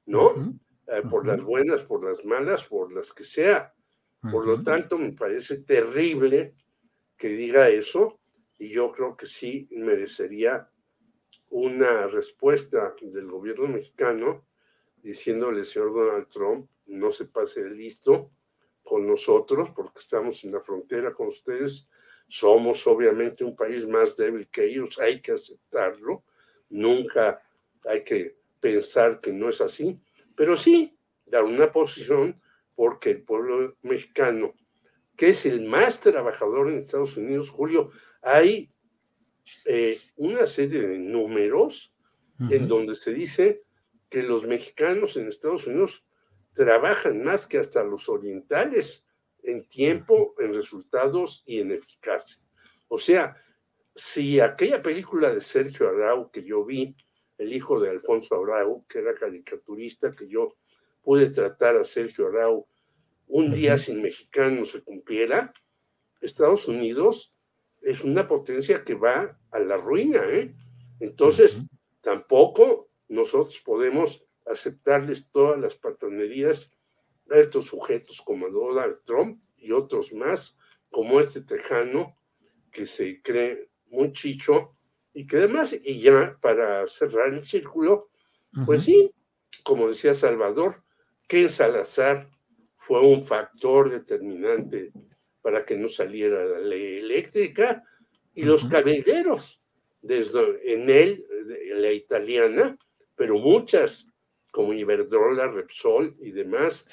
[0.07, 0.59] ¿no?
[0.87, 3.75] Eh, por las buenas, por las malas, por las que sea.
[4.31, 6.55] Por lo tanto, me parece terrible
[7.17, 8.21] que diga eso
[8.59, 10.69] y yo creo que sí merecería
[11.51, 14.47] una respuesta del gobierno mexicano
[14.97, 18.33] diciéndole, señor Donald Trump, no se pase listo
[18.83, 21.89] con nosotros porque estamos en la frontera con ustedes,
[22.29, 26.25] somos obviamente un país más débil que ellos, hay que aceptarlo,
[26.71, 27.41] nunca
[27.85, 30.01] hay que pensar que no es así,
[30.35, 32.41] pero sí dar una posición
[32.75, 34.55] porque el pueblo mexicano,
[35.17, 37.91] que es el más trabajador en Estados Unidos, Julio,
[38.23, 38.73] hay
[39.65, 41.95] eh, una serie de números
[42.51, 43.63] en donde se dice
[44.11, 46.05] que los mexicanos en Estados Unidos
[46.53, 49.07] trabajan más que hasta los orientales
[49.43, 52.43] en tiempo, en resultados y en eficacia.
[52.89, 53.37] O sea,
[53.95, 56.95] si aquella película de Sergio Arau que yo vi,
[57.39, 60.57] el hijo de Alfonso Arau, que era caricaturista, que yo
[61.03, 62.67] pude tratar a Sergio Arau
[63.29, 65.53] un día sin mexicanos se cumpliera,
[66.21, 67.35] Estados Unidos
[67.83, 70.23] es una potencia que va a la ruina.
[70.29, 70.55] ¿eh?
[71.01, 71.63] Entonces,
[72.01, 76.73] tampoco nosotros podemos aceptarles todas las patanerías
[77.31, 80.57] a estos sujetos como Donald Trump y otros más,
[80.91, 82.17] como este tejano
[82.71, 84.76] que se cree muy chicho
[85.17, 88.11] y que además, y ya para cerrar el círculo,
[88.67, 89.11] pues sí,
[89.65, 90.83] como decía Salvador,
[91.27, 92.29] que Salazar
[92.77, 94.93] fue un factor determinante
[95.41, 97.83] para que no saliera la ley eléctrica
[98.35, 99.63] y los caballeros,
[100.03, 101.25] desde en él,
[101.77, 102.77] la italiana,
[103.15, 104.07] pero muchas,
[104.53, 106.85] como Iberdrola, Repsol y demás,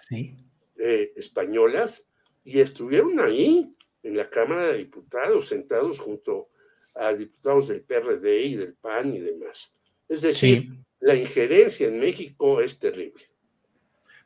[0.78, 2.08] eh, españolas,
[2.46, 6.52] y estuvieron ahí en la Cámara de Diputados, sentados junto
[6.96, 9.74] a diputados del PRD y del PAN y demás.
[10.08, 13.24] Es decir, la injerencia en México es terrible.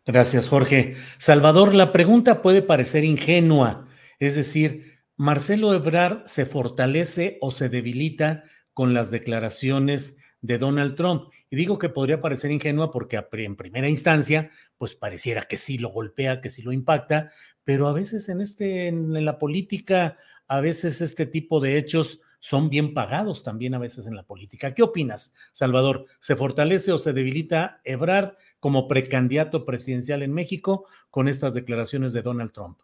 [0.05, 0.95] Gracias, Jorge.
[1.17, 3.87] Salvador, la pregunta puede parecer ingenua,
[4.19, 11.31] es decir, ¿Marcelo Ebrard se fortalece o se debilita con las declaraciones de Donald Trump?
[11.49, 15.89] Y digo que podría parecer ingenua porque en primera instancia, pues pareciera que sí lo
[15.89, 17.31] golpea, que sí lo impacta,
[17.63, 20.17] pero a veces en este, en la política,
[20.47, 24.73] a veces este tipo de hechos son bien pagados también a veces en la política.
[24.73, 26.05] ¿Qué opinas, Salvador?
[26.19, 32.21] ¿Se fortalece o se debilita Ebrard como precandidato presidencial en México con estas declaraciones de
[32.21, 32.79] Donald Trump?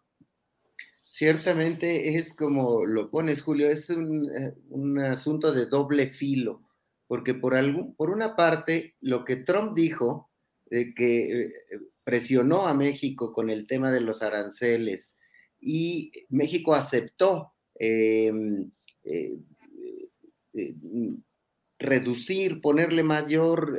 [1.06, 6.64] Ciertamente es como lo pones, Julio, es un, eh, asunto de doble filo,
[7.08, 10.32] porque por, algún, por una parte, lo que Trump dijo,
[10.66, 11.54] de que eh,
[12.04, 15.16] presionó a México con el tema de los aranceles
[15.60, 18.72] y México aceptó em,
[19.04, 19.40] eh,
[21.80, 23.78] reducir, ponerle mayor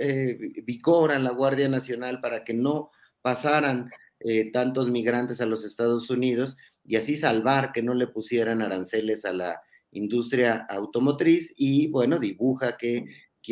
[0.65, 2.91] vigor a la Guardia Nacional para que no
[3.23, 3.91] pasaran
[4.53, 9.33] tantos migrantes a los Estados Unidos y así salvar que no le pusieran aranceles a
[9.33, 9.63] la
[9.95, 13.07] industria automotriz y bueno, dibuja que,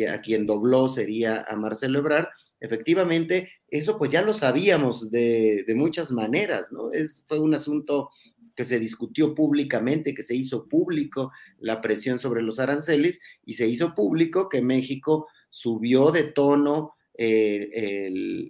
[0.09, 2.27] a quien dobló sería a Marcelo Ebrard.
[2.59, 6.91] Efectivamente, eso pues ya lo sabíamos de, muchas maneras, ¿no?
[6.91, 8.09] Es, fue un asunto
[8.55, 13.67] que se discutió públicamente, que se hizo público la presión sobre los aranceles y se
[13.67, 18.07] hizo público que México subió de tono eh,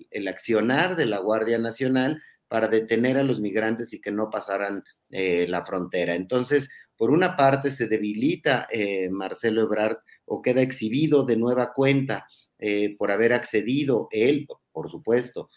[0.09, 4.83] el, accionar de la Guardia Nacional para detener a los migrantes y que no pasaran
[5.09, 6.15] eh, la frontera.
[6.15, 12.27] Entonces, por una parte, se debilita eh, Marcelo Ebrard o queda exhibido de nueva cuenta
[12.97, 15.49] por haber accedido él, por supuesto,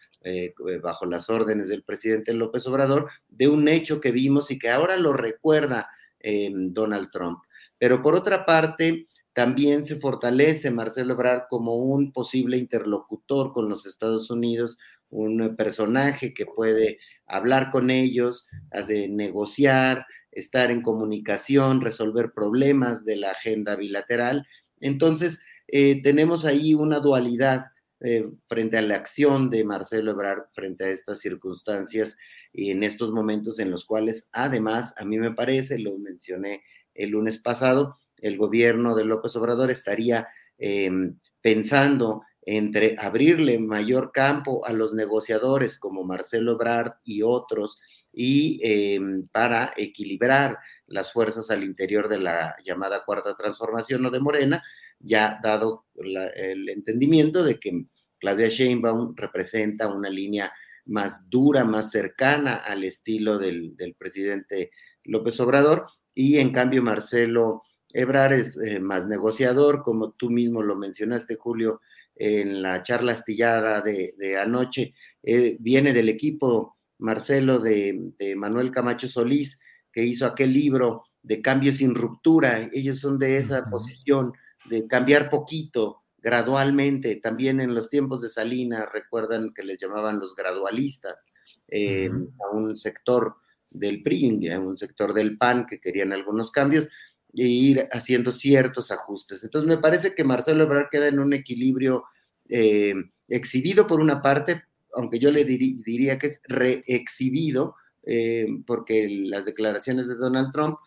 [0.82, 4.96] bajo las órdenes del presidente López Obrador, de un hecho que vimos y que ahora
[4.96, 5.88] lo recuerda
[6.20, 7.38] Donald Trump.
[7.78, 13.84] Pero por otra parte, también se fortalece Marcelo Ebrard como un posible interlocutor con los
[13.84, 14.78] Estados Unidos,
[15.10, 18.46] un personaje que puede hablar con ellos,
[18.88, 24.46] de negociar, estar en comunicación, resolver problemas de la agenda bilateral.
[24.80, 27.66] Entonces, eh, tenemos ahí una dualidad
[28.00, 32.16] eh, frente a la acción de Marcelo Ebrard, frente a estas circunstancias
[32.52, 36.62] y en estos momentos en los cuales, además, a mí me parece, lo mencioné
[36.94, 40.28] el lunes pasado, el gobierno de López Obrador estaría
[40.58, 47.78] em, pensando entre abrirle mayor campo a los negociadores como Marcelo Ebrard y otros
[48.12, 54.20] y em, para equilibrar las fuerzas al interior de la llamada cuarta transformación o de
[54.20, 54.62] Morena,
[54.98, 57.86] ya dado el entendimiento de que
[58.18, 60.52] Claudia Sheinbaum representa una línea
[60.86, 64.70] más dura, más cercana al estilo del, del presidente
[65.04, 67.62] López Obrador, y en cambio Marcelo
[67.92, 71.80] Ebrar es eh, más negociador, como tú mismo lo mencionaste, Julio,
[72.14, 74.94] en la charla astillada de, anoche.
[75.22, 79.58] Eh, viene del equipo, Marcelo, de, Manuel Camacho Solís,
[79.92, 82.68] que hizo aquel libro de Cambio sin ruptura.
[82.72, 84.32] Ellos son de esa posición,
[84.68, 87.16] de cambiar poquito, gradualmente.
[87.16, 91.26] También en los tiempos de Salinas, recuerdan que les llamaban los gradualistas,
[91.68, 93.36] eh, a un sector
[93.70, 96.88] del PRI, a un sector del PAN que querían algunos cambios
[97.32, 99.44] ir haciendo ciertos ajustes.
[99.44, 102.04] Entonces, me parece que Marcelo Ebrard queda en un equilibrio
[102.48, 102.94] eh,
[103.28, 104.62] exhibido por una parte,
[104.94, 110.78] aunque yo le diría que es reexhibido, eh, porque las declaraciones de Donald Trump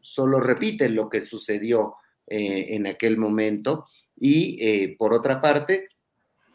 [0.00, 1.96] solo repiten lo que sucedió
[2.30, 3.86] en aquel momento,
[4.16, 5.88] y por otra parte,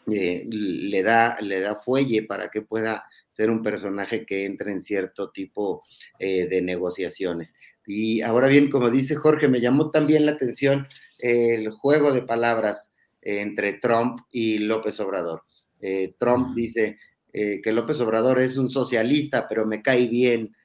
[0.06, 5.32] le, da, le da fuelle para que pueda ser un personaje que entre en cierto
[5.32, 5.84] tipo
[6.20, 7.56] de negociaciones.
[7.86, 10.88] Y ahora bien, como dice Jorge, me llamó también la atención
[11.18, 15.44] el juego de palabras entre Trump y López Obrador.
[15.82, 16.98] Eh, Trump dice
[17.34, 20.56] eh, que López Obrador es un socialista, pero me cae bien.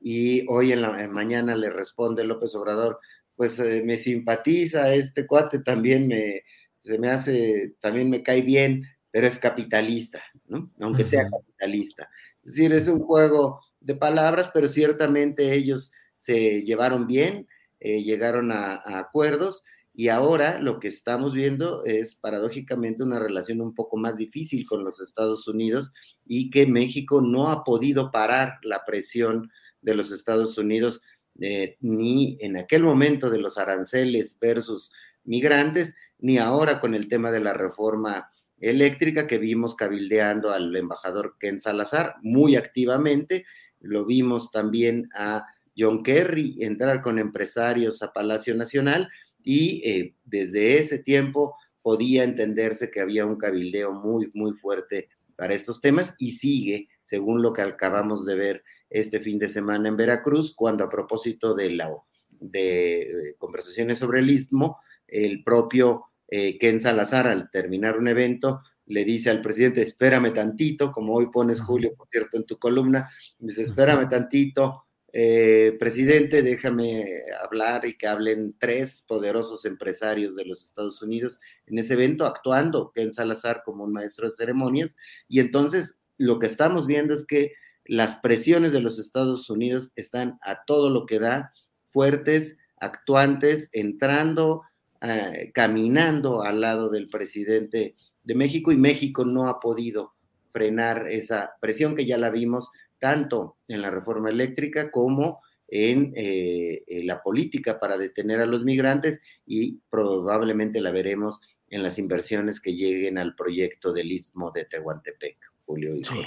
[0.00, 2.98] Y hoy en la mañana le responde López Obrador,
[3.36, 6.42] pues eh, me simpatiza, este cuate también me,
[6.82, 10.72] se me hace, también me cae bien, pero es capitalista, ¿no?
[10.80, 12.08] Aunque sea capitalista.
[12.44, 17.46] Es decir, es un juego de palabras, pero ciertamente ellos se llevaron bien,
[17.80, 19.62] eh, llegaron a, acuerdos
[19.94, 24.84] y ahora lo que estamos viendo es paradójicamente una relación un poco más difícil con
[24.84, 25.92] los Estados Unidos
[26.24, 29.50] y que México no ha podido parar la presión
[29.80, 31.00] de los Estados Unidos
[31.40, 34.92] eh, ni en aquel momento de los aranceles versus
[35.24, 41.36] migrantes, ni ahora con el tema de la reforma eléctrica que vimos cabildeando al embajador
[41.38, 43.44] Ken Salazar muy activamente.
[43.80, 45.46] Lo vimos también a
[45.76, 49.08] John Kerry entrar con empresarios a Palacio Nacional
[49.42, 55.54] y eh, desde ese tiempo podía entenderse que había un cabildeo muy, muy fuerte para
[55.54, 59.96] estos temas y sigue, según lo que acabamos de ver este fin de semana en
[59.96, 61.90] Veracruz, cuando a propósito de, la,
[62.28, 68.60] de eh, conversaciones sobre el istmo, el propio eh, Ken Salazar, al terminar un evento,
[68.86, 73.08] le dice al presidente, espérame tantito, como hoy pones, Julio, por cierto, en tu columna,
[73.38, 80.62] dice, espérame tantito, eh, presidente, déjame hablar y que hablen tres poderosos empresarios de los
[80.62, 84.96] Estados Unidos en ese evento, actuando Ken Salazar como un maestro de ceremonias.
[85.28, 87.52] Y entonces lo que estamos viendo es que
[87.84, 91.52] las presiones de los Estados Unidos están a todo lo que da,
[91.86, 94.62] fuertes, actuantes, entrando,
[95.00, 97.94] eh, caminando al lado del presidente
[98.24, 100.14] de México y México no ha podido
[100.50, 106.82] frenar esa presión que ya la vimos tanto en la reforma eléctrica como en, eh,
[107.04, 112.74] la política para detener a los migrantes y probablemente la veremos en las inversiones que
[112.74, 115.36] lleguen al proyecto del Istmo de Tehuantepec,
[115.68, 116.26] Y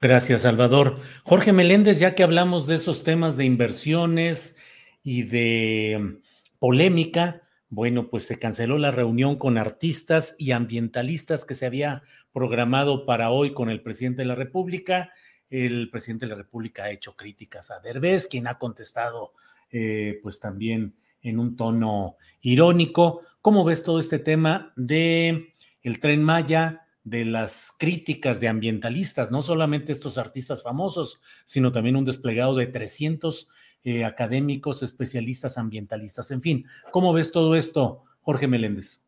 [0.00, 0.98] Gracias, Salvador.
[1.24, 4.56] Jorge Meléndez, ya que hablamos de esos temas de inversiones
[5.02, 11.54] y de mm, polémica, bueno, pues se canceló la reunión con artistas y ambientalistas que
[11.54, 12.02] se había
[12.32, 15.12] programado para hoy con el presidente de la República.
[15.50, 19.34] el presidente de la República ha hecho críticas a Derbez, quien ha contestado
[19.70, 23.22] eh, pues también en un tono irónico.
[23.42, 25.52] ¿Cómo ves todo este tema de
[25.82, 31.96] el tren Maya, de las críticas de ambientalistas, no solamente estos artistas famosos, sino también
[31.96, 33.48] un desplegado de 300
[33.84, 39.02] eh, académicos, especialistas ambientalistas, en fin, ¿cómo ves todo esto, Jorge Meléndez?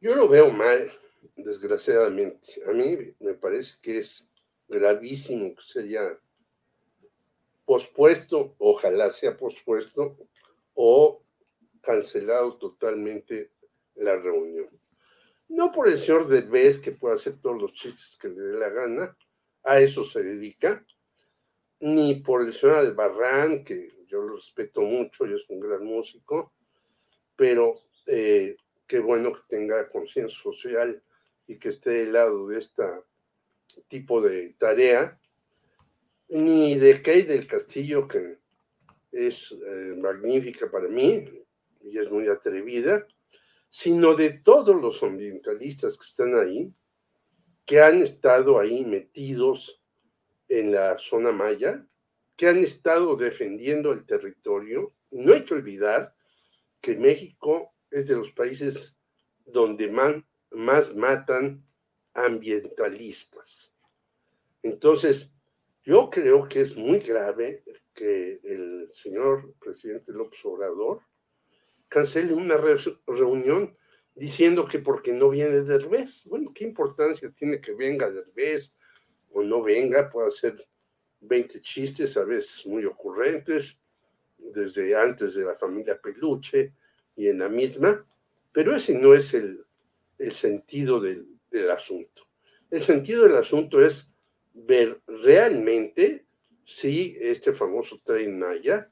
[0.00, 0.90] Yo lo veo mal,
[1.36, 2.62] desgraciadamente.
[2.68, 4.28] A mí me parece que es
[4.68, 6.18] gravísimo que se haya
[7.64, 10.16] pospuesto, ojalá sea pospuesto,
[10.74, 11.22] o
[11.80, 13.50] cancelado totalmente
[13.94, 14.68] la reunión.
[15.48, 18.68] No por el señor Derbez, que puede hacer todos los chistes que le dé la
[18.70, 19.16] gana,
[19.62, 20.84] a eso se dedica,
[21.80, 26.52] ni por el señor Albarrán, que yo lo respeto mucho y es un gran músico,
[27.34, 27.74] pero
[28.06, 28.56] eh,
[28.86, 31.02] qué bueno que tenga conciencia social
[31.46, 32.84] y que esté del lado de este
[33.88, 35.18] tipo de tarea,
[36.28, 38.38] ni de Kay del Castillo, que
[39.12, 41.24] es eh, magnífica para mí
[41.82, 43.06] y es muy atrevida,
[43.70, 46.72] sino de todos los ambientalistas que están ahí,
[47.64, 49.82] que han estado ahí metidos
[50.48, 51.86] en la zona maya,
[52.36, 54.94] que han estado defendiendo el territorio.
[55.10, 56.14] No hay que olvidar
[56.80, 58.96] que México es de los países
[59.44, 59.88] donde
[60.50, 61.66] más matan
[62.14, 63.74] ambientalistas.
[64.62, 65.32] Entonces,
[65.82, 67.62] yo creo que es muy grave
[67.94, 71.02] que el señor presidente López Obrador
[71.88, 72.56] cancele una
[73.06, 73.76] reunión
[74.14, 76.24] diciendo que porque no viene Derbez.
[76.24, 78.74] Bueno, ¿qué importancia tiene que venga Derbez
[79.32, 80.10] o no venga?
[80.10, 80.66] Puede hacer
[81.20, 83.78] 20 chistes, a veces muy ocurrentes,
[84.38, 86.72] desde antes de la familia Peluche
[87.14, 88.06] y en la misma,
[88.52, 89.64] pero ese no es el,
[90.18, 92.26] el sentido del, del asunto.
[92.70, 94.10] El sentido del asunto es
[94.54, 96.26] ver realmente
[96.64, 98.90] si este famoso tren Maya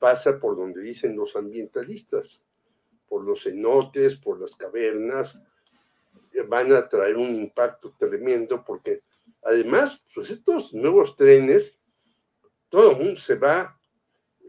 [0.00, 2.44] pasa por donde dicen los ambientalistas,
[3.06, 5.38] por los cenotes, por las cavernas,
[6.32, 9.02] eh, van a traer un impacto tremendo porque
[9.42, 11.78] además, pues estos nuevos trenes,
[12.68, 13.78] todo el mundo se va.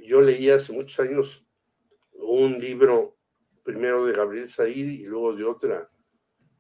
[0.06, 1.46] Yo leí hace muchos años
[2.14, 3.18] un libro,
[3.64, 5.92] primero de Gabriel Said y luego de otra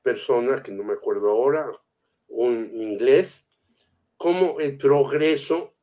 [0.03, 1.71] persona que no me acuerdo ahora,
[2.27, 3.45] un inglés,
[4.17, 5.75] como el progreso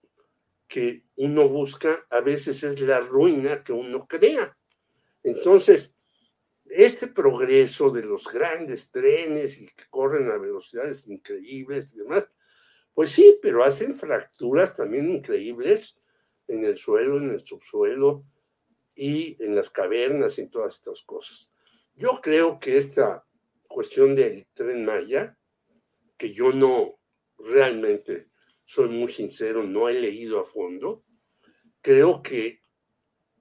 [0.69, 4.57] que uno busca a veces es la ruina que uno crea.
[5.23, 5.97] Entonces,
[6.67, 12.31] este progreso de los grandes trenes y que corren a velocidades increíbles y demás,
[12.93, 15.99] pues sí, pero hacen fracturas también increíbles
[16.47, 18.25] en el suelo, en el subsuelo
[18.95, 21.51] y en las cavernas y en todas estas cosas.
[21.95, 23.25] Yo creo que esta
[23.67, 25.39] cuestión del tren Maya,
[26.17, 26.99] que yo no
[27.39, 28.28] realmente
[28.69, 31.03] soy muy sincero, no he leído a fondo,
[31.81, 32.63] creo que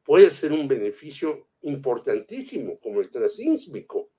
[0.01, 4.11] puede ser un beneficio importantísimo como el transísmico.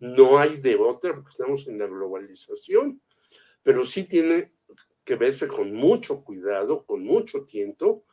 [0.00, 3.00] No hay de otra porque estamos en la globalización,
[3.62, 4.54] pero sí tiene
[5.04, 8.04] que verse con mucho cuidado, con mucho tiempo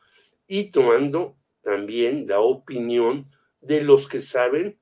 [0.46, 3.28] y tomando también la opinión
[3.60, 4.78] de los que saben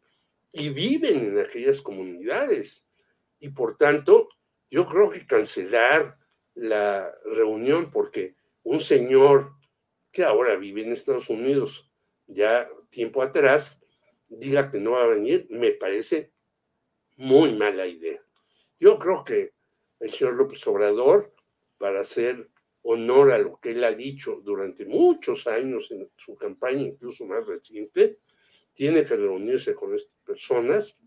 [0.52, 2.86] y viven en aquellas comunidades.
[3.38, 4.28] Y por tanto,
[4.70, 6.18] yo creo que cancelar
[6.54, 9.52] la reunión porque un señor
[10.10, 11.90] que ahora vive en Estados Unidos
[12.26, 13.80] ya tiempo atrás
[14.28, 16.32] diga que no va a venir, me parece
[17.16, 18.22] muy mala idea.
[18.78, 19.52] Yo creo que
[20.00, 21.32] el señor López Obrador,
[21.78, 22.48] para hacer
[22.82, 27.46] honor a lo que él ha dicho durante muchos años en su campaña, incluso más
[27.46, 28.18] reciente,
[28.72, 30.98] tiene que reunirse con estas personas,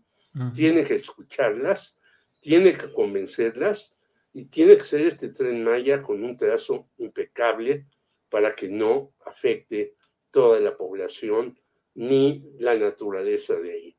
[0.54, 1.98] tiene que escucharlas,
[2.40, 3.95] tiene que convencerlas
[4.36, 7.86] y tiene que ser este tren Maya con un trazo impecable
[8.28, 9.94] para que no afecte
[10.30, 11.58] toda la población
[11.94, 13.96] ni la naturaleza de ahí.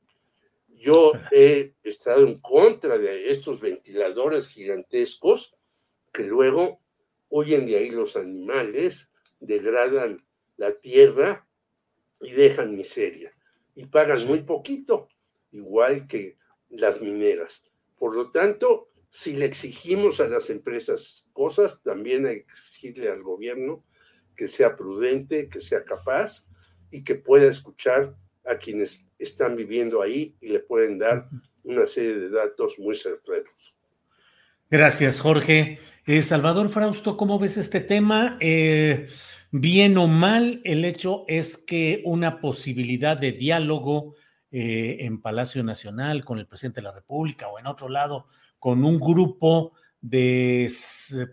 [0.67, 5.55] Yo he estado en contra de estos ventiladores gigantescos
[6.13, 6.81] que luego
[7.29, 10.23] huyen de ahí los animales, degradan
[10.57, 11.47] la tierra
[12.21, 13.33] y dejan miseria.
[13.73, 15.07] Y pagan muy poquito,
[15.51, 16.37] igual que
[16.69, 17.63] las mineras.
[17.97, 23.23] Por lo tanto, si le exigimos a las empresas cosas, también hay que exigirle al
[23.23, 23.83] gobierno
[24.35, 26.45] que sea prudente, que sea capaz
[26.91, 28.15] y que pueda escuchar
[28.45, 31.27] a quienes están viviendo ahí y le pueden dar
[31.63, 33.75] una serie de datos muy certeros.
[34.69, 35.79] Gracias, Jorge.
[36.05, 38.37] Eh, Salvador Frausto, ¿cómo ves este tema?
[38.39, 39.07] Eh,
[39.49, 44.13] bien o mal, el hecho es que una posibilidad de diálogo
[44.51, 48.27] eh, en Palacio Nacional con el presidente de la República o en otro lado
[48.59, 50.71] con un grupo de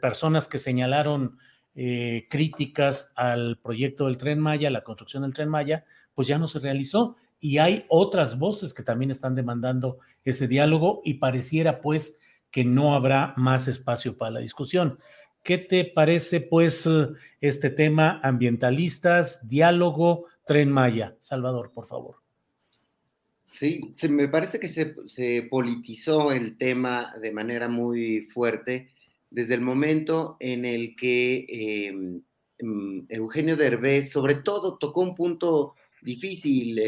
[0.01, 1.39] personas que señalaron
[1.75, 5.85] eh, críticas al proyecto del tren Maya, la construcción del tren Maya,
[6.15, 7.17] pues ya no se realizó.
[7.41, 12.19] Y hay otras voces que también están demandando ese diálogo y pareciera pues
[12.51, 14.99] que no habrá más espacio para la discusión.
[15.43, 16.89] ¿Qué te parece pues
[17.41, 21.17] este tema ambientalistas, diálogo, tren Maya?
[21.21, 22.24] Salvador, por favor.
[23.55, 28.91] Sí, se, me parece que se, politizó el tema de manera muy fuerte
[29.31, 32.21] desde el momento en el que em,
[32.59, 36.81] em, Eugenio Derbez, sobre todo, tocó un punto difícil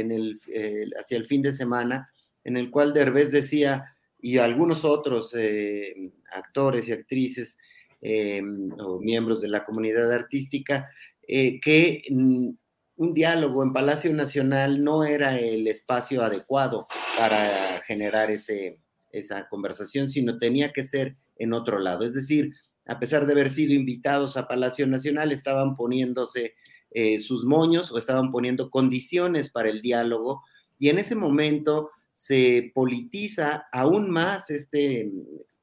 [0.99, 2.11] hacia el fin de semana,
[2.43, 5.95] en el cual Derbez decía, y algunos otros eh,
[6.33, 7.57] actores y actrices
[8.01, 10.91] em, o miembros de la comunidad artística,
[11.29, 12.51] eh, que mm,
[12.97, 16.87] un diálogo en Palacio Nacional no era el espacio adecuado
[17.19, 18.81] para generar ese,
[19.13, 22.05] esa conversación, sino tenía que ser en otro lado.
[22.05, 22.53] Es decir,
[22.87, 26.55] a pesar de haber sido invitados a Palacio Nacional, estaban poniéndose
[26.91, 30.43] eh, sus moños o estaban poniendo condiciones para el diálogo
[30.79, 35.11] y en ese momento se politiza aún más este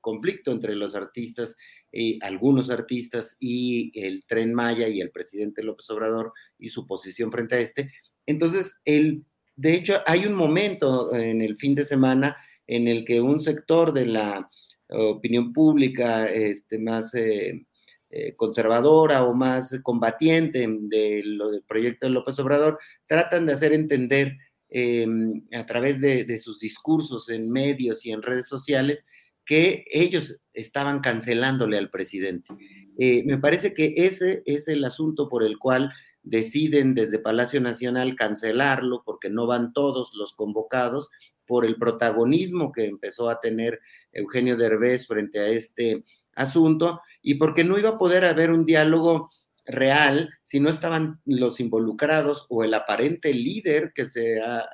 [0.02, 1.56] conflicto entre los artistas,
[1.96, 7.32] eh, algunos artistas y el tren Maya y el presidente López Obrador y su posición
[7.32, 7.94] frente a este.
[8.26, 9.24] Entonces, el,
[9.56, 13.94] de hecho, hay un momento en el fin de semana en el que un sector
[13.94, 14.50] de la
[14.88, 17.64] opinión pública este, más eh,
[18.10, 23.74] eh, conservadora o más combatiente de lo del proyecto de López Obrador tratan de hacer
[23.74, 24.38] entender
[24.70, 29.06] em, a través de, de sus discursos en medios y en redes sociales
[29.46, 32.54] que ellos estaban cancelándole al presidente.
[32.98, 35.92] Eh, me parece que ese es el asunto por el cual
[36.22, 41.10] deciden desde Palacio Nacional cancelarlo porque no van todos los convocados
[41.46, 43.80] por el protagonismo que empezó a tener
[44.14, 46.06] Eugenio Derbez frente a este
[46.36, 49.30] asunto y porque no iba a poder haber un diálogo
[49.66, 54.68] real si no estaban los involucrados o el aparente líder que sea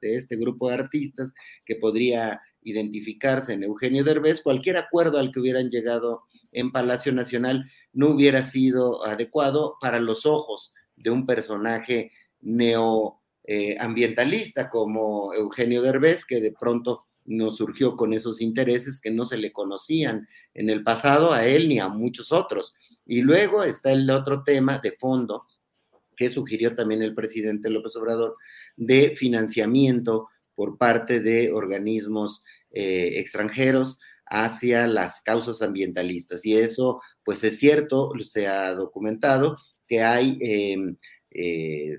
[0.00, 5.38] de este grupo de artistas que podría identificarse en Eugenio Derbez, cualquier acuerdo al que
[5.38, 12.10] hubieran llegado en Palacio Nacional no hubiera sido adecuado para los ojos de un personaje
[12.40, 19.36] neoambientalista como Eugenio Derbez, que de pronto nos surgió con esos intereses que no se
[19.36, 22.74] le conocían en el pasado a él ni a muchos otros.
[23.04, 25.46] Y luego está el otro tema de fondo
[26.16, 28.36] que sugirió también el presidente López Obrador
[28.76, 32.42] de financiamiento por parte de organismos
[32.72, 36.44] eh, extranjeros hacia las causas ambientalistas.
[36.44, 39.56] Y eso, pues es cierto, se ha documentado
[39.86, 40.96] que hay em,
[41.30, 41.98] eh,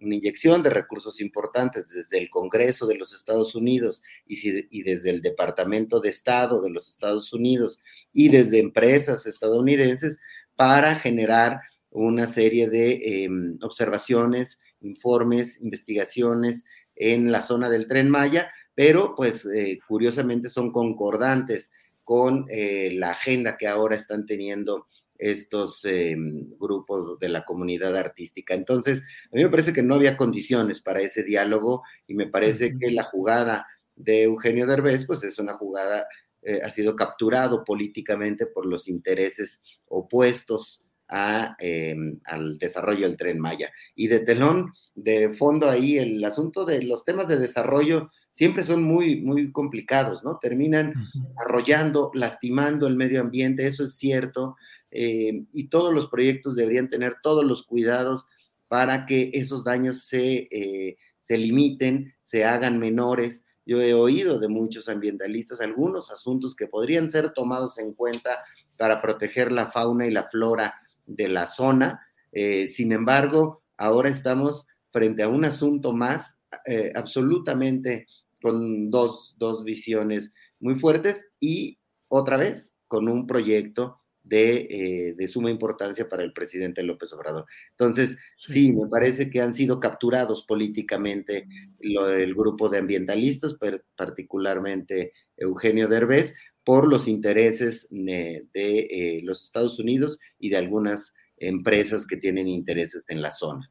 [0.00, 5.22] una inyección de recursos importantes desde el Congreso de los Estados Unidos y, desde el
[5.22, 7.80] Departamento de Estado de los Estados Unidos
[8.12, 10.18] y desde empresas estadounidenses
[10.54, 11.60] para generar
[11.90, 16.62] una serie de em, observaciones, informes, investigaciones
[16.96, 21.70] en la zona del tren Maya, pero pues eh, curiosamente son concordantes
[22.04, 24.86] con eh, la agenda que ahora están teniendo
[25.18, 28.54] estos em, grupos de la comunidad artística.
[28.54, 29.02] Entonces,
[29.32, 32.90] a mí me parece que no había condiciones para ese diálogo y me parece que
[32.90, 36.06] la jugada de Eugenio Derbez, pues es una jugada,
[36.42, 43.38] eh, ha sido capturado políticamente por los intereses opuestos a, em, al desarrollo del tren
[43.38, 43.70] Maya.
[43.94, 48.82] Y de telón, de fondo ahí, el asunto de los temas de desarrollo siempre son
[48.82, 50.38] muy, muy complicados, ¿no?
[50.38, 50.94] Terminan
[51.36, 54.56] arrollando, lastimando el medio ambiente, eso es cierto,
[54.90, 58.26] eh, y todos los proyectos deberían tener todos los cuidados
[58.68, 63.44] para que esos daños se, eh, se limiten, se hagan menores.
[63.64, 68.44] Yo he oído de muchos ambientalistas algunos asuntos que podrían ser tomados en cuenta
[68.76, 70.74] para proteger la fauna y la flora
[71.06, 72.06] de la zona.
[72.32, 78.06] Eh, sin embargo, ahora estamos frente a un asunto más eh, absolutamente
[78.40, 81.78] con dos, dos, visiones muy fuertes y
[82.08, 87.46] otra vez con un proyecto de, eh, de, suma importancia para el presidente López Obrador.
[87.70, 88.72] Entonces, sí.
[88.72, 91.46] me parece que han sido capturados políticamente
[91.80, 93.56] lo, el grupo de ambientalistas,
[93.96, 96.34] particularmente Eugenio Derbez,
[96.66, 103.04] por los intereses de, eh, los Estados Unidos y de algunas empresas que tienen intereses
[103.06, 103.70] en la zona.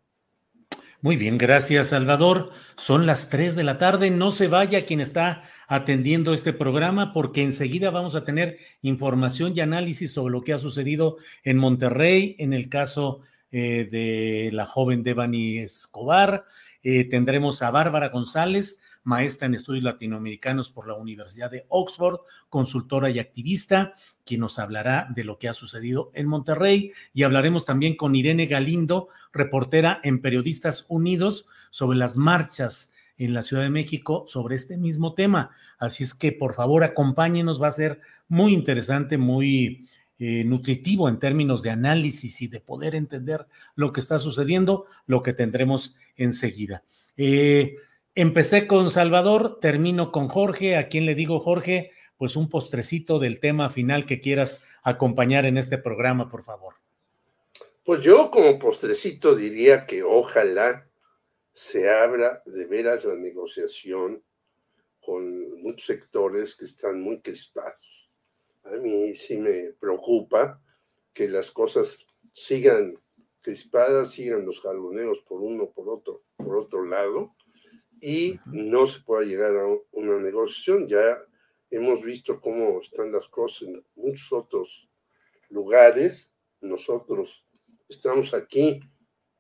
[1.02, 2.52] Muy bien, gracias Salvador.
[2.78, 4.12] Son las 3 de la tarde.
[4.12, 9.60] No se vaya quien está atendiendo este programa porque enseguida vamos a tener información y
[9.60, 13.20] análisis sobre lo que ha sucedido en Monterrey, en el caso
[13.52, 16.46] eh, de la joven Devani Escobar.
[16.82, 22.19] Eh, tendremos a Bárbara González maestra en estudios latinoamericanos por la Universidad de Oxford,
[22.49, 23.94] consultora y activista,
[24.26, 26.91] quien nos hablará de lo que ha sucedido en Monterrey.
[27.14, 33.44] Y hablaremos también con Irene Galindo, reportera en Periodistas Unidos, sobre las marchas en la
[33.44, 35.52] Ciudad de México sobre este mismo tema.
[35.77, 39.88] Así es que por favor acompáñenos, va a ser muy interesante, muy
[40.18, 45.22] eh, nutritivo en términos de análisis y de poder entender lo que está sucediendo, lo
[45.22, 46.84] que tendremos enseguida.
[47.18, 47.76] Eh,
[48.16, 53.40] empecé con Salvador, termino con Jorge, a quien le digo Jorge, pues un postrecito del
[53.40, 56.76] tema final que quieras acompañar en este programa, por favor.
[57.84, 60.90] Pues yo como postrecito diría que ojalá
[61.54, 64.24] se abra de veras la negociación
[65.00, 68.10] con muchos sectores que están muy crispados.
[68.64, 70.60] A mí sí me preocupa
[71.14, 72.94] que las cosas sigan
[73.42, 77.36] crispadas, sigan los jaloneos por uno, por otro, por otro lado,
[78.02, 80.88] y no se pueda llegar a una negociación.
[80.88, 81.22] Ya
[81.70, 84.90] hemos visto cómo están las cosas en muchos otros
[85.50, 86.32] lugares.
[86.62, 87.46] Nosotros
[87.88, 88.80] estamos aquí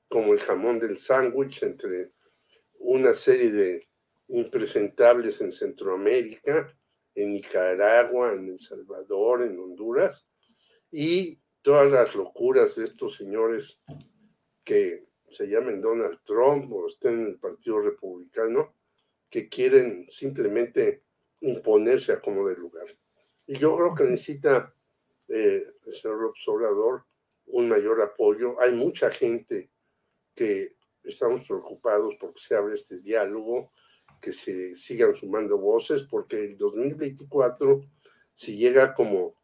[0.07, 2.11] como el jamón del sándwich entre
[2.79, 3.87] una serie de
[4.27, 6.75] impresentables en Centroamérica,
[7.13, 10.27] en Nicaragua, en El Salvador, en Honduras,
[10.91, 13.79] y todas las locuras de estos señores
[14.63, 18.73] que se llamen Donald Trump o estén en el Partido Republicano,
[19.29, 21.03] que quieren simplemente
[21.41, 22.87] imponerse a como de lugar.
[23.47, 24.73] Y yo creo que necesita
[25.27, 27.03] eh, el señor Obrador
[27.47, 28.59] un mayor apoyo.
[28.61, 29.69] Hay mucha gente
[30.33, 33.71] que estamos preocupados porque se abre este diálogo,
[34.21, 37.81] que se sigan sumando voces, porque el 2024,
[38.33, 39.35] si llega como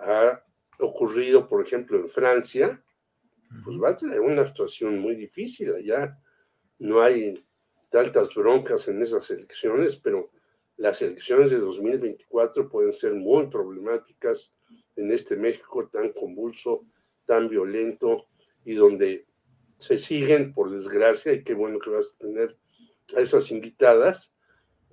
[0.00, 0.44] ha
[0.78, 2.82] ocurrido, por ejemplo, en Francia,
[3.64, 6.18] pues va a tener una situación muy difícil allá.
[6.78, 7.44] No hay
[7.90, 10.30] tantas broncas en esas elecciones, pero
[10.76, 14.54] las elecciones de 2024 pueden ser muy problemáticas
[14.96, 16.86] en este México tan convulso,
[17.24, 18.28] tan violento
[18.64, 19.26] y donde
[19.78, 22.58] se siguen, por desgracia, y qué bueno que vas a tener
[23.16, 24.34] a esas invitadas,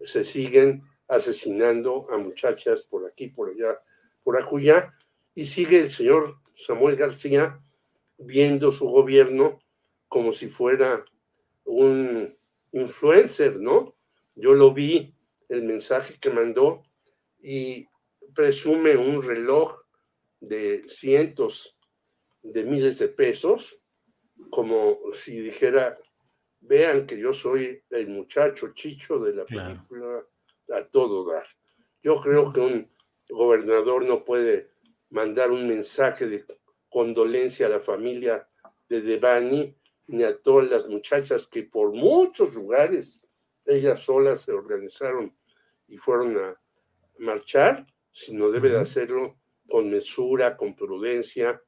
[0.05, 3.79] se siguen asesinando a muchachas por aquí, por allá,
[4.23, 4.93] por acullá,
[5.33, 7.59] y sigue el señor Samuel García
[8.17, 9.59] viendo su gobierno
[10.07, 11.03] como si fuera
[11.65, 12.35] un
[12.71, 13.95] influencer, ¿no?
[14.35, 15.13] Yo lo vi,
[15.49, 16.83] el mensaje que mandó,
[17.41, 17.87] y
[18.33, 19.81] presume un reloj
[20.39, 21.77] de cientos
[22.41, 23.79] de miles de pesos,
[24.49, 25.97] como si dijera,
[26.59, 30.23] vean que yo soy el muchacho chicho de la película
[30.73, 31.47] a todo dar.
[32.03, 32.91] Yo creo que un
[33.29, 34.71] gobernador no puede
[35.09, 36.45] mandar un mensaje de
[36.95, 38.47] condolencia a la familia
[38.87, 39.75] de Devani
[40.07, 43.27] ni a todas las muchachas que por muchos lugares
[43.65, 45.35] ellas solas se organizaron
[45.89, 46.57] y fueron a
[47.17, 51.61] marchar, sino debe de hacerlo con mesura, con prudencia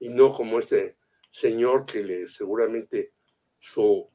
[0.00, 0.96] y no como este
[1.30, 3.12] señor que le seguramente
[3.60, 4.10] su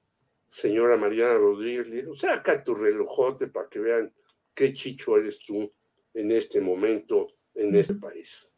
[0.49, 4.13] señora Mariana Rodríguez le dijo, saca tu relojote para que vean
[4.53, 5.71] qué chicho eres tú
[6.13, 8.49] en este momento en este país.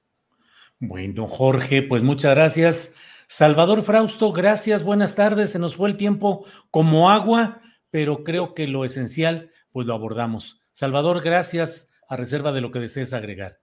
[0.79, 2.95] Bueno, Jorge, pues muchas gracias.
[3.27, 5.51] Salvador Frausto, gracias, buenas tardes.
[5.51, 7.61] Se nos fue el tiempo como agua,
[7.91, 10.61] pero creo que lo esencial, pues lo abordamos.
[10.71, 13.59] Salvador, gracias a reserva de lo que desees agregar.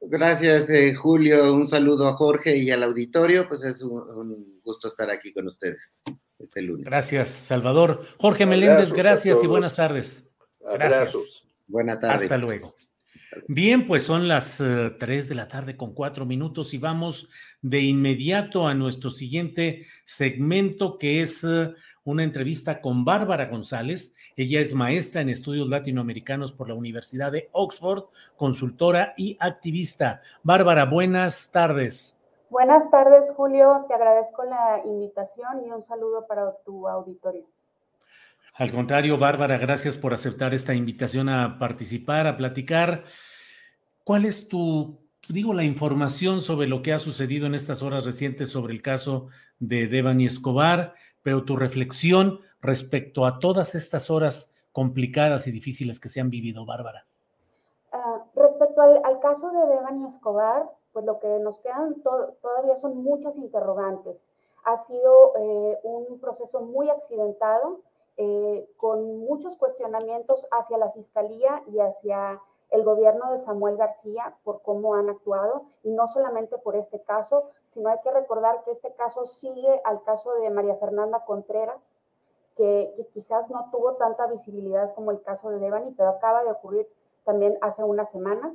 [0.00, 1.54] Gracias, eh, Julio.
[1.54, 3.48] Un saludo a Jorge y al auditorio.
[3.48, 6.02] Pues es un, gusto estar aquí con ustedes
[6.38, 6.84] este lunes.
[6.84, 8.04] Gracias, Salvador.
[8.18, 10.28] Jorge Meléndez, gracias y buenas tardes.
[10.60, 11.44] Gracias.
[11.66, 12.22] Buenas tardes.
[12.22, 12.74] Hasta luego.
[13.48, 14.62] Bien, pues son las 3
[15.24, 17.28] eh, de la tarde con cuatro minutos y vamos
[17.60, 21.74] de inmediato a nuestro siguiente segmento que es eh,
[22.04, 24.14] una entrevista con Bárbara González.
[24.36, 28.04] Ella es maestra en estudios latinoamericanos por la Universidad de Oxford,
[28.36, 30.20] consultora y activista.
[30.42, 32.16] Bárbara, buenas tardes.
[32.48, 33.84] Buenas tardes, Julio.
[33.88, 37.44] Te agradezco la invitación y un saludo para tu auditorio.
[38.58, 43.04] Al contrario, Bárbara, gracias por aceptar esta invitación a participar, a platicar.
[44.02, 48.48] ¿Cuál es tu, digo, la información sobre lo que ha sucedido en estas horas recientes
[48.48, 49.28] sobre el caso
[49.58, 56.08] de Devani Escobar, pero tu reflexión respecto a todas estas horas complicadas y difíciles que
[56.08, 57.04] se han vivido, Bárbara?
[57.92, 61.96] Ah, respecto al, caso de Devani Escobar, pues lo que nos quedan
[62.40, 64.24] todavía son muchas interrogantes.
[64.64, 67.82] Ha sido eh, un proceso muy accidentado
[68.18, 72.40] eh, con muchos cuestionamientos hacia la Fiscalía y hacia
[72.70, 77.50] el gobierno de Samuel García por cómo han actuado, y no solamente por este caso,
[77.68, 81.80] sino hay que recordar que este caso sigue al caso de María Fernanda Contreras,
[82.56, 86.88] que, quizás no tuvo tanta visibilidad como el caso de Devani, pero acaba de ocurrir
[87.24, 88.54] también hace unas semanas.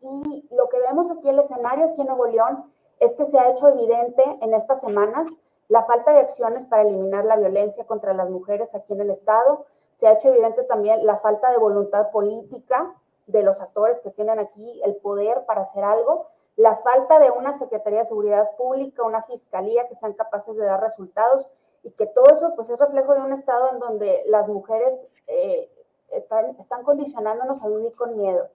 [0.00, 3.38] Y lo que vemos aquí en el escenario, aquí en Nuevo León, es que se
[3.38, 5.28] ha hecho evidente en estas semanas
[5.72, 9.64] la falta de acciones para eliminar la violencia contra las mujeres aquí en el Estado.
[9.96, 12.94] Se ha hecho evidente también la falta de voluntad política
[13.26, 16.26] de los actores que tienen aquí el poder para hacer algo,
[16.56, 20.82] la falta de una Secretaría de Seguridad Pública, una Fiscalía que sean capaces de dar
[20.82, 21.48] resultados
[21.82, 24.94] y que todo eso pues es reflejo de un estado en donde las mujeres
[25.26, 25.70] eh,
[26.10, 28.50] están, están condicionándonos a vivir con miedo.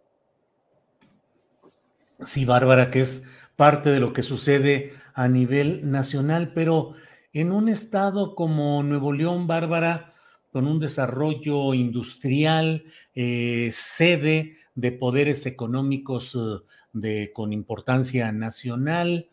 [2.24, 3.24] Sí, Bárbara, que es
[3.58, 6.94] parte de lo que sucede a nivel nacional, pero
[7.34, 10.14] en un estado como Nuevo León, Bárbara,
[10.52, 16.64] con un desarrollo industrial, eh, sede de poderes económicos eh,
[16.94, 19.28] de, con importancia nacional,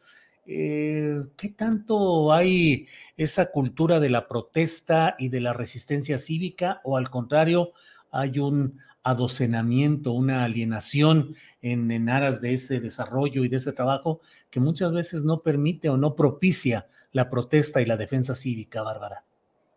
[0.47, 6.97] eh, ¿qué tanto hay esa cultura de la protesta y de la resistencia cívica o
[6.97, 7.73] al contrario
[8.11, 14.21] hay un adocenamiento, una alienación en, en, aras de ese desarrollo y de ese trabajo
[14.51, 19.25] que muchas veces no permite o no propicia la protesta y la defensa cívica, Bárbara?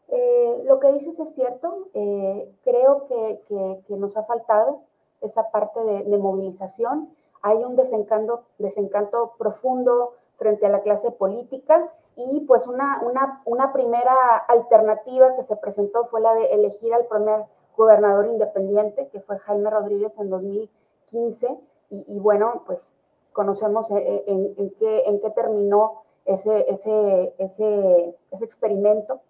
[0.08, 1.90] Eh, lo que dices es cierto.
[1.94, 4.84] Eh, creo que, que, nos ha faltado
[5.22, 7.10] esa parte de, de movilización.
[7.42, 13.74] Hay un desencanto, desencanto profundo frente a la clase política y pues una, una, una,
[13.74, 17.46] primera alternativa que se presentó fue la de elegir al primer
[17.78, 21.60] gobernador independiente, que fue Jaime Rodríguez en 2015,
[21.90, 22.98] y, bueno, pues
[23.32, 24.70] conocemos en, en, en,
[25.22, 26.66] qué, terminó ese,
[28.42, 29.22] experimento.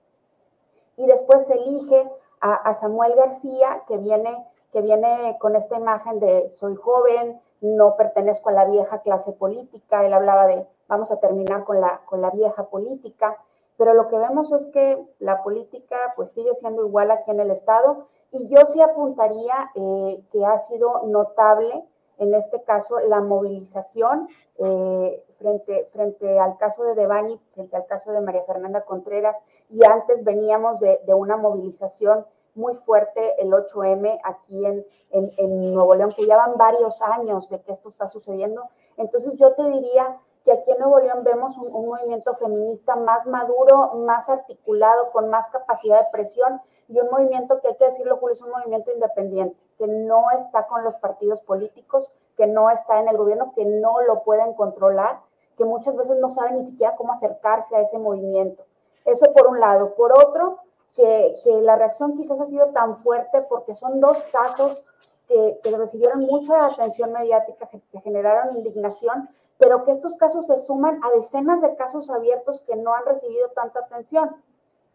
[0.96, 2.10] Y después se elige
[2.42, 8.50] a, Samuel García, que viene, que viene con esta imagen de soy joven, no pertenezco
[8.50, 13.38] a la vieja clase política, él hablaba de vamos a terminar con la vieja política,
[13.78, 17.52] pero lo que vemos es que la política pues sigue siendo igual aquí en el
[17.52, 21.86] Estado y yo sí apuntaría eh, que ha sido notable
[22.18, 24.28] en este caso la movilización
[24.58, 29.36] eh, frente, al caso de Devani, frente al caso de María Fernanda Contreras
[29.70, 32.26] y antes veníamos de, de una movilización
[32.56, 37.50] muy fuerte el 8M aquí en, en, en, Nuevo León, que ya van varios años
[37.50, 38.64] de que esto está sucediendo.
[38.98, 43.96] Entonces yo te diría que aquí en Nuevo León vemos un, movimiento feminista más maduro,
[43.96, 48.32] más articulado, con más capacidad de presión y un movimiento que hay que decirlo, Julio,
[48.32, 53.10] es un movimiento independiente, que no está con los partidos políticos, que no está en
[53.10, 55.20] el gobierno, que no lo pueden controlar,
[55.58, 58.64] que muchas veces no saben ni siquiera cómo acercarse a ese movimiento.
[59.04, 59.96] Eso por un lado.
[59.96, 60.60] Por otro,
[60.96, 64.86] que, que la reacción quizás ha sido tan fuerte porque son dos casos
[65.28, 71.00] que, que recibieron mucha atención mediática, que, generaron indignación, pero que estos casos se suman
[71.04, 74.36] a decenas de casos abiertos que no han recibido tanta atención.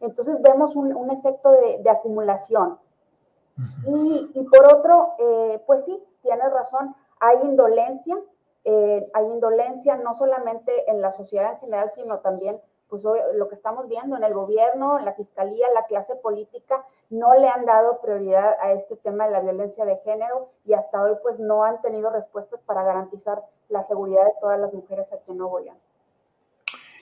[0.00, 2.78] Entonces vemos un, un efecto de, de acumulación.
[3.86, 8.18] y, y, por otro, eh, pues sí, tienes razón, hay indolencia,
[8.64, 12.60] eh, hay indolencia no solamente en la sociedad en general, sino también
[12.93, 17.32] pues lo que estamos viendo en el gobierno, en la fiscalía, la clase política, no
[17.40, 21.14] le han dado prioridad a este tema de la violencia de género y hasta hoy
[21.23, 23.40] pues no han tenido respuestas para garantizar
[23.70, 25.78] la seguridad de todas las mujeres aquí en Nuevo León.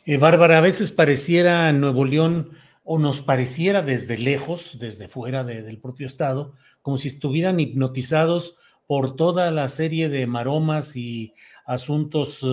[0.06, 2.52] Eh, Bárbara, a veces pareciera Nuevo León
[2.84, 6.52] o nos pareciera desde lejos, desde fuera de, del propio estado,
[6.82, 8.56] como si estuvieran hipnotizados
[8.86, 11.34] por toda la serie de maromas y
[11.66, 12.46] asuntos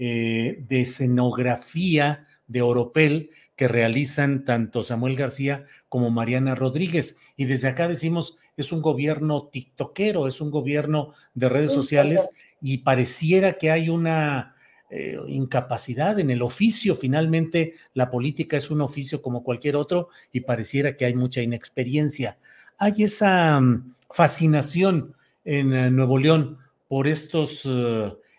[0.00, 7.16] eh, de escenografía de Oropel que realizan tanto Samuel García como Mariana Rodríguez.
[7.36, 12.30] Y desde acá decimos, es un gobierno tiktokero, es un gobierno de redes sociales
[12.60, 14.54] y pareciera que hay una
[14.90, 16.96] eh, incapacidad en el oficio.
[16.96, 22.38] Finalmente, la política es un oficio como cualquier otro y pareciera que hay mucha inexperiencia.
[22.78, 25.14] Hay esa um, fascinación
[25.44, 26.58] en uh, Nuevo León
[26.88, 27.68] por estos,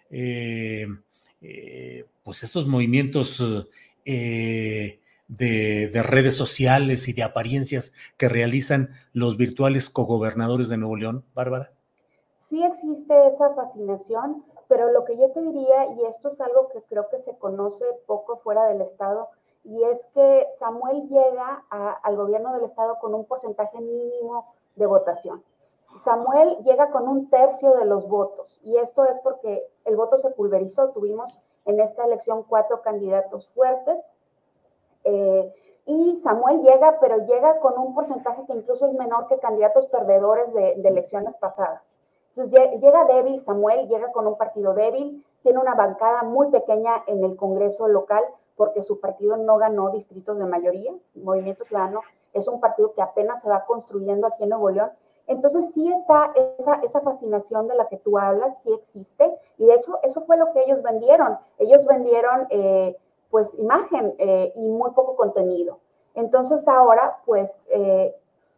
[0.10, 0.88] eh,
[1.42, 3.44] eh, pues estos movimientos
[4.06, 10.96] eh, de, de, redes sociales y de apariencias que realizan los virtuales cogobernadores de Nuevo
[10.96, 11.72] León, Bárbara?
[12.50, 16.82] Sí existe esa fascinación, pero lo que yo te diría, y esto es algo que
[16.84, 19.30] creo que se conoce poco fuera del Estado,
[19.64, 25.44] y es que Samuel llega al gobierno del Estado con un porcentaje mínimo de votación.
[25.98, 30.32] Samuel llega con un tercio de los votos, y esto es porque el voto se
[30.32, 31.40] pulverizó, tuvimos
[31.70, 34.00] en esta elección cuatro candidatos fuertes.
[35.04, 35.54] Eh,
[35.86, 40.54] y Samuel llega, pero llega con un porcentaje que incluso es menor que candidatos perdedores
[40.54, 41.82] de, elecciones pasadas.
[42.32, 47.24] Entonces llega débil, Samuel llega con un partido débil, tiene una bancada muy pequeña en
[47.24, 48.24] el Congreso local
[48.56, 52.02] porque su partido no ganó distritos de mayoría, Movimiento Ciudadano
[52.34, 54.92] es un partido que apenas se va construyendo aquí en Nuevo León.
[55.30, 59.98] Entonces sí está esa, fascinación de la que tú hablas, sí existe, y de hecho
[60.04, 61.38] eso fue lo que ellos vendieron.
[61.58, 62.98] Ellos vendieron eh,
[63.30, 65.80] pues imagen eh, y muy poco contenido.
[66.16, 68.16] Entonces ahora pues eh,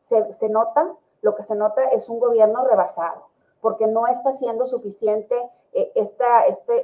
[0.10, 3.32] se, nota, lo que se nota es un gobierno rebasado
[3.62, 5.36] porque no está siendo suficiente
[5.74, 6.84] eh, esta, este,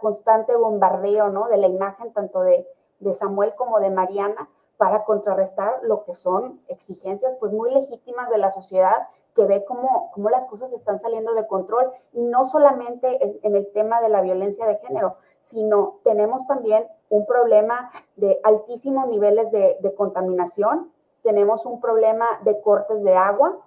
[0.00, 1.48] constante bombardeo ¿no?
[1.48, 2.66] de la imagen tanto de,
[3.14, 4.46] Samuel como de Mariana
[4.80, 10.10] para contrarrestar lo que son exigencias pues muy legítimas de la sociedad que ve cómo,
[10.14, 14.22] cómo las cosas están saliendo de control y no solamente en el tema de la
[14.22, 20.90] violencia de género, sino tenemos también un problema de altísimos niveles de, de contaminación,
[21.22, 23.58] tenemos un problema de cortes de agua,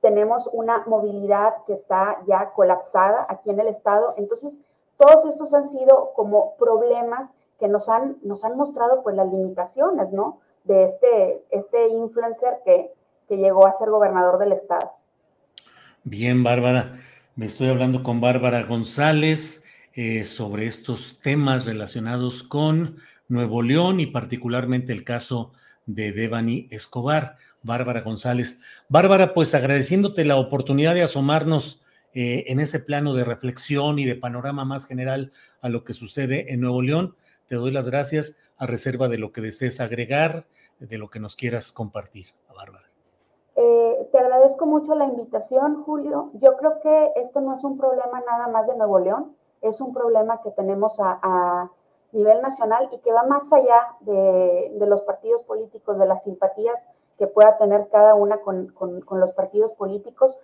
[0.00, 4.14] tenemos una movilidad que está ya colapsada aquí en el estado.
[4.16, 4.62] Entonces,
[4.96, 10.10] todos estos han sido como problemas que nos han, nos han mostrado pues las limitaciones,
[10.10, 10.38] ¿no?
[10.64, 12.90] De este, este influencer que,
[13.28, 14.92] que llegó a ser gobernador del estado.
[16.04, 16.98] Bien, Bárbara.
[17.36, 19.64] Me estoy hablando con Bárbara González
[19.94, 22.96] eh, sobre estos temas relacionados con
[23.28, 25.52] Nuevo León y particularmente el caso
[25.86, 27.36] de Devani Escobar.
[27.64, 28.60] Bárbara González.
[28.88, 31.82] Bárbara, pues agradeciéndote la oportunidad de asomarnos
[32.12, 35.32] eh, en ese plano de reflexión y de panorama más general
[35.62, 37.16] a lo que sucede en Nuevo León.
[37.46, 40.46] Te doy las gracias a reserva de lo que desees agregar,
[40.78, 42.26] de lo que nos quieras compartir.
[42.54, 42.88] Bárbara.
[43.56, 46.30] Eh, te agradezco mucho la invitación, Julio.
[46.34, 49.92] Yo creo que esto no es un problema nada más de Nuevo León, es un
[49.92, 51.70] problema que tenemos a,
[52.12, 56.80] nivel nacional y que va más allá de, de los partidos políticos, de las simpatías
[57.18, 60.38] que pueda tener cada una con, con, los partidos políticos.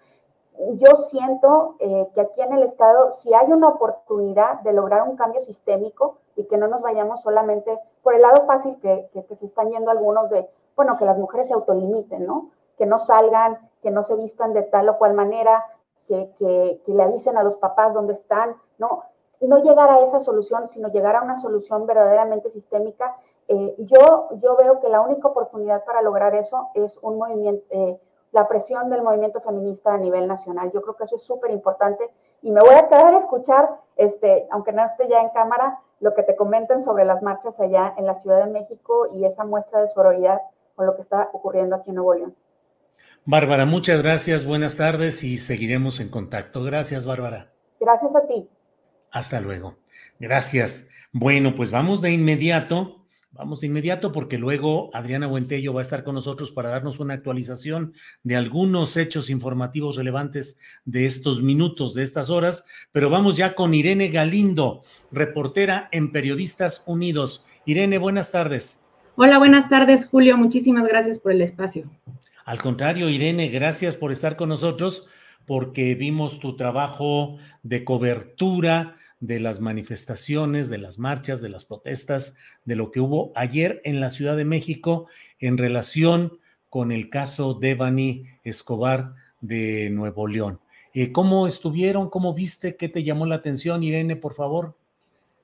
[0.74, 5.16] Yo siento eh, que aquí en el Estado, si hay una oportunidad de lograr un
[5.16, 9.46] cambio sistémico y que no nos vayamos solamente por el lado fácil que, que, se
[9.46, 12.50] están yendo algunos de, bueno, que las mujeres se autolimiten, ¿no?
[12.76, 15.64] Que no salgan, que no se vistan de tal o cual manera,
[16.06, 19.04] que, que, le avisen a los papás dónde están, ¿no?
[19.40, 23.16] No llegar a esa solución, sino llegar a una solución verdaderamente sistémica
[23.52, 28.00] eh, yo, yo veo que la única oportunidad para lograr eso es un movimiento, eh,
[28.30, 30.70] la presión del movimiento feminista a nivel nacional.
[30.70, 32.08] Yo creo que eso es súper importante
[32.42, 36.14] y me voy a quedar a escuchar, este, aunque no esté ya en cámara, lo
[36.14, 39.82] que te comenten sobre las marchas allá en la Ciudad de México y esa muestra
[39.82, 40.40] de sororidad
[40.74, 42.36] con lo que está ocurriendo aquí en Nuevo León.
[43.26, 46.64] Bárbara, muchas gracias, buenas tardes y seguiremos en contacto.
[46.64, 47.52] Gracias, Bárbara.
[47.78, 48.48] Gracias a ti.
[49.10, 49.76] Hasta luego.
[50.18, 50.88] Gracias.
[51.12, 52.99] Bueno, pues vamos de inmediato
[53.32, 57.14] Vamos de inmediato porque luego Adriana Buentello va a estar con nosotros para darnos una
[57.14, 57.94] actualización
[58.24, 62.64] de algunos hechos informativos relevantes de estos minutos, de estas horas.
[62.90, 64.82] Pero vamos ya con Irene Galindo,
[65.12, 67.46] reportera en Periodistas Unidos.
[67.66, 68.80] Irene, buenas tardes.
[69.14, 70.36] Hola, buenas tardes, Julio.
[70.36, 71.88] Muchísimas gracias por el espacio.
[72.44, 75.06] Al contrario, Irene, gracias por estar con nosotros
[75.46, 82.36] porque vimos tu trabajo de cobertura de las manifestaciones, de las marchas, de las protestas,
[82.64, 85.06] de lo que hubo ayer en la Ciudad de México
[85.38, 86.38] en relación
[86.70, 90.60] con el caso de Bani Escobar de Nuevo León.
[90.94, 92.08] Eh, ¿Cómo estuvieron?
[92.08, 92.76] ¿Cómo viste?
[92.76, 94.74] ¿Qué te llamó la atención, Irene, por favor?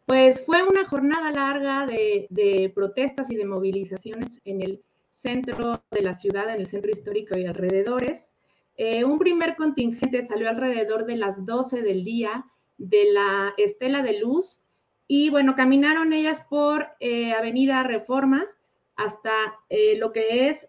[0.06, 6.14] Pues fue una jornada larga de, protestas y de movilizaciones en el centro de la
[6.14, 8.30] ciudad, en el centro histórico y alrededores.
[8.76, 12.44] Eh, un primer contingente salió alrededor de las 12 del día
[12.78, 14.62] de la Estela de Luz.
[15.08, 18.46] Y bueno, caminaron ellas por eh, Avenida Reforma
[18.96, 19.30] hasta
[19.68, 20.68] eh, lo que es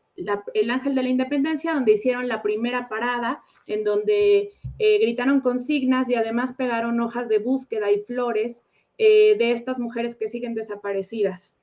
[0.54, 6.10] el Ángel de la Independencia, donde hicieron la primera parada, en donde eh, gritaron consignas
[6.10, 8.64] y además pegaron hojas de búsqueda y flores
[9.00, 11.56] de estas mujeres que siguen desaparecidas.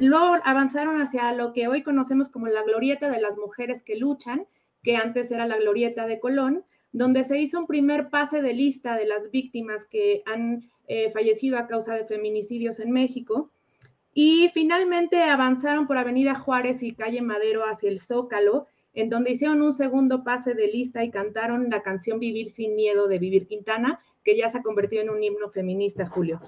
[0.00, 4.46] luego avanzaron hacia lo que hoy conocemos como la glorieta de las mujeres que luchan,
[4.82, 6.62] que antes era la glorieta de Colón,
[6.96, 11.58] donde se hizo un primer pase de lista de las víctimas que han eh, fallecido
[11.58, 13.50] a causa de feminicidios en México.
[14.14, 19.60] Y finalmente avanzaron por Avenida Juárez y Calle Madero hacia el Zócalo, en donde hicieron
[19.60, 24.00] un segundo pase de lista y cantaron la canción Vivir sin Miedo de Vivir Quintana,
[24.24, 26.40] que ya se ha convertido en un himno feminista, Julio.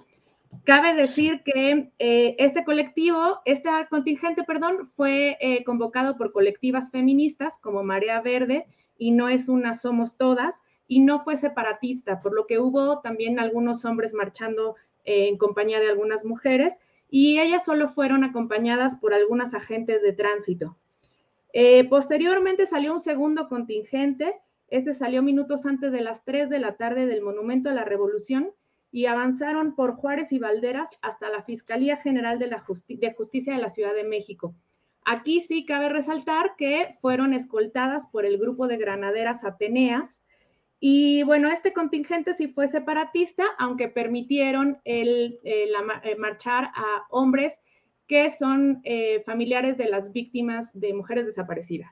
[0.65, 7.59] Cabe decir que eh, este colectivo, este contingente, perdón, fue eh, convocado por colectivas feministas
[7.59, 8.65] como Marea Verde,
[8.99, 13.39] y no es una somos todas y no fue separatista, por lo que hubo también
[13.39, 16.77] algunos hombres marchando eh, en compañía de algunas mujeres
[17.09, 20.77] y ellas solo fueron acompañadas por algunas agentes de tránsito.
[21.53, 24.35] Eh, posteriormente salió un segundo contingente,
[24.69, 28.53] este salió minutos antes de las 3 de la tarde del Monumento a la Revolución
[28.91, 33.61] y avanzaron por Juárez y Valderas hasta la Fiscalía General de, la de Justicia de
[33.61, 34.55] la Ciudad de México.
[35.11, 40.21] Aquí sí cabe resaltar que fueron escoltadas por el grupo de granaderas Ateneas.
[40.81, 45.73] Y bueno, este contingente sí fue separatista, aunque permitieron el, eh,
[46.05, 47.59] eh, marchar a hombres
[48.07, 51.91] que son eh, familiares de las víctimas de mujeres desaparecidas.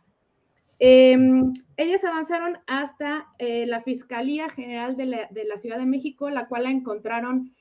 [0.79, 6.49] Em, ellas avanzaron hasta la Fiscalía General de la, de la, Ciudad de México, la
[6.49, 7.55] cual la encontraron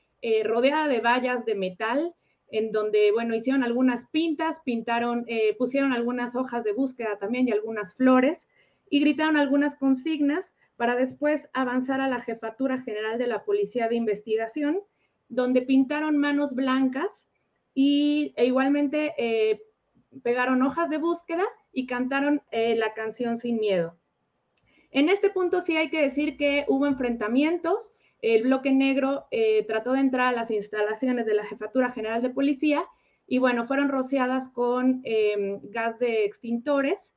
[0.44, 2.14] rodeada de vallas de metal
[2.48, 7.52] en donde, bueno, hicieron algunas pintas, pintaron, eh, pusieron algunas hojas de búsqueda también y
[7.52, 8.46] algunas flores
[8.88, 13.96] y gritaron algunas consignas para después avanzar a la Jefatura General de la Policía de
[13.96, 14.80] Investigación,
[15.28, 17.26] donde pintaron manos blancas
[17.74, 19.62] y e igualmente eh,
[20.22, 23.98] pegaron hojas de búsqueda y cantaron eh, la canción Sin Miedo.
[24.90, 27.92] En este punto sí hay que decir que hubo enfrentamientos,
[28.34, 32.30] el bloque negro eh, trató de entrar a las instalaciones de la Jefatura General de
[32.30, 32.84] Policía
[33.24, 37.14] y bueno, fueron rociadas con em, gas de extintores.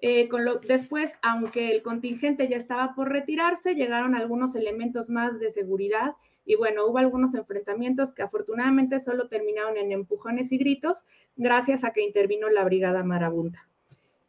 [0.00, 0.28] Eh,
[0.68, 6.54] después, aunque el contingente ya estaba por retirarse, llegaron algunos elementos más de seguridad y
[6.54, 12.02] bueno, hubo algunos enfrentamientos que afortunadamente solo terminaron en empujones y gritos gracias a que
[12.02, 13.68] intervino la Brigada Marabunta.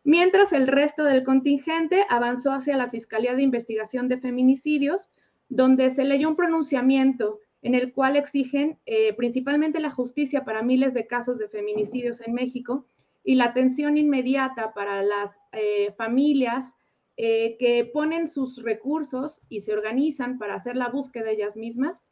[0.03, 5.11] Mientras el resto del contingente avanzó hacia la Fiscalía de Investigación de Feminicidios,
[5.49, 10.93] donde se leyó un pronunciamiento en el cual exigen eh, principalmente la justicia para miles
[10.93, 12.85] de casos de feminicidios en México
[13.23, 16.73] y la atención inmediata para las eh, familias
[17.15, 22.03] eh, que ponen sus recursos y se organizan para hacer la búsqueda de ellas mismas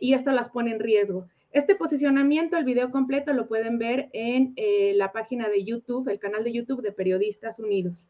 [0.00, 1.28] y esto las pone en riesgo.
[1.50, 4.54] Este posicionamiento, el video completo, lo pueden ver en
[4.96, 8.08] la página de YouTube, el canal de YouTube de Periodistas Unidos.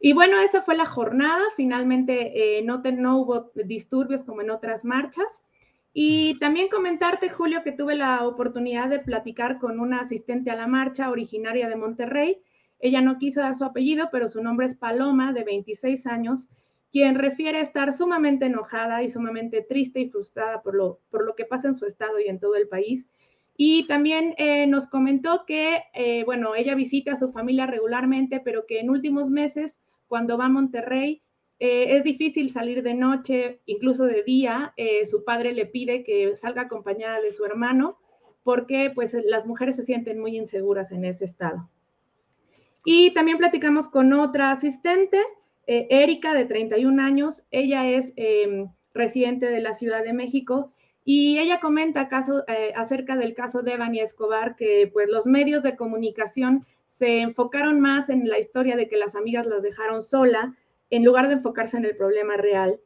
[0.00, 1.44] Y bueno, esa fue la jornada.
[1.56, 5.44] Finalmente eh, no, no hubo disturbios como en otras marchas.
[5.92, 10.66] Y también comentarte, Julio, que tuve la oportunidad de platicar con una asistente a la
[10.66, 12.40] marcha originaria de Monterrey.
[12.78, 16.48] Ella no quiso dar su apellido, pero su nombre es Paloma, de 26 años,
[16.92, 21.44] quien refiere estar sumamente enojada y sumamente triste y frustrada por lo, por lo que
[21.44, 23.04] pasa en su estado y en todo el país.
[23.56, 28.64] Y también eh, nos comentó que, eh, bueno, ella visita a su familia regularmente, pero
[28.66, 31.22] que en últimos meses cuando va a Monterrey,
[31.60, 34.74] eh, es difícil salir de noche, incluso de día.
[34.76, 37.96] Eh, su padre le pide que salga acompañada de su hermano
[38.42, 41.70] porque pues las mujeres se sienten muy inseguras en ese estado.
[42.84, 45.22] Y también platicamos con otra asistente,
[45.68, 47.44] eh, Erika, de 31 años.
[47.52, 50.72] Ella es em, residente de la Ciudad de México
[51.04, 55.76] y ella comenta caso, acerca del caso de Evany Escobar, que pues los medios de
[55.76, 56.62] comunicación
[57.00, 60.54] se enfocaron más en la historia de que las amigas las dejaron sola,
[60.90, 62.78] en lugar de enfocarse en el problema real.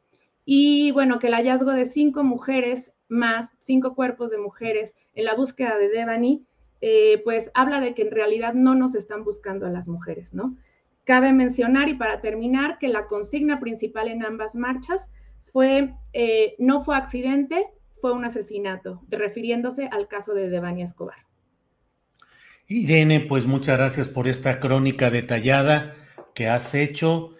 [0.45, 5.35] Y bueno, que el hallazgo de cinco mujeres más, cinco cuerpos de mujeres en la
[5.35, 6.45] búsqueda de Devani,
[6.79, 10.55] eh, pues habla de que en realidad no nos están buscando a las mujeres, ¿no?
[11.03, 15.09] Cabe mencionar y para terminar que la consigna principal en ambas marchas
[15.51, 17.67] fue, eh, no fue accidente,
[17.99, 21.24] fue un asesinato, refiriéndose al caso de Devani Escobar.
[22.67, 25.93] Irene, pues muchas gracias por esta crónica detallada
[26.33, 27.35] que has hecho.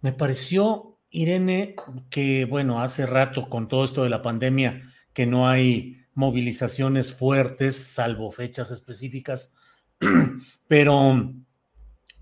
[0.00, 1.76] Me pareció, Irene,
[2.10, 7.76] que bueno, hace rato con todo esto de la pandemia, que no hay movilizaciones fuertes,
[7.76, 9.54] salvo fechas específicas,
[10.66, 11.32] pero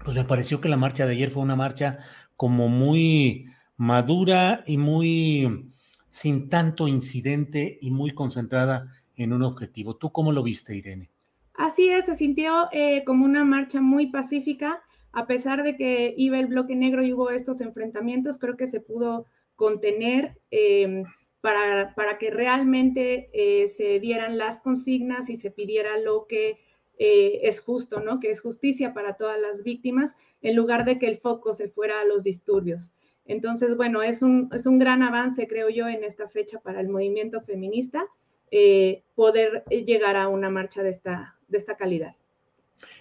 [0.04, 2.00] pues me pareció que la marcha de ayer fue una marcha
[2.36, 3.46] como muy
[3.78, 5.70] madura y muy
[6.10, 9.96] sin tanto incidente y muy concentrada en un objetivo.
[9.96, 11.11] ¿Tú cómo lo viste, Irene?
[11.54, 14.82] Así es, se sintió eh, como una marcha muy pacífica,
[15.12, 18.80] a pesar de que iba el bloque negro y hubo estos enfrentamientos, creo que se
[18.80, 21.04] pudo contener em,
[21.42, 26.58] para, para, que realmente eh, se dieran las consignas y se pidiera lo que
[26.98, 28.18] eh, es justo, ¿no?
[28.18, 32.00] Que es justicia para todas las víctimas, en lugar de que el foco se fuera
[32.00, 32.94] a los disturbios.
[33.26, 36.88] Entonces, bueno, es un, es un gran avance, creo yo, en esta fecha para el
[36.88, 38.06] movimiento feminista,
[39.14, 42.16] poder llegar a una marcha de esta, de esta calidad.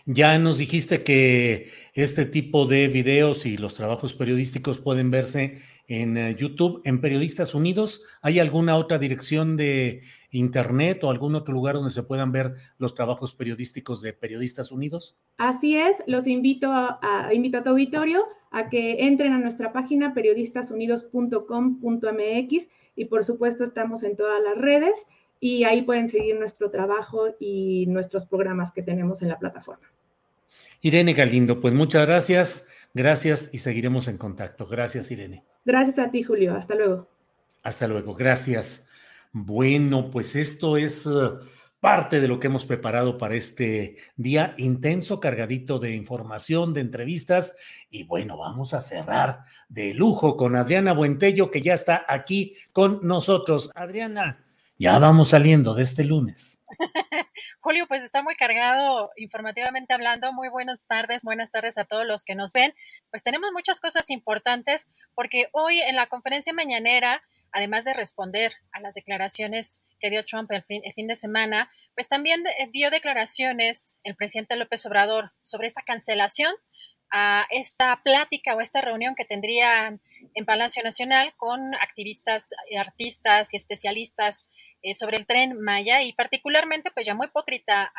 [0.05, 6.17] Ya nos dijiste que este tipo de videos y los trabajos periodísticos pueden verse en
[6.17, 8.05] eh, YouTube, en Periodistas Unidos.
[8.21, 12.95] ¿Hay alguna otra dirección de internet o algún otro lugar donde se puedan ver los
[12.95, 15.17] trabajos periodísticos de Periodistas Unidos?
[15.37, 19.73] Así es, los invito a, a invito a tu auditorio a que entren a nuestra
[19.73, 24.93] página periodistasunidos.com.mx y por supuesto estamos en todas las redes
[25.43, 29.91] y ahí pueden seguir nuestro trabajo y nuestros programas que tenemos en la plataforma.
[30.81, 34.67] Irene Galindo, pues muchas gracias, gracias y seguiremos en contacto.
[34.67, 35.43] Gracias, Irene.
[35.65, 36.55] Gracias a ti, Julio.
[36.55, 37.09] Hasta luego.
[37.63, 38.87] Hasta luego, gracias.
[39.31, 41.39] Bueno, pues esto es uh,
[41.79, 47.57] parte de lo que hemos preparado para este día intenso, cargadito de información, de entrevistas.
[47.89, 52.99] Y bueno, vamos a cerrar de lujo con Adriana Buentello, que ya está aquí con
[53.01, 53.71] nosotros.
[53.73, 54.45] Adriana,
[54.81, 56.63] ya vamos saliendo de este lunes.
[57.61, 60.33] Julio, pues está muy cargado informativamente hablando.
[60.33, 62.73] Muy buenas tardes, buenas tardes a todos los que nos ven.
[63.11, 68.79] Pues tenemos muchas cosas importantes porque hoy en la conferencia mañanera, además de responder a
[68.79, 74.55] las declaraciones que dio Trump el fin, de semana, pues también dio declaraciones el presidente
[74.55, 76.55] López Obrador sobre esta cancelación
[77.11, 80.01] a esta plática o esta reunión que tendrían
[80.33, 82.45] en Palacio Nacional con activistas,
[82.77, 84.49] artistas y especialistas
[84.81, 87.91] eh, sobre el tren Maya y particularmente pues llamó hipócrita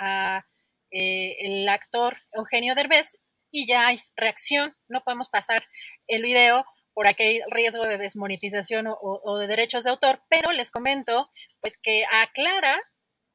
[0.90, 3.18] eh, el actor Eugenio Derbez
[3.50, 5.62] y ya hay reacción, no podemos pasar
[6.08, 11.30] el video por aquel riesgo de desmonetización o, de derechos de autor, pero les comento
[11.60, 12.78] pues que aclara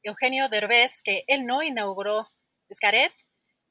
[0.04, 2.28] Eugenio Derbez que él no inauguró
[2.70, 3.14] Escaret,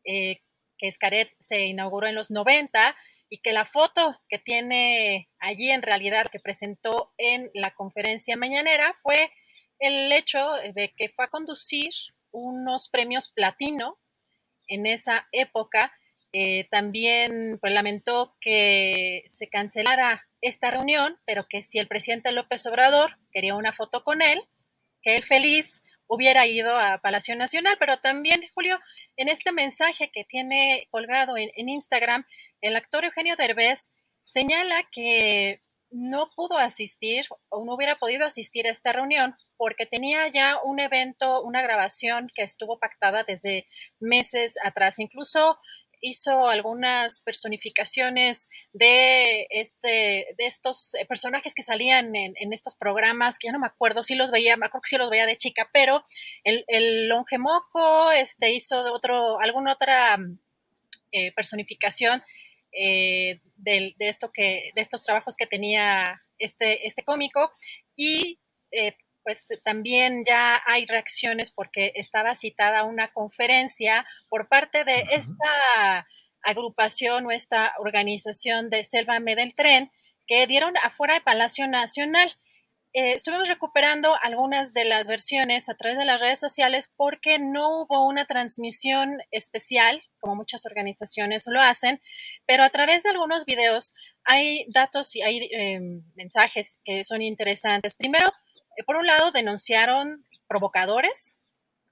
[0.04, 0.40] eh,
[0.78, 2.96] que Escaret se inauguró en los 90
[3.28, 8.94] y que la foto que tiene allí en realidad que presentó en la conferencia mañanera
[9.02, 9.32] fue
[9.78, 11.90] el hecho de que fue a conducir
[12.30, 13.98] unos premios platino
[14.68, 15.92] en esa época
[16.32, 23.12] eh, también lamentó que se cancelara esta reunión, pero que si el presidente López Obrador
[23.32, 24.42] quería una foto con él,
[25.02, 28.78] que él feliz hubiera ido a Palacio Nacional, pero también, Julio,
[29.16, 32.24] en este mensaje que tiene colgado en, Instagram,
[32.60, 33.90] el actor Eugenio Derbez
[34.22, 40.28] señala que no pudo asistir o no hubiera podido asistir a esta reunión porque tenía
[40.28, 43.66] ya un evento, una grabación que estuvo pactada desde
[44.00, 44.98] meses atrás.
[44.98, 45.58] Incluso
[46.00, 53.48] hizo algunas personificaciones de este de estos eh, personajes que salían en, estos programas que
[53.48, 55.68] ya no me acuerdo si los veía me acuerdo que sí los veía de chica
[55.72, 56.04] pero
[56.44, 60.18] el, el longemoco este hizo otro alguna otra
[61.12, 62.22] eh, personificación
[62.72, 67.52] eh, de, esto que de estos trabajos que tenía este este cómico
[67.96, 68.38] y
[69.26, 76.06] pues también ya hay reacciones porque estaba citada una conferencia por parte de esta
[76.42, 79.90] agrupación o esta organización de Selva del Tren
[80.28, 82.36] que dieron afuera del Palacio Nacional.
[82.92, 87.80] Eh, estuvimos recuperando algunas de las versiones a través de las redes sociales porque no
[87.80, 92.00] hubo una transmisión especial, como muchas organizaciones lo hacen,
[92.46, 95.80] pero a través de algunos videos hay datos y hay eh,
[96.14, 97.96] mensajes que son interesantes.
[97.96, 98.32] Primero,
[98.84, 101.38] por un lado, denunciaron provocadores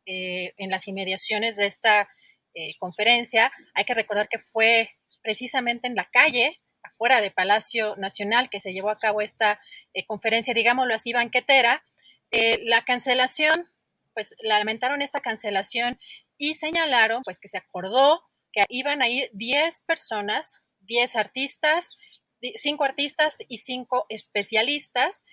[0.06, 2.08] eh, en las inmediaciones de esta
[2.54, 3.52] eh, conferencia.
[3.74, 4.90] Hay que recordar que fue
[5.22, 9.58] precisamente en la calle, afuera de Palacio Nacional, que se llevó a cabo esta
[10.06, 11.82] conferencia, digámoslo así, banquetera.
[12.30, 13.64] la cancelación,
[14.12, 15.98] pues lamentaron esta cancelación
[16.36, 18.22] y señalaron pues que se acordó
[18.52, 21.96] que iban a ir 10 personas, 10 artistas,
[22.40, 25.24] 5 artistas y 5 especialistas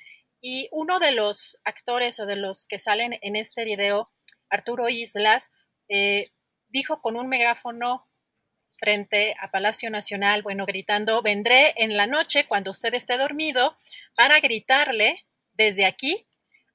[0.42, 4.10] y uno de los actores o de los que salen en este video,
[4.50, 5.52] Arturo Islas,
[5.88, 6.32] eh,
[6.70, 8.08] dijo con un megáfono
[8.80, 13.78] frente a Palacio Nacional, bueno, gritando, vendré en la noche cuando usted esté dormido
[14.16, 16.26] para gritarle desde aquí,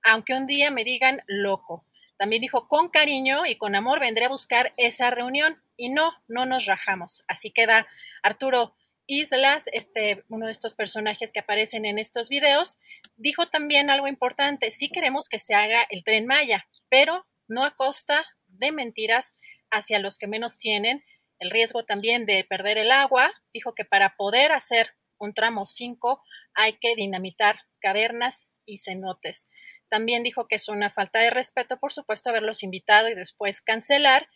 [0.04, 1.84] aunque un día me digan loco.
[2.16, 5.60] También dijo, con cariño y con amor vendré a buscar esa reunión.
[5.76, 7.24] Y no, no nos rajamos.
[7.28, 7.86] Así queda
[8.22, 8.74] Arturo
[9.06, 12.78] Islas, este, uno de estos personajes que aparecen en estos videos,
[13.16, 17.76] dijo también algo importante, sí queremos que se haga el tren Maya, pero no a
[17.76, 19.34] costa de mentiras
[19.70, 21.04] hacia los que menos tienen,
[21.38, 26.22] el riesgo también de perder el agua, dijo que para poder hacer un tramo 5
[26.54, 29.46] hay que dinamitar cavernas y cenotes.
[29.88, 34.26] También dijo que es una falta de respeto, por supuesto, haberlos invitado y después cancelar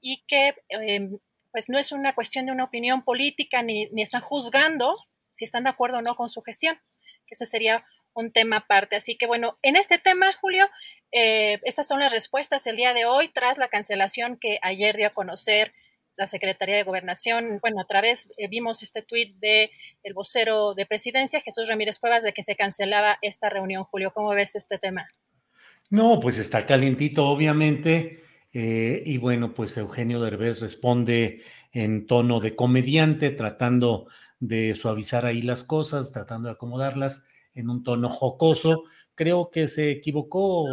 [0.00, 1.18] y que em,
[1.56, 4.94] pues no es una cuestión de una opinión política ni, están juzgando
[5.36, 6.76] si están de acuerdo o no con su gestión,
[7.26, 8.94] que ese sería un tema aparte.
[8.94, 10.68] Así que bueno, en este tema, Julio,
[11.12, 15.06] eh, estas son las respuestas el día de hoy tras la cancelación que ayer dio
[15.06, 15.72] a conocer
[16.18, 17.58] la Secretaría de Gobernación.
[17.62, 19.70] Bueno, otra vez eh, vimos este tuit de
[20.02, 23.84] el vocero de presidencia, Jesús Ramírez Cuevas, de que se cancelaba esta reunión.
[23.84, 25.08] Julio, ¿cómo ves este tema?
[25.88, 28.25] No, pues está calientito, obviamente.
[28.58, 34.06] Eh, y bueno, pues Eugenio Derbez responde en tono de comediante, tratando
[34.40, 38.84] de suavizar ahí las cosas, tratando de acomodarlas en un tono jocoso.
[39.14, 40.66] Creo que se equivocó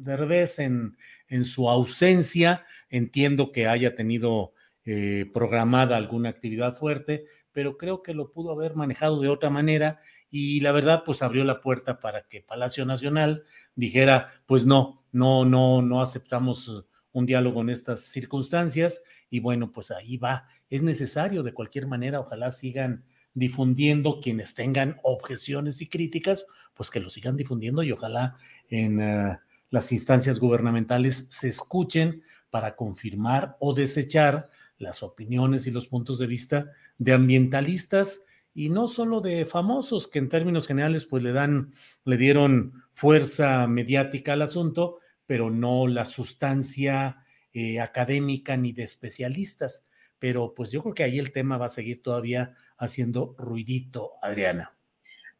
[0.00, 0.96] Derbez en,
[1.28, 2.66] en su ausencia.
[2.88, 4.54] Entiendo que haya tenido
[4.84, 10.00] eh, programada alguna actividad fuerte, pero creo que lo pudo haber manejado de otra manera
[10.30, 13.44] y la verdad pues abrió la puerta para que Palacio Nacional
[13.74, 19.90] dijera pues no, no, no, no aceptamos un diálogo en estas circunstancias y bueno pues
[19.90, 26.46] ahí va, es necesario de cualquier manera, ojalá sigan difundiendo quienes tengan objeciones y críticas,
[26.74, 28.36] pues que lo sigan difundiendo y ojalá
[28.68, 29.38] en eh,
[29.70, 36.26] las instancias gubernamentales se escuchen para confirmar o desechar las opiniones y los puntos de
[36.26, 41.72] vista de ambientalistas y no solo de famosos que en términos generales pues le dan
[42.04, 49.86] le dieron fuerza mediática al asunto, pero no la sustancia eh, académica ni de especialistas.
[50.18, 54.74] Pero pues yo creo que ahí el tema va a seguir todavía haciendo ruidito, Adriana.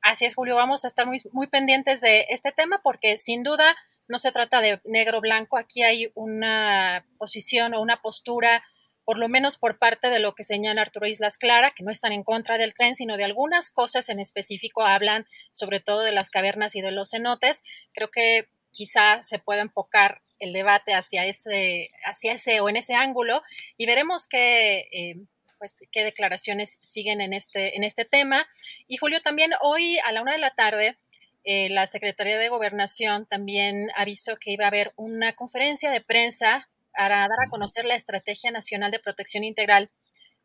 [0.03, 3.77] Así es, Julio, vamos a estar muy, muy pendientes de este tema porque sin duda
[4.09, 8.65] no se trata de negro blanco, aquí hay una posición o una postura
[9.11, 12.13] por lo menos por parte de lo que señala Arturo Islas Clara, que no están
[12.13, 16.31] en contra del tren, sino de algunas cosas en específico, hablan sobre todo de las
[16.31, 17.65] cavernas y de los cenotes.
[17.93, 22.95] Creo que quizá se pueda enfocar el debate hacia ese, hacia ese o en ese
[22.95, 23.43] ángulo
[23.77, 25.17] y veremos qué, eh,
[25.59, 28.47] pues, qué declaraciones siguen en este, en este tema.
[28.87, 30.99] Y Julio, también hoy a la una de la tarde,
[31.43, 36.69] eh, la Secretaría de Gobernación también avisó que iba a haber una conferencia de prensa
[36.97, 39.91] para dar a conocer la Estrategia Nacional de Protección Integral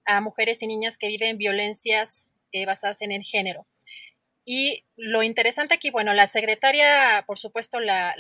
[0.06, 3.68] a mujeres y niñas que viven violencias eh, basadas en el género.
[4.46, 8.14] Y lo interesante aquí, bueno, la secretaria, por supuesto, la,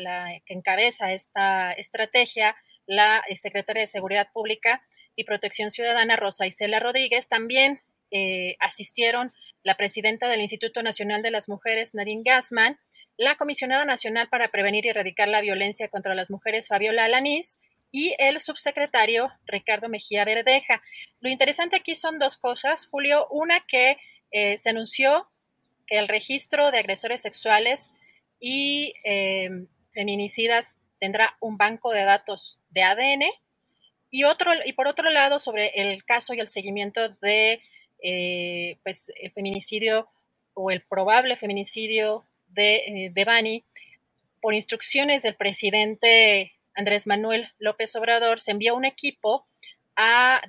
[0.45, 2.56] que encabeza esta estrategia,
[2.88, 4.82] la eh, secretaria de Seguridad Pública
[5.16, 7.82] y Protección Ciudadana, Rosa Isela Rodríguez, también
[8.12, 9.32] eh, asistieron
[9.64, 12.80] la presidenta del Instituto Nacional de las Mujeres, Nadine Gassman,
[13.18, 17.60] la comisionada nacional para prevenir y erradicar la violencia contra las mujeres, Fabiola Alanís,
[17.96, 20.84] y el subsecretario Ricardo Mejía Verdeja.
[21.22, 23.26] Lo interesante aquí son dos cosas, Julio.
[23.32, 23.96] Una que
[24.32, 25.30] eh, se anunció
[25.88, 27.90] que el registro de agresores sexuales
[28.38, 29.50] y eh,
[29.94, 33.24] feminicidas tendrá un banco de datos de ADN.
[34.10, 37.62] Y, otro, y por otro lado, sobre el caso y el seguimiento de
[38.04, 40.10] eh, pues, el feminicidio
[40.54, 43.64] o el probable feminicidio de, de Bani,
[44.42, 49.48] por instrucciones del presidente Andrés Manuel López Obrador, se envió un equipo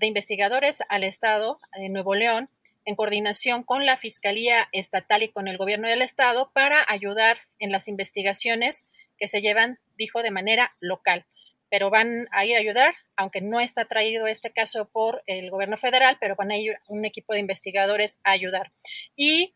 [0.00, 2.48] de investigadores al Estado de Nuevo León
[2.84, 7.72] en coordinación con la Fiscalía Estatal y con el Gobierno del Estado para ayudar en
[7.72, 8.86] las investigaciones
[9.18, 11.26] que se llevan, dijo, de manera local.
[11.68, 15.76] Pero van a ir a ayudar, aunque no está traído este caso por el gobierno
[15.76, 18.70] federal, pero van a ir un equipo de investigadores a ayudar.
[19.16, 19.54] Y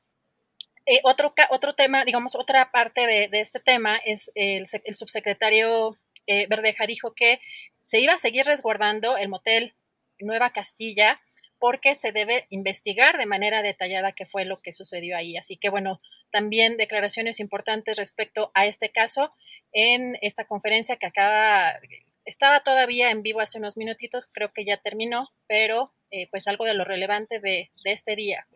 [0.86, 5.96] eh, otro, otro tema, digamos, otra parte de, este tema es el, el subsecretario
[6.30, 7.40] eh, Verdeja dijo que
[7.82, 9.74] se iba a seguir resguardando el motel
[10.20, 11.20] Nueva Castilla
[11.58, 15.36] porque se debe investigar de manera detallada qué fue lo que sucedió ahí.
[15.36, 16.00] Así que bueno,
[16.30, 19.32] también declaraciones importantes respecto a este caso
[19.72, 21.80] en esta conferencia que acaba,
[22.24, 26.64] estaba todavía en vivo hace unos minutitos, creo que ya terminó, pero eh, pues algo
[26.64, 28.46] de lo relevante de, este día.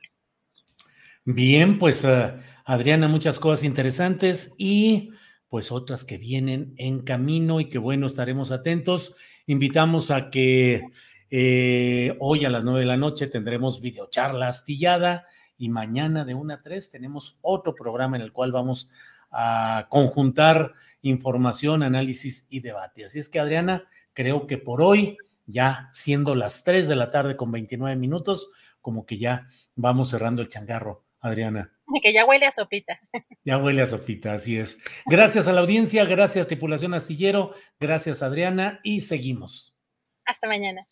[1.25, 2.33] Bien, pues eh,
[2.65, 5.11] Adriana, muchas cosas interesantes y
[5.55, 9.15] pues otras que vienen en camino y que bueno, estaremos atentos.
[9.47, 10.83] Invitamos a que
[11.31, 16.55] eh, hoy a las nueve de la noche tendremos videocharla astillada y mañana de una
[16.55, 18.91] a tres tenemos otro programa en el cual vamos
[19.31, 23.05] a conjuntar información, análisis y debate.
[23.05, 27.37] Así es que Adriana, creo que por hoy, ya siendo las tres de la tarde
[27.37, 28.51] con 29 minutos,
[28.81, 31.74] como que ya vamos cerrando el changarro, Adriana.
[32.03, 32.99] Que ya huele a sopita.
[33.45, 34.79] Ya huele a sopita, así es.
[35.07, 39.77] Gracias a la audiencia, gracias tripulación astillero, gracias Adriana y seguimos.
[40.25, 40.87] Hasta mañana.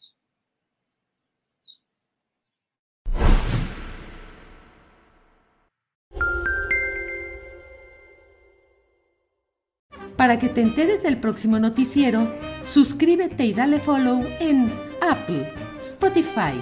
[10.17, 16.53] Para que te enteres del próximo noticiero, suscríbete y dale follow en Apple, Spotify,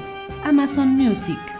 [0.44, 1.59] Amazon Music